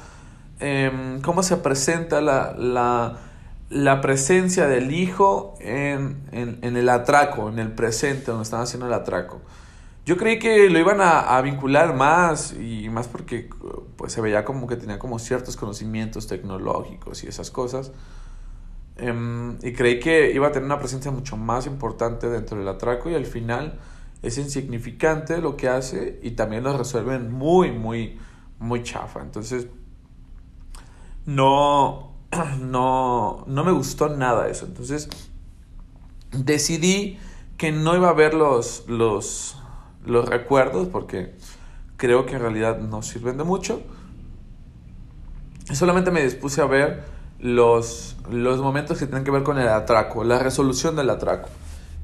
eh, 0.58 1.18
cómo 1.24 1.42
se 1.42 1.56
presenta 1.56 2.20
la, 2.20 2.52
la 2.58 3.16
la 3.71 4.01
presencia 4.01 4.66
del 4.66 4.93
hijo 4.93 5.55
en, 5.61 6.21
en, 6.33 6.77
el 6.77 6.89
atraco, 6.89 7.49
en 7.49 7.61
el 7.61 7.73
presente, 7.73 8.27
donde 8.27 8.43
están 8.43 8.61
haciendo 8.61 8.89
el 8.89 8.93
atraco. 8.93 9.41
Yo 10.05 10.16
creí 10.16 10.41
que 10.41 10.68
lo 10.68 10.79
iban 10.79 10.99
a, 11.01 11.41
vincular 11.41 11.95
más 11.95 12.53
y 12.53 12.89
más 12.89 13.07
porque 13.07 13.49
pues 13.97 14.12
se 14.12 14.21
veía 14.21 14.45
como 14.45 14.66
que 14.66 14.77
tenía 14.77 14.99
como 14.99 15.21
ciertos 15.21 15.57
conocimientos 15.57 16.27
tecnológicos 16.27 17.23
y 17.23 17.29
esas 17.29 17.53
cosas. 17.53 17.93
Um, 19.01 19.57
y 19.62 19.73
creí 19.73 20.01
que 20.01 20.33
iba 20.33 20.49
a 20.49 20.53
tener 20.53 20.66
una 20.66 20.79
presencia 20.81 21.12
mucho 21.12 21.37
más 21.37 21.66
importante 21.66 22.29
dentro 22.29 22.59
del 22.59 22.66
atraco 22.66 23.09
y 23.09 23.14
al 23.14 23.25
final 23.25 23.79
es 24.21 24.37
insignificante 24.37 25.39
lo 25.39 25.57
que 25.57 25.68
hace 25.68 26.18
y 26.23 26.33
también 26.33 26.64
lo 26.64 26.77
resuelven 26.77 27.31
muy, 27.31 27.71
muy, 27.71 28.18
muy 28.59 28.83
chafa. 28.83 29.21
Entonces, 29.21 29.68
no, 31.25 32.09
no, 32.61 33.45
no 33.47 33.64
me 33.64 33.72
gustó 33.72 34.09
nada 34.09 34.49
eso. 34.49 34.66
Entonces 34.66 35.09
decidí 36.33 37.18
que 37.57 37.72
no 37.72 37.95
iba 37.97 38.09
a 38.09 38.12
ver 38.12 38.35
los, 38.35 38.85
los, 38.89 39.57
los 40.05 40.28
recuerdos 40.28 40.89
porque 40.89 41.35
creo 41.97 42.24
que 42.26 42.35
en 42.37 42.41
realidad 42.41 42.78
no 42.78 43.03
sirven 43.03 43.37
de 43.37 43.45
mucho. 43.45 43.83
Solamente 45.72 46.11
me 46.11 46.22
dispuse 46.22 46.61
a 46.62 46.66
ver 46.66 47.05
los, 47.39 48.16
los 48.31 48.61
momentos 48.61 48.99
que 48.99 49.07
tienen 49.07 49.24
que 49.24 49.31
ver 49.31 49.43
con 49.43 49.59
el 49.59 49.68
atraco, 49.68 50.24
la 50.24 50.39
resolución 50.39 50.97
del 50.97 51.11
atraco. 51.11 51.49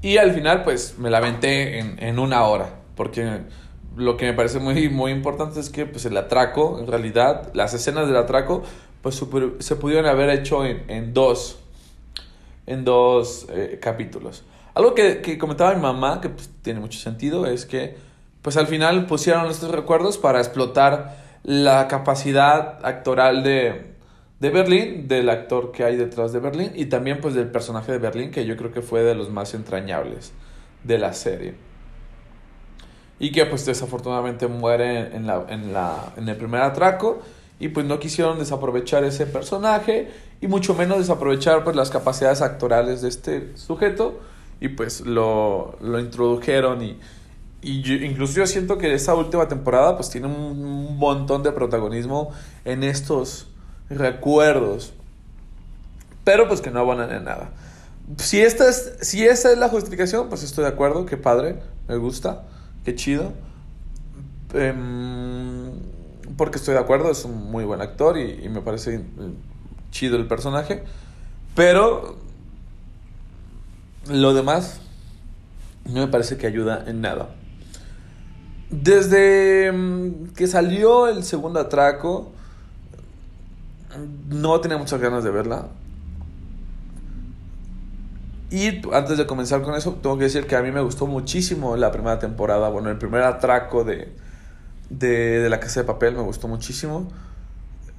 Y 0.03 0.19
al 0.19 0.33
final, 0.33 0.63
pues 0.63 0.97
me 0.99 1.11
la 1.11 1.19
aventé 1.19 1.79
en, 1.79 2.01
en 2.03 2.19
una 2.19 2.45
hora, 2.45 2.69
porque 2.95 3.41
lo 3.97 4.17
que 4.17 4.27
me 4.27 4.35
parece 4.35 4.61
muy, 4.61 4.89
muy 4.89 5.11
importante 5.11 5.59
es 5.59 5.71
que 5.71 5.87
pues, 5.87 6.05
el 6.05 6.17
atraco, 6.17 6.79
en 6.79 6.87
realidad, 6.87 7.51
las 7.55 7.75
escenas 7.75 8.07
del 8.07 8.17
atraco 8.17 8.63
pues 9.07 9.23
se 9.61 9.77
pudieron 9.77 10.07
haber 10.07 10.31
hecho 10.31 10.65
en, 10.65 10.83
en 10.89 11.15
dos, 11.15 11.61
en 12.67 12.85
dos 12.85 13.47
eh, 13.51 13.79
capítulos. 13.81 14.43
Algo 14.75 14.95
que, 14.95 15.21
que, 15.21 15.39
comentaba 15.39 15.73
mi 15.75 15.81
mamá, 15.81 16.21
que 16.21 16.29
pues, 16.29 16.51
tiene 16.63 16.81
mucho 16.81 16.99
sentido, 16.99 17.47
es 17.47 17.67
que 17.67 17.97
pues 18.43 18.57
al 18.57 18.67
final 18.67 19.07
pusieron 19.07 19.49
estos 19.49 19.71
recuerdos 19.71 20.19
para 20.19 20.41
explotar 20.41 21.25
la 21.45 21.87
capacidad 21.87 22.85
actoral 22.85 23.45
de, 23.45 23.95
de 24.41 24.51
Berlín, 24.51 25.07
del 25.07 25.31
actor 25.31 25.71
que 25.71 25.85
hay 25.85 25.95
detrás 25.95 26.33
de 26.33 26.41
Berlín, 26.41 26.73
y 26.75 26.87
también 26.87 27.21
pues 27.21 27.35
del 27.35 27.49
personaje 27.49 27.93
de 27.93 27.99
Berlín, 27.99 28.33
que 28.33 28.45
yo 28.45 28.57
creo 28.57 28.73
que 28.73 28.83
fue 28.83 29.03
de 29.03 29.15
los 29.15 29.31
más 29.31 29.55
entrañables 29.55 30.33
de 30.83 30.99
la 30.99 31.13
serie. 31.13 31.55
Y 33.21 33.31
que 33.31 33.47
pues 33.47 33.65
desafortunadamente 33.65 34.49
muere 34.49 35.15
en, 35.15 35.29
la, 35.29 35.47
en, 35.49 35.73
la, 35.73 36.13
en 36.17 36.29
el 36.29 36.37
primer 36.37 36.63
atraco 36.63 37.23
y 37.59 37.69
pues 37.69 37.87
no 37.87 37.99
quisieron 37.99 38.39
desaprovechar 38.39 39.05
ese 39.05 39.27
personaje 39.27 40.11
y 40.41 40.47
mucho 40.47 40.75
menos 40.75 40.99
desaprovechar 40.99 41.65
pues 41.65 41.75
las 41.75 41.91
capacidades 41.91 42.43
actorales 42.43 43.03
de 43.03 43.09
este 43.09 43.57
sujeto. 43.57 44.21
Y 44.61 44.69
pues 44.69 45.03
lo, 45.03 45.77
lo 45.81 46.01
introdujeron 46.01 46.83
y, 46.83 46.99
y 47.63 47.83
yo, 47.83 47.95
incluso 47.95 48.35
yo 48.35 48.47
siento 48.47 48.79
que 48.79 48.95
esa 48.95 49.15
última 49.15 49.49
temporada 49.49 49.97
pues 49.97 50.11
tiene 50.11 50.29
un, 50.29 50.97
montón 50.97 51.43
de 51.43 51.53
protagonismo 51.53 52.33
en 52.65 52.83
estos 52.83 53.49
recuerdos. 53.91 54.95
Pero 56.25 56.49
pues 56.49 56.61
que 56.61 56.71
no 56.71 56.81
abonan 56.81 57.13
en 57.13 57.25
nada. 57.25 57.51
Si 58.17 58.41
esta 58.41 58.69
es 58.69 58.95
si 59.01 59.27
esa 59.27 59.51
es 59.51 59.59
la 59.59 59.69
justificación 59.69 60.29
pues 60.29 60.43
estoy 60.43 60.65
de 60.65 60.71
acuerdo. 60.71 61.07
Qué 61.07 61.17
padre 61.17 61.57
me 61.89 61.97
gusta 61.97 62.45
qué 62.85 62.95
chido. 62.95 63.33
Eh, 64.55 64.73
porque 66.37 66.59
estoy 66.59 66.75
de 66.75 66.81
acuerdo, 66.81 67.11
es 67.11 67.25
un 67.25 67.51
muy 67.51 67.65
buen 67.65 67.81
actor 67.81 68.19
y, 68.19 68.49
me 68.49 68.61
parece 68.61 69.05
chido 69.91 70.17
el 70.17 70.27
personaje. 70.27 70.83
Pero 71.55 72.17
lo 74.11 74.35
demás 74.35 74.81
no 75.87 76.01
me 76.01 76.09
parece 76.09 76.37
que 76.37 76.47
ayuda 76.47 76.85
en 76.87 77.01
nada. 77.01 77.31
Desde 78.71 79.73
mm, 79.73 80.35
que 80.37 80.47
salió 80.47 81.09
el 81.09 81.25
segundo 81.25 81.61
atraco, 81.61 82.33
no 84.29 84.61
tenía 84.61 84.77
muchas 84.77 85.01
ganas 85.01 85.25
de 85.25 85.31
verla. 85.31 85.69
Y 88.51 88.81
antes 88.93 89.19
de 89.19 89.27
comenzar 89.27 89.63
con 89.63 89.75
eso, 89.75 89.95
tengo 90.03 90.19
que 90.19 90.25
decir 90.25 90.47
que 90.47 90.57
a 90.57 90.63
mí 90.63 90.71
me 90.71 90.81
gustó 90.81 91.07
muchísimo 91.07 91.77
la 91.77 91.91
primera 91.91 92.19
temporada, 92.19 92.69
bueno, 92.69 92.91
el 92.91 92.99
primer 92.99 93.23
atraco 93.23 93.83
de, 93.83 94.13
de, 94.91 95.41
de 95.41 95.49
La 95.49 95.61
Casa 95.61 95.81
de 95.81 95.87
Papel 95.87 96.15
me 96.15 96.23
gustó 96.23 96.49
muchísimo. 96.49 97.09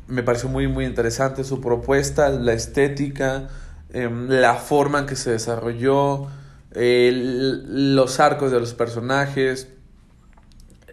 Me 0.07 0.23
pareció 0.23 0.47
muy, 0.47 0.67
muy 0.67 0.85
interesante 0.85 1.43
su 1.43 1.59
propuesta, 1.59 2.29
la 2.29 2.53
estética, 2.53 3.49
eh, 3.93 4.09
la 4.29 4.55
forma 4.55 4.99
en 4.99 5.05
que 5.05 5.15
se 5.15 5.31
desarrolló, 5.31 6.27
los 6.73 8.19
arcos 8.19 8.51
de 8.51 8.59
los 8.59 8.73
personajes, 8.73 9.67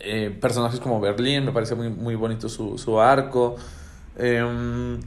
eh, 0.00 0.36
personajes 0.40 0.80
como 0.80 1.00
Berlín, 1.00 1.44
me 1.44 1.52
parece 1.52 1.74
muy, 1.74 1.90
muy 1.90 2.14
bonito 2.14 2.48
su, 2.48 2.78
su 2.78 3.00
arco. 3.00 3.56
Eh, 4.16 4.98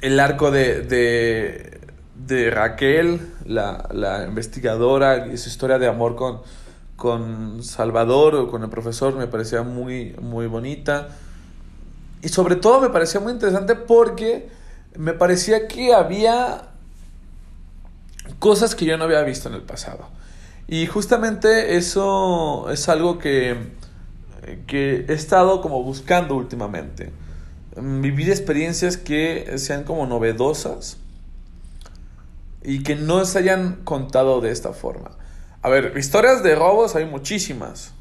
el 0.00 0.20
arco 0.20 0.50
de, 0.50 0.82
de, 0.82 1.80
de 2.26 2.50
Raquel, 2.50 3.20
la, 3.46 3.88
la 3.92 4.24
investigadora, 4.24 5.28
y 5.28 5.36
su 5.36 5.48
historia 5.48 5.78
de 5.78 5.86
amor 5.86 6.16
con, 6.16 6.40
con 6.96 7.62
Salvador 7.62 8.34
o 8.34 8.50
con 8.50 8.62
el 8.62 8.70
profesor 8.70 9.14
me 9.16 9.26
parecía 9.26 9.62
muy, 9.62 10.14
muy 10.20 10.46
bonita. 10.46 11.08
Y 12.22 12.28
sobre 12.28 12.56
todo 12.56 12.80
me 12.80 12.90
parecía 12.90 13.20
muy 13.20 13.32
interesante 13.32 13.74
porque 13.74 14.48
me 14.96 15.12
parecía 15.12 15.68
que 15.68 15.92
había 15.92 16.68
cosas 18.38 18.74
que 18.74 18.84
yo 18.84 18.96
no 18.96 19.04
había 19.04 19.22
visto 19.22 19.48
en 19.48 19.54
el 19.54 19.62
pasado. 19.62 20.08
Y 20.66 20.86
justamente 20.86 21.76
eso 21.76 22.70
es 22.70 22.88
algo 22.88 23.18
que, 23.18 23.56
que 24.66 25.04
he 25.08 25.12
estado 25.12 25.60
como 25.60 25.82
buscando 25.82 26.36
últimamente. 26.36 27.12
Vivir 27.76 28.30
experiencias 28.30 28.96
que 28.96 29.58
sean 29.58 29.84
como 29.84 30.06
novedosas 30.06 30.96
y 32.62 32.82
que 32.82 32.96
no 32.96 33.24
se 33.26 33.40
hayan 33.40 33.80
contado 33.84 34.40
de 34.40 34.52
esta 34.52 34.72
forma. 34.72 35.10
A 35.64 35.70
ver, 35.70 35.94
historias 35.96 36.42
de 36.42 36.54
robos 36.54 36.94
hay 36.94 37.06
muchísimas. 37.06 37.94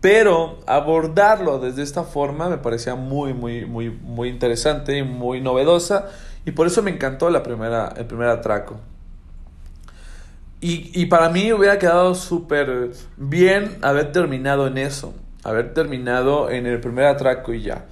Pero 0.00 0.58
abordarlo 0.66 1.60
desde 1.60 1.84
esta 1.84 2.02
forma 2.02 2.48
me 2.48 2.58
parecía 2.58 2.96
muy, 2.96 3.32
muy, 3.32 3.64
muy, 3.64 3.90
muy 3.90 4.28
interesante 4.28 4.98
y 4.98 5.04
muy 5.04 5.40
novedosa. 5.40 6.08
Y 6.44 6.50
por 6.50 6.66
eso 6.66 6.82
me 6.82 6.90
encantó 6.90 7.30
la 7.30 7.44
primera, 7.44 7.94
el 7.96 8.06
primer 8.06 8.26
atraco. 8.26 8.80
Y, 10.60 10.90
y 11.00 11.06
para 11.06 11.28
mí 11.28 11.52
hubiera 11.52 11.78
quedado 11.78 12.16
súper 12.16 12.90
bien 13.16 13.78
haber 13.82 14.10
terminado 14.10 14.66
en 14.66 14.76
eso. 14.76 15.14
Haber 15.44 15.72
terminado 15.72 16.50
en 16.50 16.66
el 16.66 16.80
primer 16.80 17.04
atraco 17.04 17.54
y 17.54 17.62
ya. 17.62 17.86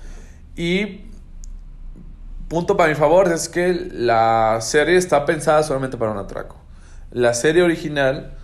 Y 0.56 1.02
punto 2.48 2.76
para 2.76 2.88
mi 2.88 2.96
favor 2.96 3.32
es 3.32 3.48
que 3.48 3.74
la 3.92 4.58
serie 4.60 4.96
está 4.96 5.24
pensada 5.24 5.62
solamente 5.62 5.96
para 5.96 6.10
un 6.10 6.18
atraco. 6.18 6.56
La 7.12 7.32
serie 7.32 7.62
original, 7.62 8.37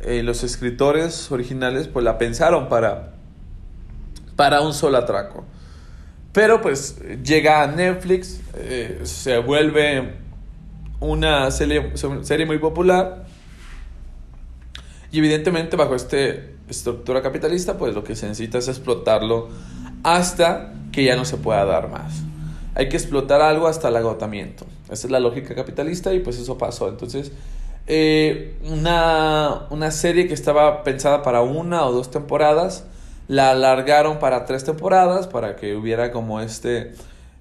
eh, 0.00 0.22
los 0.22 0.44
escritores 0.44 1.30
originales, 1.32 1.88
pues 1.88 2.04
la 2.04 2.18
pensaron 2.18 2.68
para, 2.68 3.14
para 4.36 4.60
un 4.60 4.72
solo 4.72 4.98
atraco. 4.98 5.44
Pero 6.32 6.60
pues 6.60 6.98
llega 7.24 7.62
a 7.62 7.66
Netflix, 7.66 8.40
eh, 8.54 9.00
se 9.04 9.38
vuelve 9.38 10.14
una 11.00 11.50
serie, 11.50 11.92
serie 12.22 12.46
muy 12.46 12.58
popular 12.58 13.26
y 15.10 15.18
evidentemente 15.18 15.76
bajo 15.76 15.94
esta 15.94 16.16
estructura 16.68 17.22
capitalista, 17.22 17.78
pues 17.78 17.94
lo 17.94 18.04
que 18.04 18.14
se 18.14 18.26
necesita 18.26 18.58
es 18.58 18.68
explotarlo 18.68 19.48
hasta 20.02 20.74
que 20.92 21.04
ya 21.04 21.16
no 21.16 21.24
se 21.24 21.38
pueda 21.38 21.64
dar 21.64 21.88
más. 21.88 22.22
Hay 22.74 22.88
que 22.88 22.96
explotar 22.96 23.40
algo 23.40 23.66
hasta 23.66 23.88
el 23.88 23.96
agotamiento. 23.96 24.66
Esa 24.84 25.06
es 25.06 25.10
la 25.10 25.18
lógica 25.18 25.54
capitalista 25.54 26.12
y 26.14 26.20
pues 26.20 26.38
eso 26.38 26.58
pasó. 26.58 26.88
Entonces, 26.88 27.32
eh, 27.88 28.56
una, 28.64 29.66
una 29.70 29.90
serie 29.90 30.28
que 30.28 30.34
estaba 30.34 30.84
pensada 30.84 31.22
para 31.22 31.42
una 31.42 31.84
o 31.84 31.92
dos 31.92 32.10
temporadas, 32.10 32.84
la 33.26 33.50
alargaron 33.50 34.18
para 34.18 34.44
tres 34.44 34.64
temporadas 34.64 35.26
para 35.26 35.56
que 35.56 35.74
hubiera 35.74 36.12
como 36.12 36.40
este, 36.40 36.94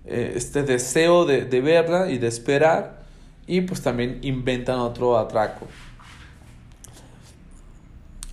eh, 0.06 0.34
este 0.36 0.64
deseo 0.64 1.26
de, 1.26 1.46
de 1.46 1.62
verla 1.62 2.10
y 2.10 2.18
de 2.18 2.28
esperar. 2.28 2.98
Y 3.46 3.62
pues 3.62 3.82
también 3.82 4.20
inventan 4.24 4.80
otro 4.80 5.18
atraco 5.18 5.68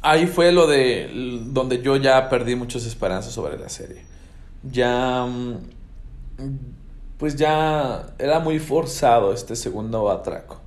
ahí 0.04 0.26
fue 0.26 0.52
lo 0.52 0.66
de 0.66 1.10
donde 1.46 1.82
yo 1.82 1.96
ya 1.96 2.28
perdí 2.28 2.54
muchas 2.54 2.84
esperanzas 2.86 3.32
sobre 3.32 3.58
la 3.58 3.68
serie. 3.68 4.02
Ya 4.62 5.24
mm, 5.24 5.56
pues 7.18 7.36
ya 7.36 8.06
era 8.18 8.38
muy 8.38 8.58
forzado 8.58 9.32
este 9.32 9.56
segundo 9.56 10.10
atraco. 10.10 10.60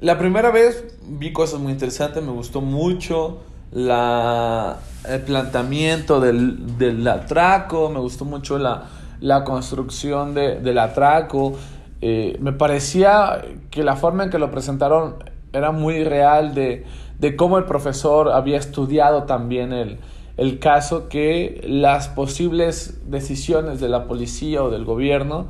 La 0.00 0.18
primera 0.18 0.50
vez 0.50 0.84
vi 1.02 1.32
cosas 1.32 1.60
muy 1.60 1.72
interesantes, 1.72 2.22
me 2.22 2.32
gustó 2.32 2.60
mucho 2.60 3.38
el 3.72 5.20
planteamiento 5.26 6.20
del, 6.20 6.78
del 6.78 7.06
atraco, 7.06 7.90
me 7.90 7.98
gustó 7.98 8.24
mucho 8.24 8.58
la, 8.58 8.84
la 9.20 9.44
construcción 9.44 10.34
de, 10.34 10.60
del 10.60 10.78
atraco. 10.78 11.54
Eh, 12.00 12.36
me 12.40 12.52
parecía 12.52 13.42
que 13.70 13.82
la 13.82 13.96
forma 13.96 14.24
en 14.24 14.30
que 14.30 14.38
lo 14.38 14.50
presentaron 14.50 15.16
era 15.52 15.72
muy 15.72 16.04
real 16.04 16.54
de 16.54 16.84
de 17.18 17.36
cómo 17.36 17.58
el 17.58 17.64
profesor 17.64 18.30
había 18.30 18.58
estudiado 18.58 19.24
también 19.24 19.72
el, 19.72 19.98
el 20.36 20.58
caso, 20.58 21.08
que 21.08 21.60
las 21.64 22.08
posibles 22.08 23.00
decisiones 23.10 23.80
de 23.80 23.88
la 23.88 24.04
policía 24.06 24.62
o 24.62 24.70
del 24.70 24.84
gobierno, 24.84 25.46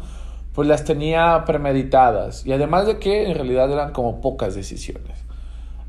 pues 0.54 0.66
las 0.68 0.84
tenía 0.84 1.44
premeditadas. 1.44 2.46
Y 2.46 2.52
además 2.52 2.86
de 2.86 2.98
que 2.98 3.28
en 3.28 3.34
realidad 3.34 3.70
eran 3.70 3.92
como 3.92 4.20
pocas 4.20 4.54
decisiones. 4.54 5.18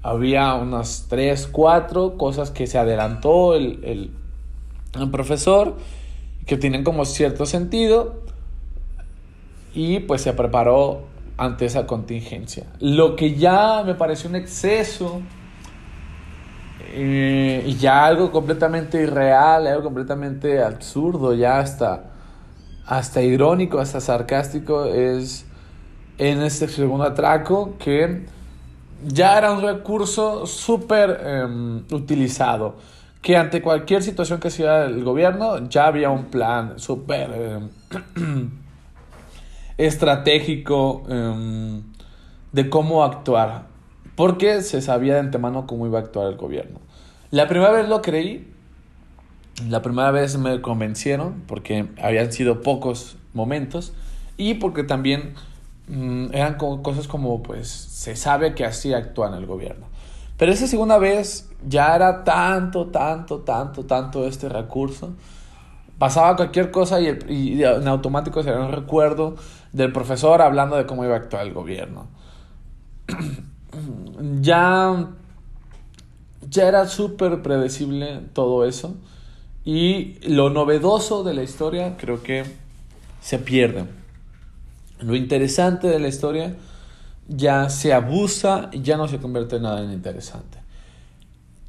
Había 0.01 0.53
unas 0.55 1.07
tres, 1.09 1.47
cuatro 1.47 2.17
cosas 2.17 2.51
que 2.51 2.67
se 2.67 2.77
adelantó 2.77 3.53
el, 3.55 3.79
el, 3.83 4.11
el 4.99 5.11
profesor, 5.11 5.75
que 6.45 6.57
tienen 6.57 6.83
como 6.83 7.05
cierto 7.05 7.45
sentido, 7.45 8.21
y 9.73 9.99
pues 9.99 10.21
se 10.21 10.33
preparó 10.33 11.01
ante 11.37 11.65
esa 11.65 11.87
contingencia. 11.87 12.65
Lo 12.79 13.15
que 13.15 13.35
ya 13.35 13.83
me 13.85 13.95
pareció 13.95 14.29
un 14.29 14.35
exceso 14.35 15.21
eh, 16.91 17.63
y 17.65 17.75
ya 17.75 18.05
algo 18.05 18.31
completamente 18.31 19.01
irreal, 19.01 19.67
algo 19.67 19.83
completamente 19.83 20.61
absurdo, 20.61 21.33
ya 21.33 21.59
hasta, 21.59 22.08
hasta 22.89 23.21
irónico, 23.21 23.79
hasta 23.79 24.01
sarcástico, 24.01 24.85
es 24.85 25.45
en 26.17 26.41
este 26.41 26.67
segundo 26.67 27.03
atraco 27.03 27.75
que 27.77 28.25
ya 29.05 29.37
era 29.37 29.51
un 29.51 29.61
recurso 29.61 30.47
súper 30.47 31.21
em, 31.23 31.83
utilizado. 31.91 32.77
Que 33.21 33.37
ante 33.37 33.61
cualquier 33.61 34.01
situación 34.01 34.39
que 34.39 34.47
hacía 34.47 34.85
el 34.85 35.03
gobierno 35.03 35.69
ya 35.69 35.85
había 35.85 36.09
un 36.09 36.25
plan 36.25 36.79
súper 36.79 37.69
em, 38.17 38.49
estratégico 39.77 41.03
em, 41.09 41.83
de 42.51 42.69
cómo 42.71 43.03
actuar 43.03 43.67
porque 44.15 44.63
se 44.63 44.81
sabía 44.81 45.13
de 45.13 45.19
antemano 45.19 45.67
cómo 45.67 45.85
iba 45.85 45.99
a 45.99 46.01
actuar 46.01 46.27
el 46.27 46.37
gobierno. 46.37 46.79
La 47.29 47.47
primera 47.47 47.71
vez 47.71 47.87
lo 47.87 48.01
creí, 48.01 48.51
la 49.67 49.81
primera 49.81 50.11
vez 50.11 50.37
me 50.37 50.61
convencieron 50.61 51.43
porque 51.47 51.87
habían 52.01 52.31
sido 52.31 52.61
pocos 52.61 53.17
momentos 53.33 53.93
y 54.37 54.55
porque 54.55 54.83
también 54.83 55.33
mm, 55.87 56.33
eran 56.33 56.55
cosas 56.55 57.07
como 57.07 57.43
pues 57.43 57.67
se 57.67 58.15
sabe 58.15 58.55
que 58.55 58.65
así 58.65 58.93
actúa 58.93 59.27
en 59.27 59.33
el 59.35 59.45
gobierno. 59.45 59.87
Pero 60.37 60.53
esa 60.53 60.67
segunda 60.67 60.97
vez 60.97 61.49
ya 61.67 61.95
era 61.95 62.23
tanto, 62.23 62.87
tanto, 62.87 63.39
tanto, 63.39 63.85
tanto 63.85 64.25
este 64.25 64.47
recurso. 64.47 65.13
Pasaba 65.97 66.37
cualquier 66.37 66.71
cosa 66.71 67.01
y, 67.01 67.19
y 67.27 67.63
en 67.63 67.87
automático 67.89 68.41
se 68.41 68.53
un 68.53 68.71
recuerdo 68.71 69.35
del 69.73 69.91
profesor 69.91 70.41
hablando 70.41 70.77
de 70.77 70.85
cómo 70.85 71.03
iba 71.03 71.15
a 71.15 71.17
actuar 71.17 71.45
el 71.45 71.53
gobierno. 71.53 72.07
ya, 74.41 75.09
ya 76.49 76.67
era 76.67 76.87
súper 76.87 77.41
predecible 77.41 78.21
todo 78.31 78.65
eso. 78.65 78.95
Y 79.65 80.17
lo 80.27 80.49
novedoso 80.49 81.23
de 81.23 81.33
la 81.33 81.43
historia 81.43 81.97
creo 81.97 82.23
que 82.23 82.43
se 83.21 83.39
pierde. 83.39 83.85
Lo 85.01 85.15
interesante 85.15 85.87
de 85.87 85.99
la 85.99 86.07
historia 86.07 86.55
ya 87.27 87.69
se 87.69 87.93
abusa 87.93 88.69
y 88.71 88.81
ya 88.81 88.97
no 88.97 89.07
se 89.07 89.19
convierte 89.19 89.57
en 89.57 89.63
nada 89.63 89.83
en 89.83 89.91
interesante. 89.91 90.57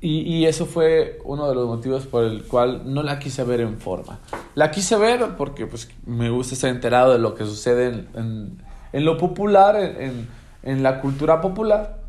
Y, 0.00 0.20
y, 0.20 0.46
eso 0.46 0.64
fue 0.64 1.18
uno 1.24 1.46
de 1.46 1.54
los 1.54 1.66
motivos 1.66 2.06
por 2.06 2.24
el 2.24 2.44
cual 2.44 2.82
no 2.86 3.02
la 3.02 3.18
quise 3.18 3.44
ver 3.44 3.60
en 3.60 3.78
forma. 3.78 4.18
La 4.54 4.70
quise 4.70 4.96
ver 4.96 5.36
porque 5.36 5.66
pues, 5.66 5.90
me 6.06 6.30
gusta 6.30 6.54
estar 6.54 6.70
enterado 6.70 7.12
de 7.12 7.18
lo 7.18 7.34
que 7.34 7.44
sucede 7.44 7.88
en, 7.88 8.08
en, 8.14 8.62
en 8.94 9.04
lo 9.04 9.18
popular, 9.18 9.76
en, 9.76 10.26
en 10.62 10.82
la 10.82 11.02
cultura 11.02 11.42
popular 11.42 12.00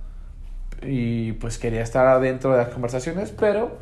y 0.84 1.34
pues 1.34 1.58
quería 1.58 1.82
estar 1.82 2.08
adentro 2.08 2.52
de 2.52 2.58
las 2.58 2.70
conversaciones, 2.70 3.34
pero 3.38 3.78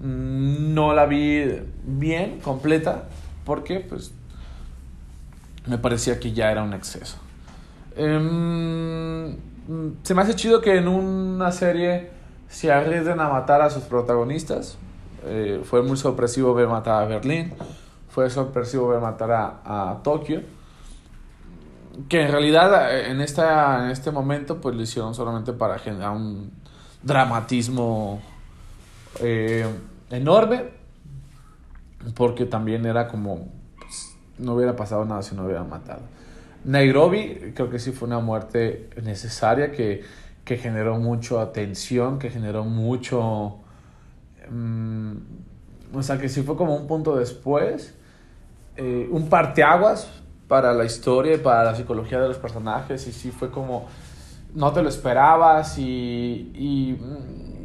no 0.00 0.94
la 0.94 1.06
vi 1.06 1.60
bien, 1.84 2.40
completa, 2.40 3.04
porque 3.44 3.80
pues 3.80 4.12
me 5.66 5.78
parecía 5.78 6.20
que 6.20 6.32
ya 6.32 6.50
era 6.50 6.62
un 6.62 6.74
exceso. 6.74 7.18
Em, 7.96 9.36
se 10.02 10.14
me 10.14 10.22
hace 10.22 10.34
chido 10.34 10.60
que 10.60 10.76
en 10.76 10.88
una 10.88 11.50
serie 11.52 12.10
se 12.48 12.70
arriesguen 12.70 13.20
a 13.20 13.28
matar 13.28 13.62
a 13.62 13.70
sus 13.70 13.84
protagonistas. 13.84 14.78
Eh, 15.24 15.60
fue 15.64 15.82
muy 15.82 15.96
sorpresivo 15.96 16.54
ver 16.54 16.68
matar 16.68 17.02
a 17.02 17.06
Berlín, 17.06 17.52
fue 18.08 18.30
sorpresivo 18.30 18.88
ver 18.88 19.00
matar 19.00 19.32
a, 19.32 19.90
a 19.90 20.02
Tokio 20.02 20.42
que 22.08 22.22
en 22.22 22.30
realidad 22.30 22.92
eh, 22.92 23.10
en, 23.10 23.20
esta, 23.20 23.84
en 23.84 23.90
este 23.90 24.10
momento 24.10 24.60
pues 24.60 24.74
lo 24.74 24.82
hicieron 24.82 25.14
solamente 25.14 25.52
para 25.52 25.78
generar 25.78 26.10
un 26.10 26.52
dramatismo 27.02 28.20
eh, 29.20 29.66
enorme, 30.10 30.64
porque 32.14 32.46
también 32.46 32.86
era 32.86 33.08
como, 33.08 33.48
pues, 33.78 34.16
no 34.38 34.54
hubiera 34.54 34.76
pasado 34.76 35.04
nada 35.04 35.22
si 35.22 35.34
no 35.34 35.44
hubieran 35.44 35.68
matado. 35.68 36.02
Nairobi 36.64 37.52
creo 37.54 37.70
que 37.70 37.78
sí 37.78 37.92
fue 37.92 38.08
una 38.08 38.18
muerte 38.18 38.90
necesaria 39.02 39.70
que, 39.70 40.02
que 40.44 40.56
generó 40.56 40.98
mucha 40.98 41.40
atención, 41.42 42.18
que 42.18 42.30
generó 42.30 42.64
mucho... 42.64 43.58
Mm, 44.50 45.16
o 45.94 46.02
sea, 46.02 46.18
que 46.18 46.28
sí 46.28 46.42
fue 46.42 46.56
como 46.56 46.76
un 46.76 46.86
punto 46.86 47.16
después, 47.16 47.94
eh, 48.76 49.08
un 49.10 49.28
parteaguas 49.28 50.10
para 50.48 50.72
la 50.72 50.84
historia 50.84 51.34
y 51.34 51.38
para 51.38 51.64
la 51.64 51.74
psicología 51.74 52.20
de 52.20 52.28
los 52.28 52.38
personajes 52.38 53.06
y 53.06 53.12
sí 53.12 53.30
fue 53.30 53.50
como 53.50 53.86
no 54.54 54.72
te 54.72 54.82
lo 54.82 54.88
esperabas 54.88 55.78
y, 55.78 56.50
y 56.54 56.92
mm, 56.92 57.55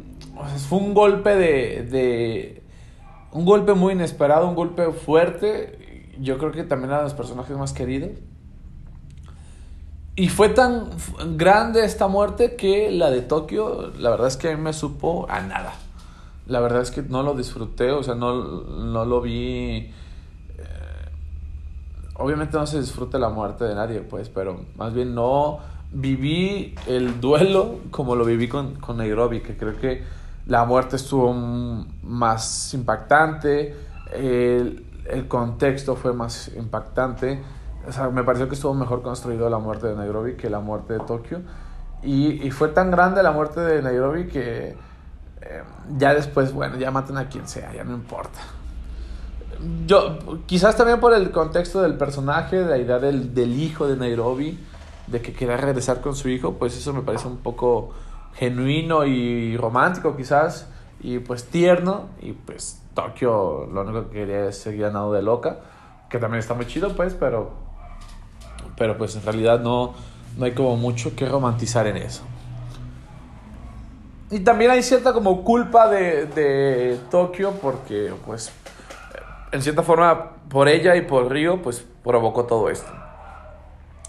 fue 0.68 0.78
un 0.78 0.94
golpe 0.94 1.30
de, 1.36 1.82
de, 1.82 2.62
un 3.32 3.44
golpe 3.44 3.74
muy 3.74 3.94
inesperado, 3.94 4.48
un 4.48 4.54
golpe 4.54 4.92
fuerte, 4.92 6.10
yo 6.18 6.38
creo 6.38 6.52
que 6.52 6.64
también 6.64 6.90
eran 6.90 7.04
los 7.04 7.14
personajes 7.14 7.56
más 7.56 7.72
queridos. 7.72 8.10
Y 10.14 10.28
fue 10.28 10.50
tan 10.50 10.90
grande 11.36 11.84
esta 11.84 12.06
muerte 12.06 12.56
que 12.56 12.90
la 12.90 13.10
de 13.10 13.22
Tokio, 13.22 13.92
la 13.98 14.10
verdad 14.10 14.28
es 14.28 14.36
que 14.36 14.50
a 14.50 14.56
mí 14.56 14.62
me 14.62 14.72
supo 14.74 15.26
a 15.30 15.40
nada. 15.40 15.72
La 16.46 16.60
verdad 16.60 16.82
es 16.82 16.90
que 16.90 17.02
no 17.02 17.22
lo 17.22 17.34
disfruté, 17.34 17.92
o 17.92 18.02
sea, 18.02 18.14
no, 18.14 18.34
no 18.62 19.04
lo 19.04 19.20
vi 19.22 19.90
obviamente 22.22 22.56
no 22.56 22.66
se 22.66 22.80
disfruta 22.80 23.18
la 23.18 23.28
muerte 23.28 23.64
de 23.64 23.74
nadie, 23.74 24.00
pues, 24.00 24.28
pero 24.28 24.64
más 24.76 24.94
bien 24.94 25.14
no 25.14 25.58
viví 25.92 26.74
el 26.86 27.20
duelo 27.20 27.80
como 27.90 28.16
lo 28.16 28.24
viví 28.24 28.48
con, 28.48 28.76
con 28.76 28.96
Nairobi, 28.96 29.40
que 29.40 29.56
creo 29.56 29.78
que 29.78 30.02
la 30.46 30.64
muerte 30.64 30.96
estuvo 30.96 31.32
más 31.32 32.74
impactante, 32.74 33.76
el, 34.12 34.86
el, 35.08 35.28
contexto 35.28 35.96
fue 35.96 36.12
más 36.12 36.50
impactante, 36.56 37.42
o 37.86 37.92
sea, 37.92 38.10
me 38.10 38.24
pareció 38.24 38.48
que 38.48 38.54
estuvo 38.54 38.74
mejor 38.74 39.02
construido 39.02 39.48
la 39.48 39.58
muerte 39.58 39.86
de 39.86 39.96
Nairobi 39.96 40.34
que 40.34 40.50
la 40.50 40.60
muerte 40.60 40.94
de 40.94 41.00
Tokio, 41.00 41.40
y, 42.02 42.46
y 42.46 42.50
fue 42.50 42.68
tan 42.68 42.90
grande 42.90 43.22
la 43.22 43.32
muerte 43.32 43.60
de 43.60 43.80
Nairobi 43.82 44.26
que 44.26 44.76
eh, 45.42 45.62
ya 45.96 46.14
después, 46.14 46.52
bueno, 46.52 46.76
ya 46.76 46.90
maten 46.90 47.16
a 47.16 47.28
quien 47.28 47.46
sea, 47.48 47.72
ya 47.72 47.84
no 47.84 47.94
importa. 47.94 48.40
Yo, 49.86 50.18
quizás 50.46 50.76
también 50.76 50.98
por 50.98 51.12
el 51.14 51.30
contexto 51.30 51.82
del 51.82 51.94
personaje, 51.94 52.64
la 52.64 52.78
idea 52.78 52.98
del, 52.98 53.32
del 53.34 53.60
hijo 53.60 53.86
de 53.86 53.96
Nairobi, 53.96 54.58
de 55.06 55.20
que 55.20 55.32
quería 55.32 55.56
regresar 55.56 56.00
con 56.00 56.14
su 56.14 56.28
hijo, 56.28 56.54
pues 56.54 56.76
eso 56.76 56.92
me 56.92 57.02
parece 57.02 57.28
un 57.28 57.38
poco 57.38 57.90
genuino 58.34 59.04
y 59.04 59.56
romántico 59.56 60.16
quizás, 60.16 60.68
y 61.00 61.18
pues 61.18 61.46
tierno, 61.46 62.06
y 62.20 62.32
pues 62.32 62.80
Tokio 62.94 63.66
lo 63.72 63.82
único 63.82 64.08
que 64.10 64.20
quería 64.20 64.48
es 64.48 64.58
seguir 64.58 64.82
ganado 64.82 65.12
de 65.12 65.22
loca, 65.22 65.58
que 66.08 66.18
también 66.18 66.40
está 66.40 66.54
muy 66.54 66.66
chido 66.66 66.94
pues, 66.94 67.14
pero, 67.14 67.50
pero 68.76 68.96
pues 68.98 69.16
en 69.16 69.22
realidad 69.22 69.60
no, 69.60 69.94
no 70.36 70.44
hay 70.44 70.52
como 70.52 70.76
mucho 70.76 71.14
que 71.16 71.26
romantizar 71.26 71.86
en 71.86 71.96
eso. 71.96 72.22
Y 74.30 74.40
también 74.40 74.70
hay 74.70 74.82
cierta 74.82 75.12
como 75.12 75.44
culpa 75.44 75.88
de, 75.88 76.26
de 76.26 76.98
Tokio 77.10 77.52
porque 77.60 78.12
pues 78.24 78.50
en 79.52 79.60
cierta 79.60 79.82
forma, 79.82 80.30
por 80.48 80.66
ella 80.66 80.96
y 80.96 81.02
por 81.02 81.30
Río, 81.30 81.60
pues 81.60 81.84
provocó 82.02 82.46
todo 82.46 82.70
esto. 82.70 82.90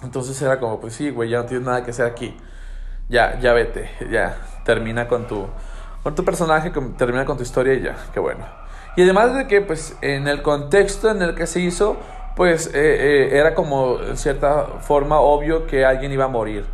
Entonces 0.01 0.41
era 0.41 0.59
como, 0.59 0.79
pues 0.79 0.93
sí, 0.93 1.09
güey, 1.09 1.29
ya 1.29 1.39
no 1.39 1.45
tienes 1.45 1.65
nada 1.65 1.83
que 1.83 1.91
hacer 1.91 2.05
aquí. 2.05 2.35
Ya, 3.13 3.39
ya 3.39 3.53
vete, 3.53 3.91
ya, 4.09 4.37
termina 4.65 5.07
con 5.07 5.27
tu, 5.27 5.45
con 6.01 6.15
tu 6.15 6.25
personaje, 6.25 6.71
termina 6.97 7.25
con 7.25 7.37
tu 7.37 7.43
historia 7.43 7.75
y 7.75 7.81
ya, 7.83 7.95
qué 8.11 8.19
bueno. 8.19 8.43
Y 8.95 9.03
además 9.03 9.35
de 9.35 9.45
que, 9.45 9.61
pues, 9.61 9.95
en 10.01 10.27
el 10.27 10.41
contexto 10.41 11.11
en 11.11 11.21
el 11.21 11.35
que 11.35 11.45
se 11.45 11.59
hizo, 11.59 11.97
pues, 12.35 12.67
eh, 12.67 12.71
eh, 12.73 13.37
era 13.37 13.53
como, 13.53 13.99
en 13.99 14.17
cierta 14.17 14.65
forma, 14.81 15.19
obvio 15.19 15.67
que 15.67 15.85
alguien 15.85 16.11
iba 16.11 16.25
a 16.25 16.27
morir. 16.27 16.65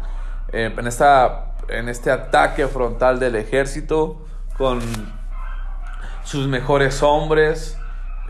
Eh, 0.53 0.73
en, 0.77 0.87
esta, 0.87 1.55
en 1.67 1.89
este 1.89 2.09
ataque 2.09 2.67
frontal 2.67 3.19
del 3.19 3.35
ejército, 3.35 4.25
con 4.57 4.79
sus 6.23 6.47
mejores 6.47 7.03
hombres, 7.03 7.77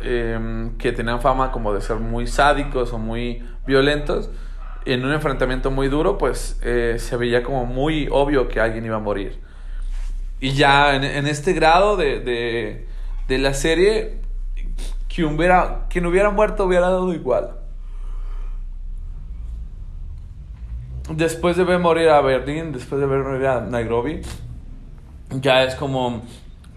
Em, 0.02 0.78
que 0.78 0.94
tenían 0.94 1.20
fama 1.20 1.52
como 1.52 1.74
de 1.74 1.82
ser 1.82 1.98
muy 1.98 2.26
sádicos 2.26 2.94
o 2.94 2.98
muy 2.98 3.46
violentos, 3.66 4.30
en 4.86 5.06
un 5.06 5.14
enfrentamiento 5.14 5.72
muy 5.72 5.88
duro, 5.88 6.18
pues 6.18 6.60
eh, 6.64 6.96
se 7.00 7.18
veía 7.18 7.44
como 7.44 7.66
muy 7.66 8.08
obvio 8.12 8.48
que 8.48 8.60
alguien 8.60 8.86
iba 8.86 8.98
a 8.98 9.00
morir. 9.00 9.40
Y 10.40 10.52
ya 10.52 10.96
en, 10.96 11.28
este 11.28 11.54
grado 11.54 11.98
de, 11.98 12.22
de, 12.22 12.88
de, 13.28 13.38
la 13.38 13.54
serie, 13.54 14.22
quien 15.14 15.36
hubiera, 15.36 15.88
quien 15.90 16.06
hubiera 16.06 16.30
muerto 16.30 16.66
hubiera 16.66 16.90
dado 16.90 17.14
igual. 17.14 17.58
Después 21.10 21.58
de 21.58 21.66
ver 21.66 21.80
morir 21.80 22.10
a 22.10 22.22
Berlín, 22.22 22.72
después 22.72 23.02
de 23.02 23.08
ver 23.08 23.20
morir 23.20 23.48
a 23.48 23.62
Nairobi, 23.62 24.22
ya 25.42 25.64
es 25.64 25.76
como 25.76 26.22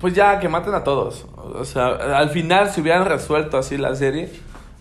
pues 0.02 0.14
ya, 0.14 0.40
que 0.40 0.48
maten 0.48 0.74
a 0.74 0.82
todos. 0.82 1.26
O 1.36 1.64
sea, 1.64 1.86
al 2.18 2.30
final, 2.30 2.70
si 2.70 2.80
hubieran 2.80 3.04
resuelto 3.04 3.56
así 3.56 3.78
la 3.78 3.94
serie, 3.94 4.28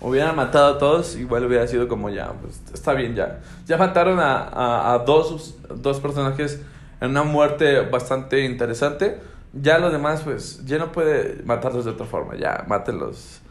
hubieran 0.01 0.35
matado 0.35 0.75
a 0.75 0.77
todos, 0.77 1.15
igual 1.15 1.45
hubiera 1.45 1.67
sido 1.67 1.87
como 1.87 2.09
ya, 2.09 2.33
pues 2.33 2.61
está 2.73 2.93
bien 2.93 3.15
ya. 3.15 3.39
Ya 3.67 3.77
mataron 3.77 4.19
a, 4.19 4.93
a, 4.93 4.99
dos, 4.99 5.55
dos 5.75 5.99
personajes 5.99 6.61
en 6.99 7.11
una 7.11 7.23
muerte 7.23 7.81
bastante 7.81 8.43
interesante. 8.43 9.19
Ya 9.53 9.77
los 9.77 9.91
demás, 9.91 10.21
pues, 10.23 10.65
ya 10.65 10.77
no 10.77 10.91
puede 10.91 11.43
matarlos 11.43 11.85
de 11.85 11.91
otra 11.91 12.05
forma. 12.05 12.35
Ya, 12.35 12.65
mátenlos 12.67 13.41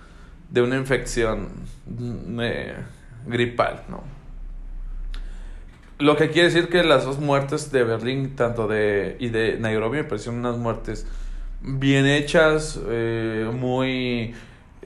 de 0.50 0.62
una 0.62 0.76
infección 0.76 1.48
eh, 2.40 2.74
gripal, 3.26 3.82
¿no? 3.88 4.02
Lo 5.98 6.16
que 6.16 6.30
quiere 6.30 6.48
decir 6.48 6.68
que 6.68 6.82
las 6.82 7.04
dos 7.04 7.18
muertes 7.18 7.70
de 7.70 7.84
Berlín, 7.84 8.34
tanto 8.34 8.66
de 8.66 9.16
y 9.20 9.28
de 9.28 9.58
Nairobi, 9.58 9.98
me 9.98 10.04
parecieron 10.04 10.40
unas 10.40 10.56
muertes 10.56 11.06
bien 11.60 12.06
hechas, 12.06 12.80
eh, 12.88 13.50
muy 13.52 14.34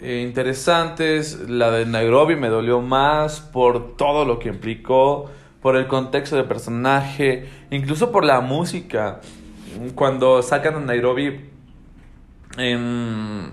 eh, 0.00 0.22
interesantes. 0.26 1.48
La 1.48 1.70
de 1.70 1.86
Nairobi 1.86 2.36
me 2.36 2.48
dolió 2.48 2.80
más 2.80 3.40
por 3.40 3.96
todo 3.96 4.24
lo 4.24 4.38
que 4.38 4.48
implicó, 4.48 5.30
por 5.62 5.76
el 5.76 5.86
contexto 5.86 6.36
del 6.36 6.46
personaje, 6.46 7.48
incluso 7.70 8.12
por 8.12 8.24
la 8.24 8.40
música. 8.40 9.20
Cuando 9.94 10.42
sacan 10.42 10.76
a 10.76 10.80
Nairobi 10.80 11.50
en, 12.58 13.52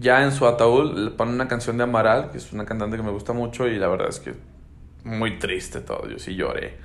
ya 0.00 0.24
en 0.24 0.32
su 0.32 0.46
ataúd, 0.46 0.98
le 0.98 1.10
ponen 1.10 1.34
una 1.34 1.48
canción 1.48 1.76
de 1.76 1.84
Amaral, 1.84 2.30
que 2.30 2.38
es 2.38 2.52
una 2.52 2.64
cantante 2.64 2.96
que 2.96 3.02
me 3.02 3.10
gusta 3.10 3.32
mucho 3.32 3.68
y 3.68 3.78
la 3.78 3.88
verdad 3.88 4.08
es 4.08 4.20
que 4.20 4.34
muy 5.04 5.38
triste 5.38 5.80
todo. 5.80 6.08
Yo 6.08 6.18
sí 6.18 6.34
lloré 6.34 6.78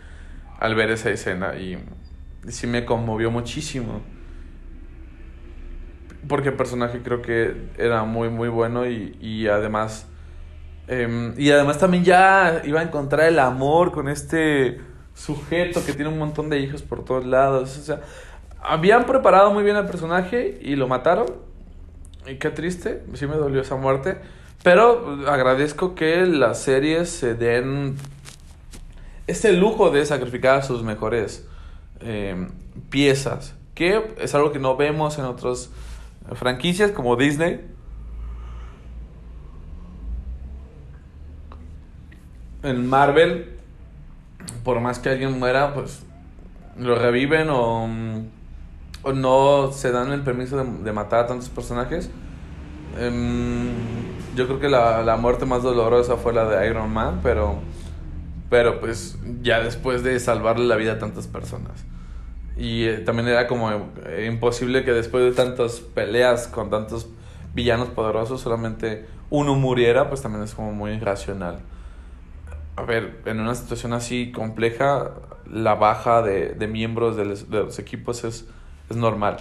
al 0.60 0.76
ver 0.76 0.92
esa 0.92 1.10
escena 1.10 1.56
y 1.56 1.78
sí 2.50 2.68
me 2.68 2.86
conmovió 2.86 3.32
muchísimo. 3.32 4.02
Porque 6.28 6.50
el 6.50 6.56
personaje 6.56 7.02
creo 7.02 7.22
que 7.22 7.70
era 7.78 8.04
muy, 8.04 8.30
muy 8.30 8.50
bueno 8.50 8.88
y, 8.88 9.18
y 9.22 9.48
además... 9.48 10.08
Em, 10.88 11.34
y 11.38 11.52
además 11.52 11.78
también 11.78 12.04
ya 12.04 12.64
iba 12.66 12.80
a 12.80 12.84
encontrar 12.84 13.28
el 13.28 13.38
amor 13.38 13.92
con 13.92 14.10
este 14.10 14.82
sujeto 15.14 15.86
que 15.86 15.94
tiene 15.94 16.10
un 16.10 16.18
montón 16.18 16.50
de 16.50 16.60
hijos 16.60 16.82
por 16.82 17.06
todos 17.06 17.26
lados. 17.26 17.78
O 17.78 17.82
sea, 17.82 18.02
habían 18.62 19.06
preparado 19.06 19.52
muy 19.54 19.64
bien 19.64 19.76
al 19.76 19.86
personaje 19.86 20.58
y 20.62 20.76
lo 20.76 20.88
mataron. 20.88 21.28
Y 22.28 22.36
qué 22.36 22.50
triste, 22.50 23.04
sí 23.14 23.28
me 23.28 23.36
dolió 23.36 23.62
esa 23.62 23.76
muerte. 23.76 24.18
Pero 24.64 25.20
agradezco 25.28 25.96
que 25.96 26.26
las 26.26 26.60
series 26.60 27.10
se 27.10 27.34
den 27.34 27.96
este 29.28 29.54
lujo 29.54 29.90
de 29.90 30.06
sacrificar 30.06 30.58
a 30.58 30.62
sus 30.64 30.84
mejores 30.84 31.48
eh, 32.02 32.48
piezas, 32.90 33.56
que 33.74 34.16
es 34.20 34.36
algo 34.36 34.52
que 34.52 34.60
no 34.60 34.76
vemos 34.76 35.18
en 35.18 35.26
otras 35.26 35.70
franquicias 36.34 36.92
como 36.92 37.16
Disney. 37.16 37.62
En 42.64 42.88
Marvel, 42.88 43.58
por 44.64 44.80
más 44.82 45.00
que 45.00 45.10
alguien 45.10 45.40
muera, 45.40 45.74
pues 45.74 46.04
lo 46.78 46.96
reviven 46.96 47.50
o, 47.50 47.88
o 49.04 49.14
no 49.14 49.72
se 49.72 49.92
dan 49.92 50.12
el 50.12 50.22
permiso 50.22 50.58
de, 50.58 50.92
matar 50.92 51.22
a 51.22 51.28
tantos 51.28 51.50
personajes. 51.50 52.10
Em, 52.98 53.70
yo 54.36 54.48
creo 54.48 54.60
que 54.60 54.70
la, 54.70 55.04
la 55.04 55.18
muerte 55.18 55.46
más 55.46 55.64
dolorosa 55.64 56.18
fue 56.18 56.34
la 56.34 56.46
de 56.46 56.70
Iron 56.70 56.92
Man, 56.92 57.20
pero 57.24 57.60
pero 58.50 58.80
pues 58.80 59.18
ya 59.42 59.60
después 59.60 60.04
de 60.04 60.20
salvarle 60.20 60.66
la 60.66 60.76
vida 60.76 60.94
a 60.94 61.00
tantas 61.00 61.28
personas. 61.28 61.86
Y 62.60 62.84
eh, 62.84 62.98
también 62.98 63.30
era 63.30 63.48
como 63.48 63.72
eh, 63.72 64.28
imposible 64.30 64.84
que 64.84 64.92
después 64.92 65.24
de 65.24 65.32
tantas 65.32 65.80
peleas 65.80 66.48
con 66.48 66.70
tantos 66.70 67.08
villanos 67.54 67.88
poderosos 67.90 68.42
solamente 68.42 69.06
uno 69.30 69.56
muriera, 69.56 70.10
pues 70.10 70.22
también 70.22 70.44
es 70.44 70.54
como 70.54 70.74
muy 70.74 70.92
irracional. 70.92 71.60
A 72.76 72.82
ver, 72.82 73.22
en 73.26 73.40
una 73.40 73.56
situación 73.56 73.94
así 73.94 74.34
compleja, 74.34 75.12
la 75.50 75.76
baja 75.76 76.22
de, 76.22 76.50
de 76.50 76.68
miembros 76.68 77.16
de 77.16 77.26
los, 77.26 77.80
equipos 77.80 78.26
es, 78.26 78.46
es 78.90 78.98
normal. 78.98 79.38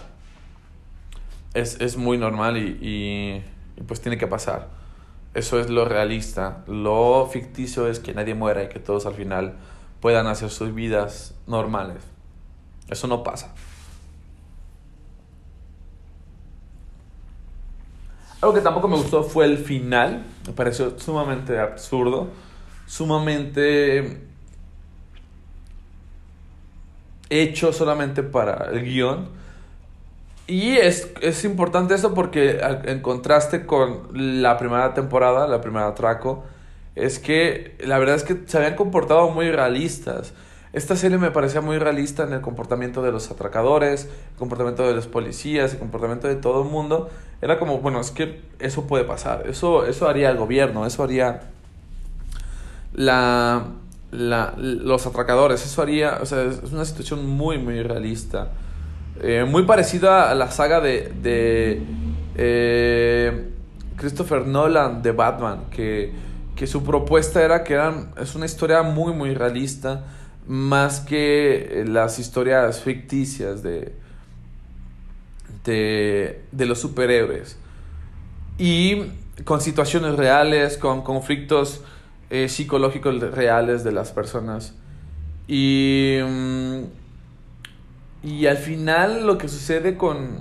Es, 1.54 1.80
es, 1.80 1.96
muy 1.96 2.18
normal 2.18 2.56
y, 2.56 2.78
y, 2.80 3.44
y, 3.76 3.82
pues 3.82 4.00
tiene 4.00 4.16
que 4.16 4.28
pasar. 4.28 4.68
Eso 5.34 5.58
es 5.58 5.70
lo 5.70 5.86
realista. 5.86 6.62
Lo 6.68 7.28
ficticio 7.32 7.88
es 7.88 7.98
que 7.98 8.14
nadie 8.14 8.34
muera 8.34 8.62
y 8.62 8.68
que 8.68 8.78
todos 8.78 9.06
al 9.06 9.14
final 9.14 9.54
puedan 10.00 10.28
hacer 10.28 10.50
sus 10.50 10.72
vidas 10.72 11.34
normales. 11.48 12.17
Eso 12.88 13.06
no 13.06 13.22
pasa. 13.22 13.54
Algo 18.40 18.54
que 18.54 18.60
tampoco 18.60 18.88
me 18.88 18.96
gustó 18.96 19.24
fue 19.24 19.46
el 19.46 19.58
final. 19.58 20.24
Me 20.46 20.52
pareció 20.52 20.98
sumamente 20.98 21.58
absurdo. 21.58 22.28
Sumamente 22.86 24.28
hecho 27.30 27.72
solamente 27.72 28.22
para 28.22 28.70
el 28.70 28.84
guion. 28.84 29.28
Y 30.46 30.76
es, 30.76 31.12
es 31.20 31.44
importante 31.44 31.94
eso 31.94 32.14
porque 32.14 32.58
en 32.84 33.00
contraste 33.02 33.66
con 33.66 34.08
la 34.14 34.56
primera 34.56 34.94
temporada, 34.94 35.46
la 35.46 35.60
primera 35.60 35.94
Traco, 35.94 36.44
es 36.94 37.18
que 37.18 37.76
la 37.84 37.98
verdad 37.98 38.16
es 38.16 38.24
que 38.24 38.44
se 38.46 38.56
habían 38.56 38.74
comportado 38.74 39.28
muy 39.30 39.50
realistas. 39.50 40.32
Esta 40.78 40.94
serie 40.94 41.18
me 41.18 41.32
parecía 41.32 41.60
muy 41.60 41.76
realista 41.76 42.22
en 42.22 42.32
el 42.32 42.40
comportamiento 42.40 43.02
de 43.02 43.10
los 43.10 43.32
atracadores, 43.32 44.04
el 44.04 44.38
comportamiento 44.38 44.86
de 44.86 44.94
los 44.94 45.08
policías, 45.08 45.72
el 45.72 45.80
comportamiento 45.80 46.28
de 46.28 46.36
todo 46.36 46.62
el 46.62 46.68
mundo. 46.68 47.10
Era 47.42 47.58
como, 47.58 47.78
bueno, 47.78 48.00
es 48.00 48.12
que 48.12 48.42
eso 48.60 48.86
puede 48.86 49.02
pasar, 49.02 49.48
eso, 49.48 49.86
eso 49.86 50.08
haría 50.08 50.30
el 50.30 50.36
gobierno, 50.36 50.86
eso 50.86 51.02
haría 51.02 51.40
la, 52.94 53.64
la, 54.12 54.54
los 54.56 55.04
atracadores, 55.04 55.66
eso 55.66 55.82
haría, 55.82 56.20
o 56.22 56.26
sea, 56.26 56.44
es 56.44 56.70
una 56.70 56.84
situación 56.84 57.26
muy, 57.26 57.58
muy 57.58 57.82
realista. 57.82 58.52
Eh, 59.20 59.44
muy 59.48 59.64
parecida 59.64 60.30
a 60.30 60.34
la 60.36 60.48
saga 60.52 60.80
de, 60.80 61.12
de 61.20 61.82
eh, 62.36 63.48
Christopher 63.96 64.46
Nolan 64.46 65.02
de 65.02 65.10
Batman, 65.10 65.64
que, 65.72 66.12
que 66.54 66.68
su 66.68 66.84
propuesta 66.84 67.42
era 67.42 67.64
que 67.64 67.74
eran, 67.74 68.12
es 68.16 68.36
una 68.36 68.46
historia 68.46 68.84
muy, 68.84 69.12
muy 69.12 69.34
realista, 69.34 70.04
más 70.48 71.00
que 71.00 71.84
las 71.86 72.18
historias 72.18 72.80
ficticias 72.82 73.62
de, 73.62 73.92
de, 75.64 76.42
de 76.50 76.66
los 76.66 76.80
superhéroes. 76.80 77.58
Y 78.56 79.02
con 79.44 79.60
situaciones 79.60 80.16
reales, 80.16 80.78
con 80.78 81.02
conflictos 81.02 81.82
eh, 82.30 82.48
psicológicos 82.48 83.20
reales 83.20 83.84
de 83.84 83.92
las 83.92 84.10
personas. 84.10 84.74
Y, 85.46 86.18
mm, 86.26 86.82
y 88.22 88.46
al 88.46 88.56
final 88.56 89.26
lo 89.26 89.38
que 89.38 89.48
sucede 89.48 89.96
con 89.96 90.40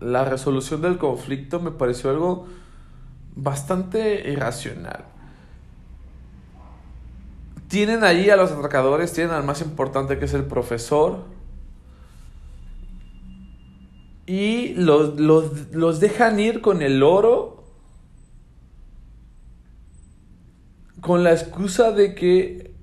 la 0.00 0.24
resolución 0.24 0.80
del 0.80 0.96
conflicto 0.96 1.60
me 1.60 1.72
pareció 1.72 2.10
algo 2.10 2.46
bastante 3.34 4.30
irracional. 4.30 5.04
Tienen 7.68 8.02
ahí 8.04 8.30
a 8.30 8.36
los 8.36 8.50
atracadores, 8.50 9.12
tienen 9.12 9.34
al 9.34 9.44
más 9.44 9.60
importante 9.60 10.18
que 10.18 10.24
es 10.24 10.34
el 10.34 10.44
profesor. 10.44 11.24
Y 14.26 14.74
los, 14.74 15.18
los, 15.18 15.72
los 15.72 16.00
dejan 16.00 16.38
ir 16.40 16.60
con 16.60 16.82
el 16.82 17.02
oro 17.02 17.58
con 21.00 21.24
la 21.24 21.32
excusa 21.32 21.92
de 21.92 22.14
que 22.14 22.74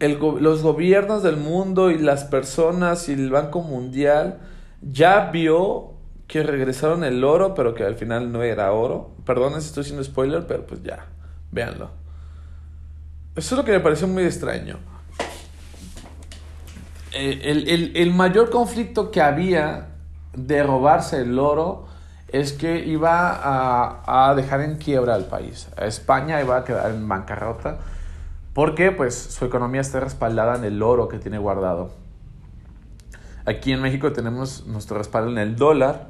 los 0.00 0.62
gobiernos 0.62 1.22
del 1.22 1.36
mundo 1.36 1.90
y 1.90 1.98
las 1.98 2.24
personas 2.24 3.08
y 3.08 3.12
el 3.12 3.30
Banco 3.30 3.62
Mundial 3.62 4.40
ya 4.80 5.30
vio 5.30 5.92
que 6.26 6.42
regresaron 6.42 7.04
el 7.04 7.22
oro, 7.22 7.54
pero 7.54 7.74
que 7.74 7.84
al 7.84 7.94
final 7.94 8.32
no 8.32 8.42
era 8.42 8.72
oro. 8.72 9.14
Perdón 9.24 9.52
si 9.60 9.68
estoy 9.68 9.82
haciendo 9.82 10.02
spoiler, 10.02 10.46
pero 10.46 10.66
pues 10.66 10.82
ya, 10.82 11.06
véanlo. 11.52 12.01
Eso 13.34 13.54
es 13.54 13.58
lo 13.58 13.64
que 13.64 13.72
me 13.72 13.80
pareció 13.80 14.06
muy 14.08 14.24
extraño. 14.24 14.78
Eh, 17.12 17.40
el, 17.44 17.96
el 17.96 18.12
mayor 18.12 18.50
conflicto 18.50 19.10
que 19.10 19.20
había 19.20 19.88
de 20.34 20.62
robarse 20.62 21.20
el 21.20 21.38
oro 21.38 21.86
es 22.28 22.54
que 22.54 22.86
iba 22.86 23.30
a, 23.30 24.30
a, 24.30 24.34
dejar 24.34 24.62
en 24.62 24.76
quiebra 24.78 25.14
al 25.14 25.26
país. 25.26 25.68
España 25.76 26.40
iba 26.40 26.56
a 26.56 26.64
quedar 26.64 26.90
en 26.90 27.06
bancarrota 27.06 27.78
porque 28.54 28.90
pues 28.90 29.14
su 29.14 29.44
economía 29.44 29.82
está 29.82 30.00
respaldada 30.00 30.56
en 30.56 30.64
el 30.64 30.82
oro 30.82 31.08
que 31.08 31.18
tiene 31.18 31.38
guardado. 31.38 31.92
Aquí 33.44 33.72
en 33.72 33.82
México 33.82 34.12
tenemos 34.12 34.66
nuestro 34.66 34.96
respaldo 34.96 35.30
en 35.30 35.38
el 35.38 35.56
dólar 35.56 36.08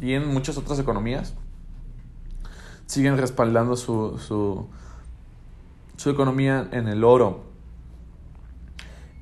y 0.00 0.12
en 0.12 0.28
muchas 0.28 0.58
otras 0.58 0.78
economías 0.78 1.34
siguen 2.86 3.16
respaldando 3.16 3.74
su, 3.76 4.18
su, 4.18 4.68
su 5.96 6.10
economía 6.10 6.68
en 6.72 6.88
el 6.88 7.04
oro. 7.04 7.44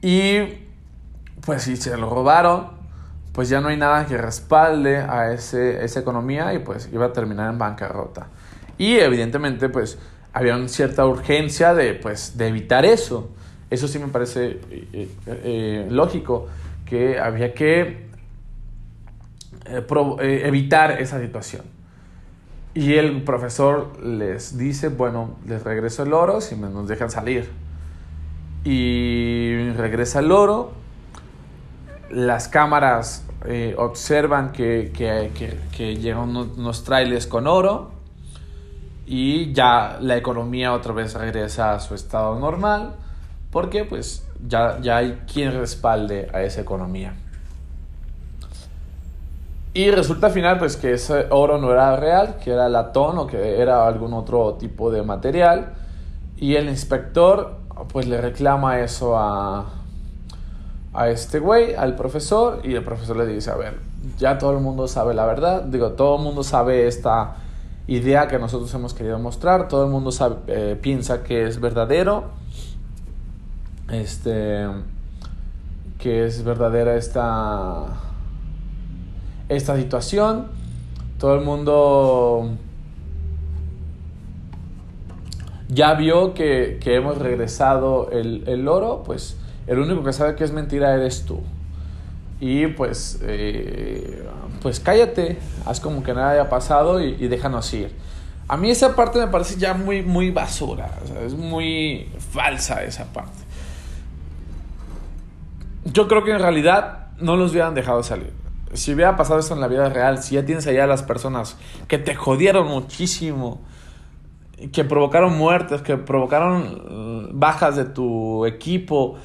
Y 0.00 0.40
pues 1.44 1.62
si 1.62 1.76
se 1.76 1.96
lo 1.96 2.10
robaron, 2.10 2.68
pues 3.32 3.48
ya 3.48 3.60
no 3.60 3.68
hay 3.68 3.76
nada 3.76 4.06
que 4.06 4.16
respalde 4.18 4.98
a 4.98 5.32
ese, 5.32 5.84
esa 5.84 6.00
economía 6.00 6.52
y 6.54 6.58
pues 6.58 6.88
iba 6.92 7.06
a 7.06 7.12
terminar 7.12 7.50
en 7.50 7.58
bancarrota. 7.58 8.28
Y 8.78 8.96
evidentemente 8.96 9.68
pues 9.68 9.98
había 10.32 10.68
cierta 10.68 11.06
urgencia 11.06 11.74
de, 11.74 11.94
pues, 11.94 12.36
de 12.36 12.48
evitar 12.48 12.84
eso. 12.84 13.30
Eso 13.70 13.88
sí 13.88 13.98
me 13.98 14.08
parece 14.08 14.60
eh, 14.70 15.08
eh, 15.26 15.86
lógico, 15.90 16.48
que 16.84 17.18
había 17.18 17.54
que 17.54 18.08
eh, 19.66 20.42
evitar 20.44 21.00
esa 21.00 21.20
situación. 21.20 21.62
Y 22.74 22.94
el 22.94 23.22
profesor 23.22 24.02
les 24.02 24.56
dice, 24.56 24.88
bueno, 24.88 25.36
les 25.46 25.62
regreso 25.62 26.04
el 26.04 26.14
oro 26.14 26.40
si 26.40 26.56
nos 26.56 26.88
dejan 26.88 27.10
salir. 27.10 27.50
Y 28.64 29.70
regresa 29.76 30.20
el 30.20 30.32
oro, 30.32 30.72
las 32.10 32.48
cámaras 32.48 33.26
eh, 33.46 33.74
observan 33.76 34.52
que, 34.52 34.92
que, 34.94 35.96
llegan 35.96 36.36
unos, 36.36 36.84
trailers 36.84 37.26
con 37.26 37.46
oro 37.46 37.90
y 39.04 39.52
ya 39.52 39.98
la 40.00 40.16
economía 40.16 40.72
otra 40.72 40.92
vez 40.92 41.14
regresa 41.14 41.74
a 41.74 41.80
su 41.80 41.94
estado 41.94 42.38
normal 42.38 42.94
porque 43.50 43.84
pues 43.84 44.26
ya, 44.46 44.78
ya 44.80 44.98
hay 44.98 45.22
quien 45.30 45.52
respalde 45.52 46.30
a 46.32 46.42
esa 46.42 46.60
economía. 46.60 47.14
Y 49.74 49.90
resulta 49.90 50.26
al 50.26 50.32
final 50.32 50.58
pues 50.58 50.76
que 50.76 50.92
ese 50.92 51.26
oro 51.30 51.58
no 51.58 51.72
era 51.72 51.96
real, 51.96 52.36
que 52.42 52.50
era 52.50 52.68
latón 52.68 53.18
o 53.18 53.26
que 53.26 53.60
era 53.60 53.86
algún 53.86 54.12
otro 54.12 54.54
tipo 54.54 54.90
de 54.90 55.02
material. 55.02 55.72
Y 56.36 56.56
el 56.56 56.68
inspector 56.68 57.56
pues 57.90 58.06
le 58.06 58.20
reclama 58.20 58.80
eso 58.80 59.16
a, 59.16 59.66
a 60.92 61.08
este 61.08 61.38
güey, 61.38 61.74
al 61.74 61.94
profesor, 61.94 62.60
y 62.64 62.74
el 62.74 62.84
profesor 62.84 63.16
le 63.16 63.26
dice, 63.26 63.50
a 63.50 63.56
ver, 63.56 63.78
ya 64.18 64.38
todo 64.38 64.52
el 64.52 64.60
mundo 64.60 64.88
sabe 64.88 65.14
la 65.14 65.24
verdad, 65.24 65.62
digo, 65.62 65.92
todo 65.92 66.16
el 66.16 66.22
mundo 66.22 66.42
sabe 66.42 66.86
esta 66.86 67.36
idea 67.86 68.28
que 68.28 68.38
nosotros 68.38 68.72
hemos 68.74 68.94
querido 68.94 69.18
mostrar, 69.18 69.68
todo 69.68 69.84
el 69.84 69.90
mundo 69.90 70.12
sabe, 70.12 70.36
eh, 70.48 70.78
piensa 70.80 71.22
que 71.22 71.46
es 71.46 71.60
verdadero, 71.60 72.24
este, 73.90 74.66
que 75.98 76.26
es 76.26 76.44
verdadera 76.44 76.96
esta, 76.96 77.86
esta 79.56 79.76
situación, 79.76 80.48
todo 81.18 81.34
el 81.34 81.42
mundo 81.42 82.50
ya 85.68 85.94
vio 85.94 86.34
que, 86.34 86.78
que 86.82 86.96
hemos 86.96 87.18
regresado 87.18 88.10
el, 88.10 88.44
el 88.46 88.68
oro, 88.68 89.02
pues 89.04 89.36
el 89.66 89.78
único 89.78 90.02
que 90.02 90.12
sabe 90.12 90.34
que 90.34 90.44
es 90.44 90.52
mentira 90.52 90.94
eres 90.94 91.24
tú. 91.24 91.40
Y 92.40 92.66
pues, 92.66 93.20
eh, 93.22 94.28
pues 94.60 94.80
cállate, 94.80 95.38
haz 95.64 95.78
como 95.78 96.02
que 96.02 96.12
nada 96.12 96.30
haya 96.30 96.48
pasado 96.48 97.00
y, 97.00 97.28
déjanos 97.28 97.72
ir. 97.72 97.94
A 98.48 98.56
mí 98.56 98.68
esa 98.68 98.96
parte 98.96 99.20
me 99.20 99.28
parece 99.28 99.56
ya 99.58 99.74
muy, 99.74 100.02
muy 100.02 100.32
basura, 100.32 100.90
es 101.24 101.34
muy 101.34 102.10
falsa 102.32 102.82
esa 102.82 103.04
parte. 103.04 103.38
Yo 105.84 106.08
creo 106.08 106.24
que 106.24 106.32
en 106.32 106.40
realidad 106.40 107.12
no 107.20 107.36
los 107.36 107.52
hubieran 107.52 107.74
dejado 107.74 108.02
salir. 108.02 108.32
Si 108.74 108.94
hubiera 108.94 109.16
pasado 109.16 109.40
esto 109.40 109.54
en 109.54 109.60
la 109.60 109.68
vida 109.68 109.88
real, 109.88 110.22
si 110.22 110.36
ya 110.36 110.44
tienes 110.44 110.66
allá 110.66 110.84
a 110.84 110.86
las 110.86 111.02
personas 111.02 111.56
que 111.88 111.98
te 111.98 112.14
jodieron 112.14 112.68
muchísimo, 112.68 113.60
que 114.72 114.84
provocaron 114.84 115.36
muertes, 115.36 115.82
que 115.82 115.96
provocaron 115.96 117.30
bajas 117.38 117.76
de 117.76 117.84
tu 117.84 118.46
equipo, 118.46 119.16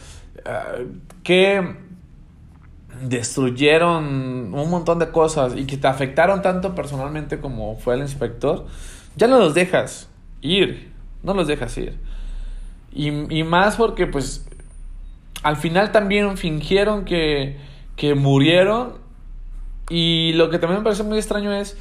que 1.23 1.77
destruyeron 3.01 4.53
un 4.53 4.69
montón 4.69 4.99
de 4.99 5.09
cosas 5.09 5.53
y 5.55 5.65
que 5.65 5.77
te 5.77 5.87
afectaron 5.87 6.41
tanto 6.41 6.73
personalmente 6.73 7.39
como 7.39 7.75
fue 7.75 7.95
el 7.95 8.01
inspector, 8.01 8.65
ya 9.15 9.27
no 9.27 9.37
los 9.37 9.53
dejas 9.53 10.09
ir, 10.41 10.91
no 11.23 11.33
los 11.33 11.47
dejas 11.47 11.77
ir. 11.77 11.97
Y, 12.93 13.43
más 13.43 13.75
porque 13.75 14.07
pues 14.07 14.47
al 15.43 15.57
final 15.57 15.91
también 15.91 16.35
fingieron 16.37 17.05
que, 17.05 17.57
que 17.95 18.15
murieron 18.15 18.93
y 19.89 20.33
lo 20.33 20.49
que 20.49 20.59
también 20.59 20.81
me 20.81 20.83
parece 20.83 21.03
muy 21.03 21.17
extraño 21.17 21.53
es 21.53 21.77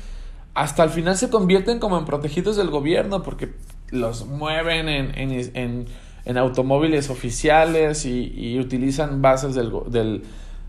hasta 0.54 0.84
el 0.84 0.90
final 0.90 1.16
se 1.16 1.28
convierten 1.28 1.78
como 1.78 1.98
en 1.98 2.04
protegidos 2.04 2.56
del 2.56 2.70
gobierno 2.70 3.22
porque 3.22 3.54
los 3.90 4.26
mueven 4.26 4.88
en, 4.88 5.12
en, 5.14 5.86
en, 6.24 6.38
automóviles 6.38 7.10
oficiales 7.10 8.06
y, 8.06 8.58
utilizan 8.58 9.20
bases 9.20 9.54
del, 9.54 9.70
del, 9.88 10.22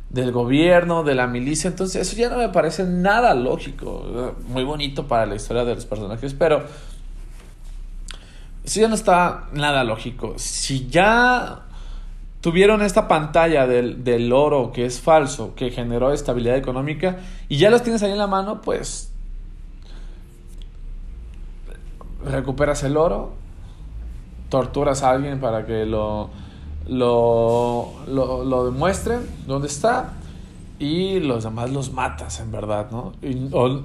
del, 0.10 0.32
gobierno, 0.32 1.04
de 1.04 1.16
la 1.16 1.28
milicia. 1.28 1.70
Entonces 1.70 2.06
eso 2.08 2.18
ya 2.18 2.30
no 2.30 2.38
me 2.38 2.50
parece 2.50 2.84
nada 2.84 3.34
lógico. 3.34 4.36
Muy 4.50 4.66
bonito 4.66 5.08
para 5.08 5.26
la 5.26 5.36
historia 5.36 5.64
de 5.64 5.76
los 5.76 5.86
personajes, 5.86 6.34
pero 6.34 6.66
eso 8.66 8.82
ya 8.82 8.90
no 8.90 8.96
está 8.96 9.46
nada 9.54 9.86
lógico. 9.86 10.34
Si 10.36 10.88
ya 10.90 11.67
tuvieron 12.42 12.82
esta 12.82 13.08
pantalla 13.08 13.68
del, 13.68 14.04
del 14.04 14.32
oro 14.32 14.72
que 14.72 14.86
es 14.86 15.02
falso, 15.02 15.54
que 15.56 15.72
generó 15.72 16.12
estabilidad 16.12 16.58
económica, 16.58 17.18
y 17.50 17.58
ya 17.58 17.70
los 17.70 17.84
tienes 17.84 18.04
ahí 18.04 18.12
en 18.12 18.18
la 18.18 18.28
mano, 18.28 18.62
pues 18.62 19.12
recuperas 22.26 22.84
el 22.84 22.98
oro, 22.98 23.34
torturas 24.50 25.04
a 25.04 25.12
alguien 25.12 25.40
para 25.40 25.66
que 25.66 25.86
lo, 25.86 26.30
lo, 26.88 27.94
lo, 28.08 28.44
lo 28.44 28.66
demuestren 28.66 29.22
dónde 29.46 29.68
está 29.68 30.14
y 30.80 31.20
los 31.20 31.44
demás 31.44 31.72
los 31.72 31.92
matas, 31.92 32.40
en 32.40 32.52
verdad, 32.52 32.90
¿no? 32.92 33.14
Y, 33.22 33.32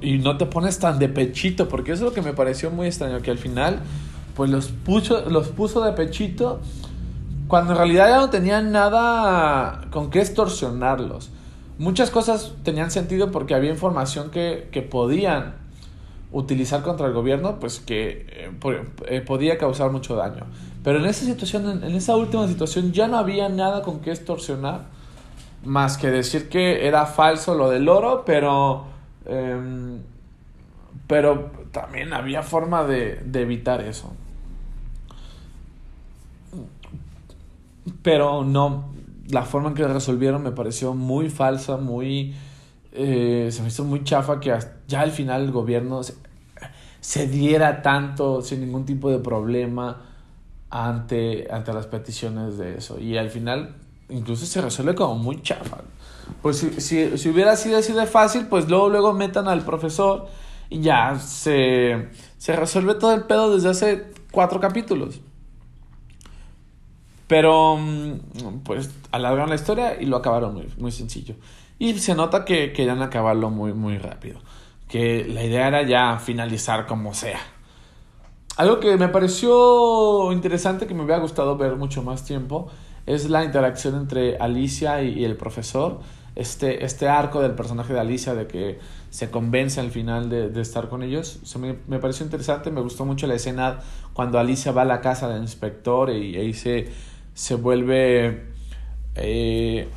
y, 0.07 0.19
no 0.19 0.37
te 0.37 0.45
pones 0.45 0.79
tan 0.79 0.99
de 0.99 1.09
pechito, 1.09 1.69
porque 1.69 1.93
eso 1.93 2.05
es 2.05 2.11
lo 2.11 2.15
que 2.15 2.21
me 2.21 2.35
pareció 2.35 2.71
muy 2.71 2.87
extraño, 2.87 3.21
que 3.23 3.31
al 3.31 3.39
final, 3.39 3.81
pues 4.37 4.51
los 4.51 4.69
puso, 4.69 5.29
los 5.31 5.49
puso 5.49 5.83
de 5.83 5.93
pechito 5.93 6.61
cuando 7.53 7.73
en 7.73 7.77
realidad 7.77 8.09
ya 8.09 8.17
no 8.17 8.31
tenían 8.31 8.73
nada 8.73 9.83
con 9.91 10.09
qué 10.09 10.21
extorsionarlos. 10.21 11.29
Muchas 11.77 12.11
cosas 12.11 12.55
tenían 12.63 12.91
sentido 12.91 13.31
porque 13.31 13.55
había 13.55 13.71
información 13.71 14.31
que, 14.31 14.71
que 14.73 14.81
podían 14.81 15.57
utilizar 16.31 16.83
contra 16.83 17.09
el 17.09 17.13
gobierno, 17.13 17.61
pues 17.61 17.79
que 17.81 18.25
eh, 18.31 18.51
eh, 19.07 19.21
podía 19.21 19.59
causar 19.59 19.91
mucho 19.91 20.17
daño. 20.17 20.47
Pero 20.83 21.01
en 21.01 21.05
esa 21.05 21.27
situación, 21.27 21.85
en, 21.85 21.95
esa 21.95 22.17
última 22.17 22.49
situación, 22.49 22.91
ya 22.93 23.07
no 23.07 23.19
había 23.19 23.51
nada 23.51 23.83
con 23.83 24.01
qué 24.01 24.13
extorsionar, 24.13 24.87
más 25.63 25.99
que 25.99 26.11
decir 26.11 26.49
que 26.49 26.87
era 26.87 27.05
falso 27.05 27.55
lo 27.55 27.69
del 27.69 27.87
oro, 27.87 28.23
pero, 28.25 28.87
em, 29.27 30.01
pero 31.07 31.51
también 31.71 32.15
había 32.15 32.43
forma 32.43 32.85
de, 32.85 33.17
de 33.27 33.43
evitar 33.43 33.83
eso. 33.83 34.11
Pero 38.03 38.45
no, 38.45 38.93
la 39.29 39.43
forma 39.43 39.71
en 39.71 39.75
que 39.75 39.87
resolvieron 39.87 40.43
me 40.43 40.53
pareció 40.53 40.95
muy 40.95 41.31
falsa, 41.31 41.77
muy 41.77 42.35
eh, 42.93 43.49
se 43.51 43.63
me 43.63 43.69
hizo 43.69 43.85
muy 43.85 44.05
chafa 44.05 44.39
que 44.39 44.57
ya 44.87 45.01
al 45.01 45.13
final 45.13 45.45
el 45.45 45.51
gobierno 45.51 46.03
se, 47.01 47.27
diera 47.27 47.81
tanto 47.81 48.43
sin 48.43 48.61
ningún 48.61 48.85
tipo 48.85 49.11
de 49.11 49.19
problema 49.19 50.03
ante, 50.69 51.49
ante 51.51 51.73
las 51.73 51.87
peticiones 51.87 52.59
de 52.59 52.77
eso. 52.77 53.01
Y 53.01 53.17
al 53.17 53.31
final 53.31 53.77
incluso 54.11 54.45
se 54.45 54.61
resuelve 54.61 54.95
como 54.95 55.17
muy 55.17 55.41
chafa. 55.43 55.79
Pues 56.43 56.59
si, 56.59 56.81
si, 56.81 57.19
si, 57.19 57.29
hubiera 57.31 57.57
sido 57.57 57.79
así 57.79 57.93
de 57.93 58.07
fácil, 58.07 58.47
pues 58.47 58.69
luego, 58.69 58.89
luego 58.91 59.13
metan 59.13 59.49
al 59.49 59.65
profesor 59.65 60.29
y 60.69 60.81
ya 60.81 61.19
se, 61.19 62.11
se 62.37 62.57
resuelve 62.57 62.95
todo 62.95 63.15
el 63.15 63.25
pedo 63.25 63.55
desde 63.55 63.71
hace 63.71 64.13
cuatro 64.31 64.61
capítulos. 64.61 65.21
Pero, 67.33 67.79
mm, 67.79 68.59
pues, 68.63 68.91
alargaron 69.11 69.49
la 69.49 69.55
historia 69.55 69.99
y 69.99 70.05
lo 70.05 70.19
acabaron 70.19 70.53
muy, 70.53 70.69
muy 70.77 70.93
sencillo. 70.93 71.35
Y 71.79 71.95
se 71.95 72.15
nota 72.15 72.45
que 72.45 72.75
querían 72.75 73.01
acabarlo 73.01 73.49
muy, 73.49 73.73
muy 73.73 73.97
rápido. 73.97 74.39
Que 74.87 75.25
la 75.25 75.43
idea 75.43 75.69
era 75.69 75.81
ya 75.81 76.19
finalizar 76.19 76.87
como 76.87 77.15
sea. 77.15 77.41
Algo 78.59 78.81
que 78.81 78.99
me 78.99 79.09
pareció 79.09 80.31
interesante, 80.31 80.87
que 80.87 80.93
me 80.93 81.05
hubiera 81.05 81.23
gustado 81.23 81.57
ver 81.57 81.77
mucho 81.77 82.03
más 82.03 82.27
tiempo, 82.27 82.69
es 83.07 83.31
la 83.31 83.43
interacción 83.45 83.95
entre 83.95 84.37
Alicia 84.37 85.03
y, 85.03 85.25
el 85.25 85.39
profesor. 85.39 86.01
Este, 86.37 86.85
este 86.85 87.09
arco 87.09 87.41
del 87.41 87.53
personaje 87.53 87.95
de 87.95 88.01
Alicia 88.01 88.35
de 88.35 88.47
que 88.47 88.79
se 89.09 89.31
convence 89.31 89.81
al 89.81 89.91
final 89.91 90.29
de, 90.29 90.61
estar 90.61 90.91
con 90.91 91.03
ellos. 91.03 91.41
me, 91.59 91.77
me, 91.87 91.99
pareció 91.99 92.27
interesante, 92.27 92.71
me 92.71 92.83
gustó 92.83 93.07
mucho 93.07 93.27
la 93.27 93.35
escena 93.35 93.81
cuando 94.13 94.39
Alicia 94.39 94.73
va 94.73 94.83
a 94.83 94.87
la 94.87 95.01
casa 95.01 95.29
del 95.29 95.41
inspector 95.41 96.11
y, 96.11 96.37
ahí 96.37 96.53
se, 96.53 96.91
se 97.35 97.55
vuelve 97.55 98.43
eh, 99.15 99.89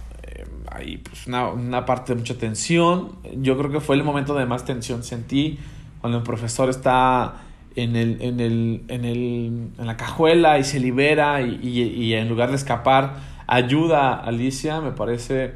hay 0.72 0.98
pues 0.98 1.28
una, 1.28 1.50
una, 1.50 1.86
parte 1.86 2.14
de 2.14 2.20
mucha 2.20 2.36
tensión. 2.36 3.14
Yo 3.38 3.58
creo 3.58 3.72
que 3.72 3.80
fue 3.80 3.96
el 3.96 4.04
momento 4.04 4.36
de 4.36 4.46
más 4.46 4.66
tensión 4.66 5.04
sentí 5.04 5.60
cuando 6.02 6.18
el 6.20 6.24
profesor 6.24 6.70
está 6.70 7.42
en, 7.76 7.96
el, 7.96 8.22
en, 8.22 8.40
el, 8.40 8.84
en, 8.90 9.06
el, 9.06 9.70
en 9.78 9.88
la 9.88 9.98
cajuela 9.98 10.60
y 10.60 10.64
se 10.64 10.80
libera 10.80 11.42
y, 11.42 11.60
y, 11.64 12.14
en 12.14 12.30
lugar 12.30 12.50
de 12.50 12.56
escapar 12.56 13.16
ayuda 13.48 14.14
a 14.14 14.20
Alicia. 14.28 14.82
Me 14.82 14.92
parece... 14.92 15.54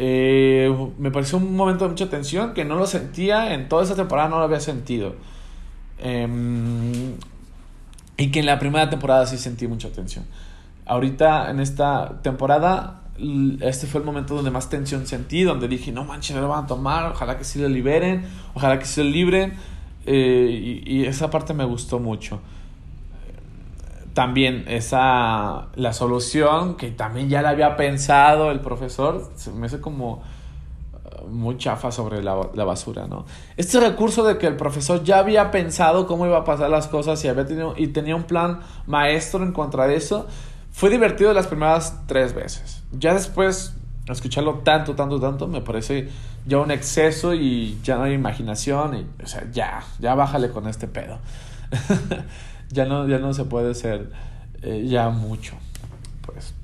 Eh, 0.00 0.72
me 0.98 1.10
pareció 1.10 1.38
un 1.38 1.56
momento 1.56 1.84
de 1.84 1.90
mucha 1.90 2.08
tensión 2.08 2.54
que 2.54 2.64
no 2.64 2.76
lo 2.76 2.86
sentía 2.86 3.52
en 3.52 3.68
toda 3.68 3.82
esa 3.82 3.96
temporada, 3.96 4.28
no 4.28 4.38
lo 4.38 4.44
había 4.44 4.60
sentido. 4.60 5.16
Eh, 5.98 6.26
y 8.16 8.30
que 8.30 8.40
en 8.40 8.46
la 8.46 8.58
primera 8.58 8.88
temporada 8.88 9.26
sí 9.26 9.38
sentí 9.38 9.66
mucha 9.66 9.90
tensión. 9.90 10.24
Ahorita 10.88 11.50
en 11.50 11.60
esta 11.60 12.20
temporada 12.22 12.98
este 13.60 13.86
fue 13.86 14.00
el 14.00 14.06
momento 14.06 14.34
donde 14.36 14.50
más 14.50 14.68
tensión 14.68 15.06
sentí, 15.06 15.42
donde 15.42 15.66
dije, 15.66 15.90
no 15.90 16.04
manches, 16.04 16.36
no 16.36 16.42
lo 16.42 16.48
van 16.48 16.64
a 16.64 16.66
tomar, 16.66 17.10
ojalá 17.10 17.36
que 17.36 17.44
sí 17.44 17.60
lo 17.60 17.68
liberen, 17.68 18.24
ojalá 18.54 18.78
que 18.78 18.84
sí 18.84 19.02
lo 19.02 19.10
libren. 19.10 19.54
Eh, 20.06 20.82
y, 20.86 21.04
esa 21.04 21.28
parte 21.28 21.52
me 21.52 21.64
gustó 21.64 21.98
mucho. 21.98 22.40
También 24.14 24.64
esa, 24.68 25.66
la 25.74 25.92
solución, 25.92 26.76
que 26.76 26.90
también 26.90 27.28
ya 27.28 27.42
la 27.42 27.50
había 27.50 27.76
pensado 27.76 28.50
el 28.50 28.60
profesor, 28.60 29.30
se 29.34 29.50
me 29.52 29.66
hace 29.66 29.80
como 29.80 30.22
eh, 30.94 31.24
muy 31.28 31.58
chafa 31.58 31.90
sobre 31.90 32.22
la, 32.22 32.48
la, 32.54 32.64
basura, 32.64 33.06
¿no? 33.06 33.26
Este 33.56 33.80
recurso 33.80 34.24
de 34.24 34.38
que 34.38 34.46
el 34.46 34.56
profesor 34.56 35.04
ya 35.04 35.18
había 35.18 35.50
pensado 35.50 36.06
cómo 36.06 36.24
iba 36.24 36.38
a 36.38 36.44
pasar 36.44 36.70
las 36.70 36.86
cosas 36.88 37.22
y, 37.24 37.28
había 37.28 37.46
tenido, 37.46 37.74
y 37.76 37.88
tenía 37.88 38.16
un 38.16 38.24
plan 38.24 38.60
maestro 38.86 39.42
en 39.42 39.52
contra 39.52 39.86
de 39.86 39.96
eso, 39.96 40.26
fue 40.78 40.90
divertido 40.90 41.32
las 41.32 41.48
primeras 41.48 42.06
tres 42.06 42.34
veces. 42.34 42.84
Ya 42.92 43.12
después, 43.12 43.74
escucharlo 44.08 44.58
tanto, 44.58 44.94
tanto, 44.94 45.18
tanto, 45.18 45.48
me 45.48 45.60
parece 45.60 46.08
ya 46.46 46.58
un 46.58 46.70
exceso 46.70 47.34
y 47.34 47.80
ya 47.82 47.96
no 47.96 48.04
hay 48.04 48.12
imaginación. 48.12 48.94
Y, 48.94 49.06
o 49.20 49.26
sea, 49.26 49.44
ya, 49.50 49.82
ya 49.98 50.14
bájale 50.14 50.50
con 50.50 50.68
este 50.68 50.86
pedo. 50.86 51.18
ya, 52.70 52.84
no, 52.84 53.08
ya 53.08 53.18
no 53.18 53.34
se 53.34 53.44
puede 53.44 53.74
ser 53.74 54.12
eh, 54.62 54.86
ya 54.86 55.08
mucho. 55.08 55.54
Pues. 56.24 56.54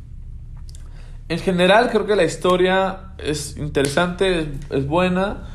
En 1.29 1.41
general, 1.41 1.91
creo 1.91 2.07
que 2.07 2.15
la 2.15 2.23
historia 2.23 3.15
es 3.19 3.57
interesante, 3.57 4.49
es, 4.71 4.87
buena. 4.87 5.49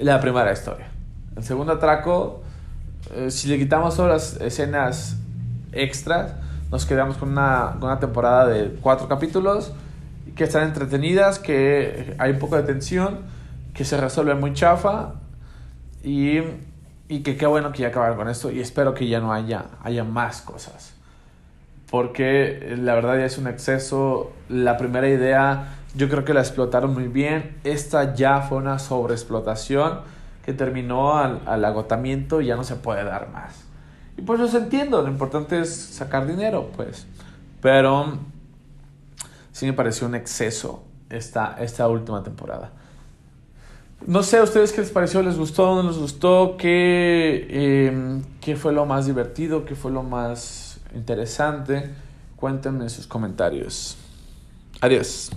La 0.00 0.18
primera 0.18 0.50
historia. 0.50 0.88
El 1.36 1.44
segundo 1.44 1.74
atraco, 1.74 2.42
eh, 3.12 3.30
si 3.30 3.48
le 3.48 3.58
quitamos 3.58 3.96
todas 3.96 4.10
las 4.10 4.40
escenas 4.40 5.18
extras, 5.72 6.47
nos 6.70 6.86
quedamos 6.86 7.16
con 7.16 7.30
una, 7.30 7.76
con 7.78 7.90
una 7.90 7.98
temporada 7.98 8.46
de 8.46 8.76
cuatro 8.80 9.08
capítulos 9.08 9.72
que 10.36 10.44
están 10.44 10.64
entretenidas, 10.64 11.38
que 11.38 12.14
hay 12.18 12.32
un 12.32 12.38
poco 12.38 12.56
de 12.56 12.62
tensión, 12.62 13.20
que 13.74 13.84
se 13.84 13.96
resuelve 13.96 14.34
muy 14.34 14.52
chafa 14.52 15.14
y, 16.02 16.38
y 17.08 17.20
que 17.22 17.36
qué 17.36 17.46
bueno 17.46 17.72
que 17.72 17.82
ya 17.82 17.88
acabaron 17.88 18.16
con 18.16 18.28
esto 18.28 18.50
y 18.50 18.60
espero 18.60 18.94
que 18.94 19.08
ya 19.08 19.20
no 19.20 19.32
haya, 19.32 19.66
haya 19.82 20.04
más 20.04 20.42
cosas. 20.42 20.94
Porque 21.90 22.76
la 22.78 22.94
verdad 22.94 23.16
ya 23.16 23.24
es 23.24 23.38
un 23.38 23.46
exceso. 23.46 24.32
La 24.50 24.76
primera 24.76 25.08
idea 25.08 25.76
yo 25.94 26.08
creo 26.10 26.24
que 26.24 26.34
la 26.34 26.40
explotaron 26.40 26.92
muy 26.92 27.08
bien. 27.08 27.56
Esta 27.64 28.14
ya 28.14 28.42
fue 28.42 28.58
una 28.58 28.78
sobreexplotación 28.78 30.00
que 30.44 30.52
terminó 30.52 31.16
al, 31.16 31.40
al 31.46 31.64
agotamiento 31.64 32.42
y 32.42 32.46
ya 32.46 32.56
no 32.56 32.64
se 32.64 32.76
puede 32.76 33.04
dar 33.04 33.30
más. 33.30 33.67
Y 34.18 34.22
pues 34.22 34.40
los 34.40 34.52
entiendo, 34.54 35.00
lo 35.00 35.08
importante 35.08 35.60
es 35.60 35.72
sacar 35.72 36.26
dinero, 36.26 36.70
pues. 36.76 37.06
Pero 37.62 38.18
sí 39.52 39.64
me 39.64 39.72
pareció 39.72 40.08
un 40.08 40.16
exceso 40.16 40.82
esta, 41.08 41.56
esta 41.60 41.88
última 41.88 42.22
temporada. 42.24 42.72
No 44.06 44.22
sé 44.22 44.38
a 44.38 44.42
ustedes 44.42 44.72
qué 44.72 44.80
les 44.80 44.90
pareció, 44.90 45.22
les 45.22 45.36
gustó, 45.36 45.80
no 45.80 45.88
les 45.88 45.98
gustó, 45.98 46.56
qué, 46.58 47.86
em, 47.88 48.22
qué 48.40 48.56
fue 48.56 48.72
lo 48.72 48.86
más 48.86 49.06
divertido, 49.06 49.64
qué 49.64 49.74
fue 49.74 49.92
lo 49.92 50.02
más 50.02 50.80
interesante. 50.94 51.90
Cuéntenme 52.36 52.84
en 52.84 52.90
sus 52.90 53.06
comentarios. 53.06 53.96
Adiós. 54.80 55.30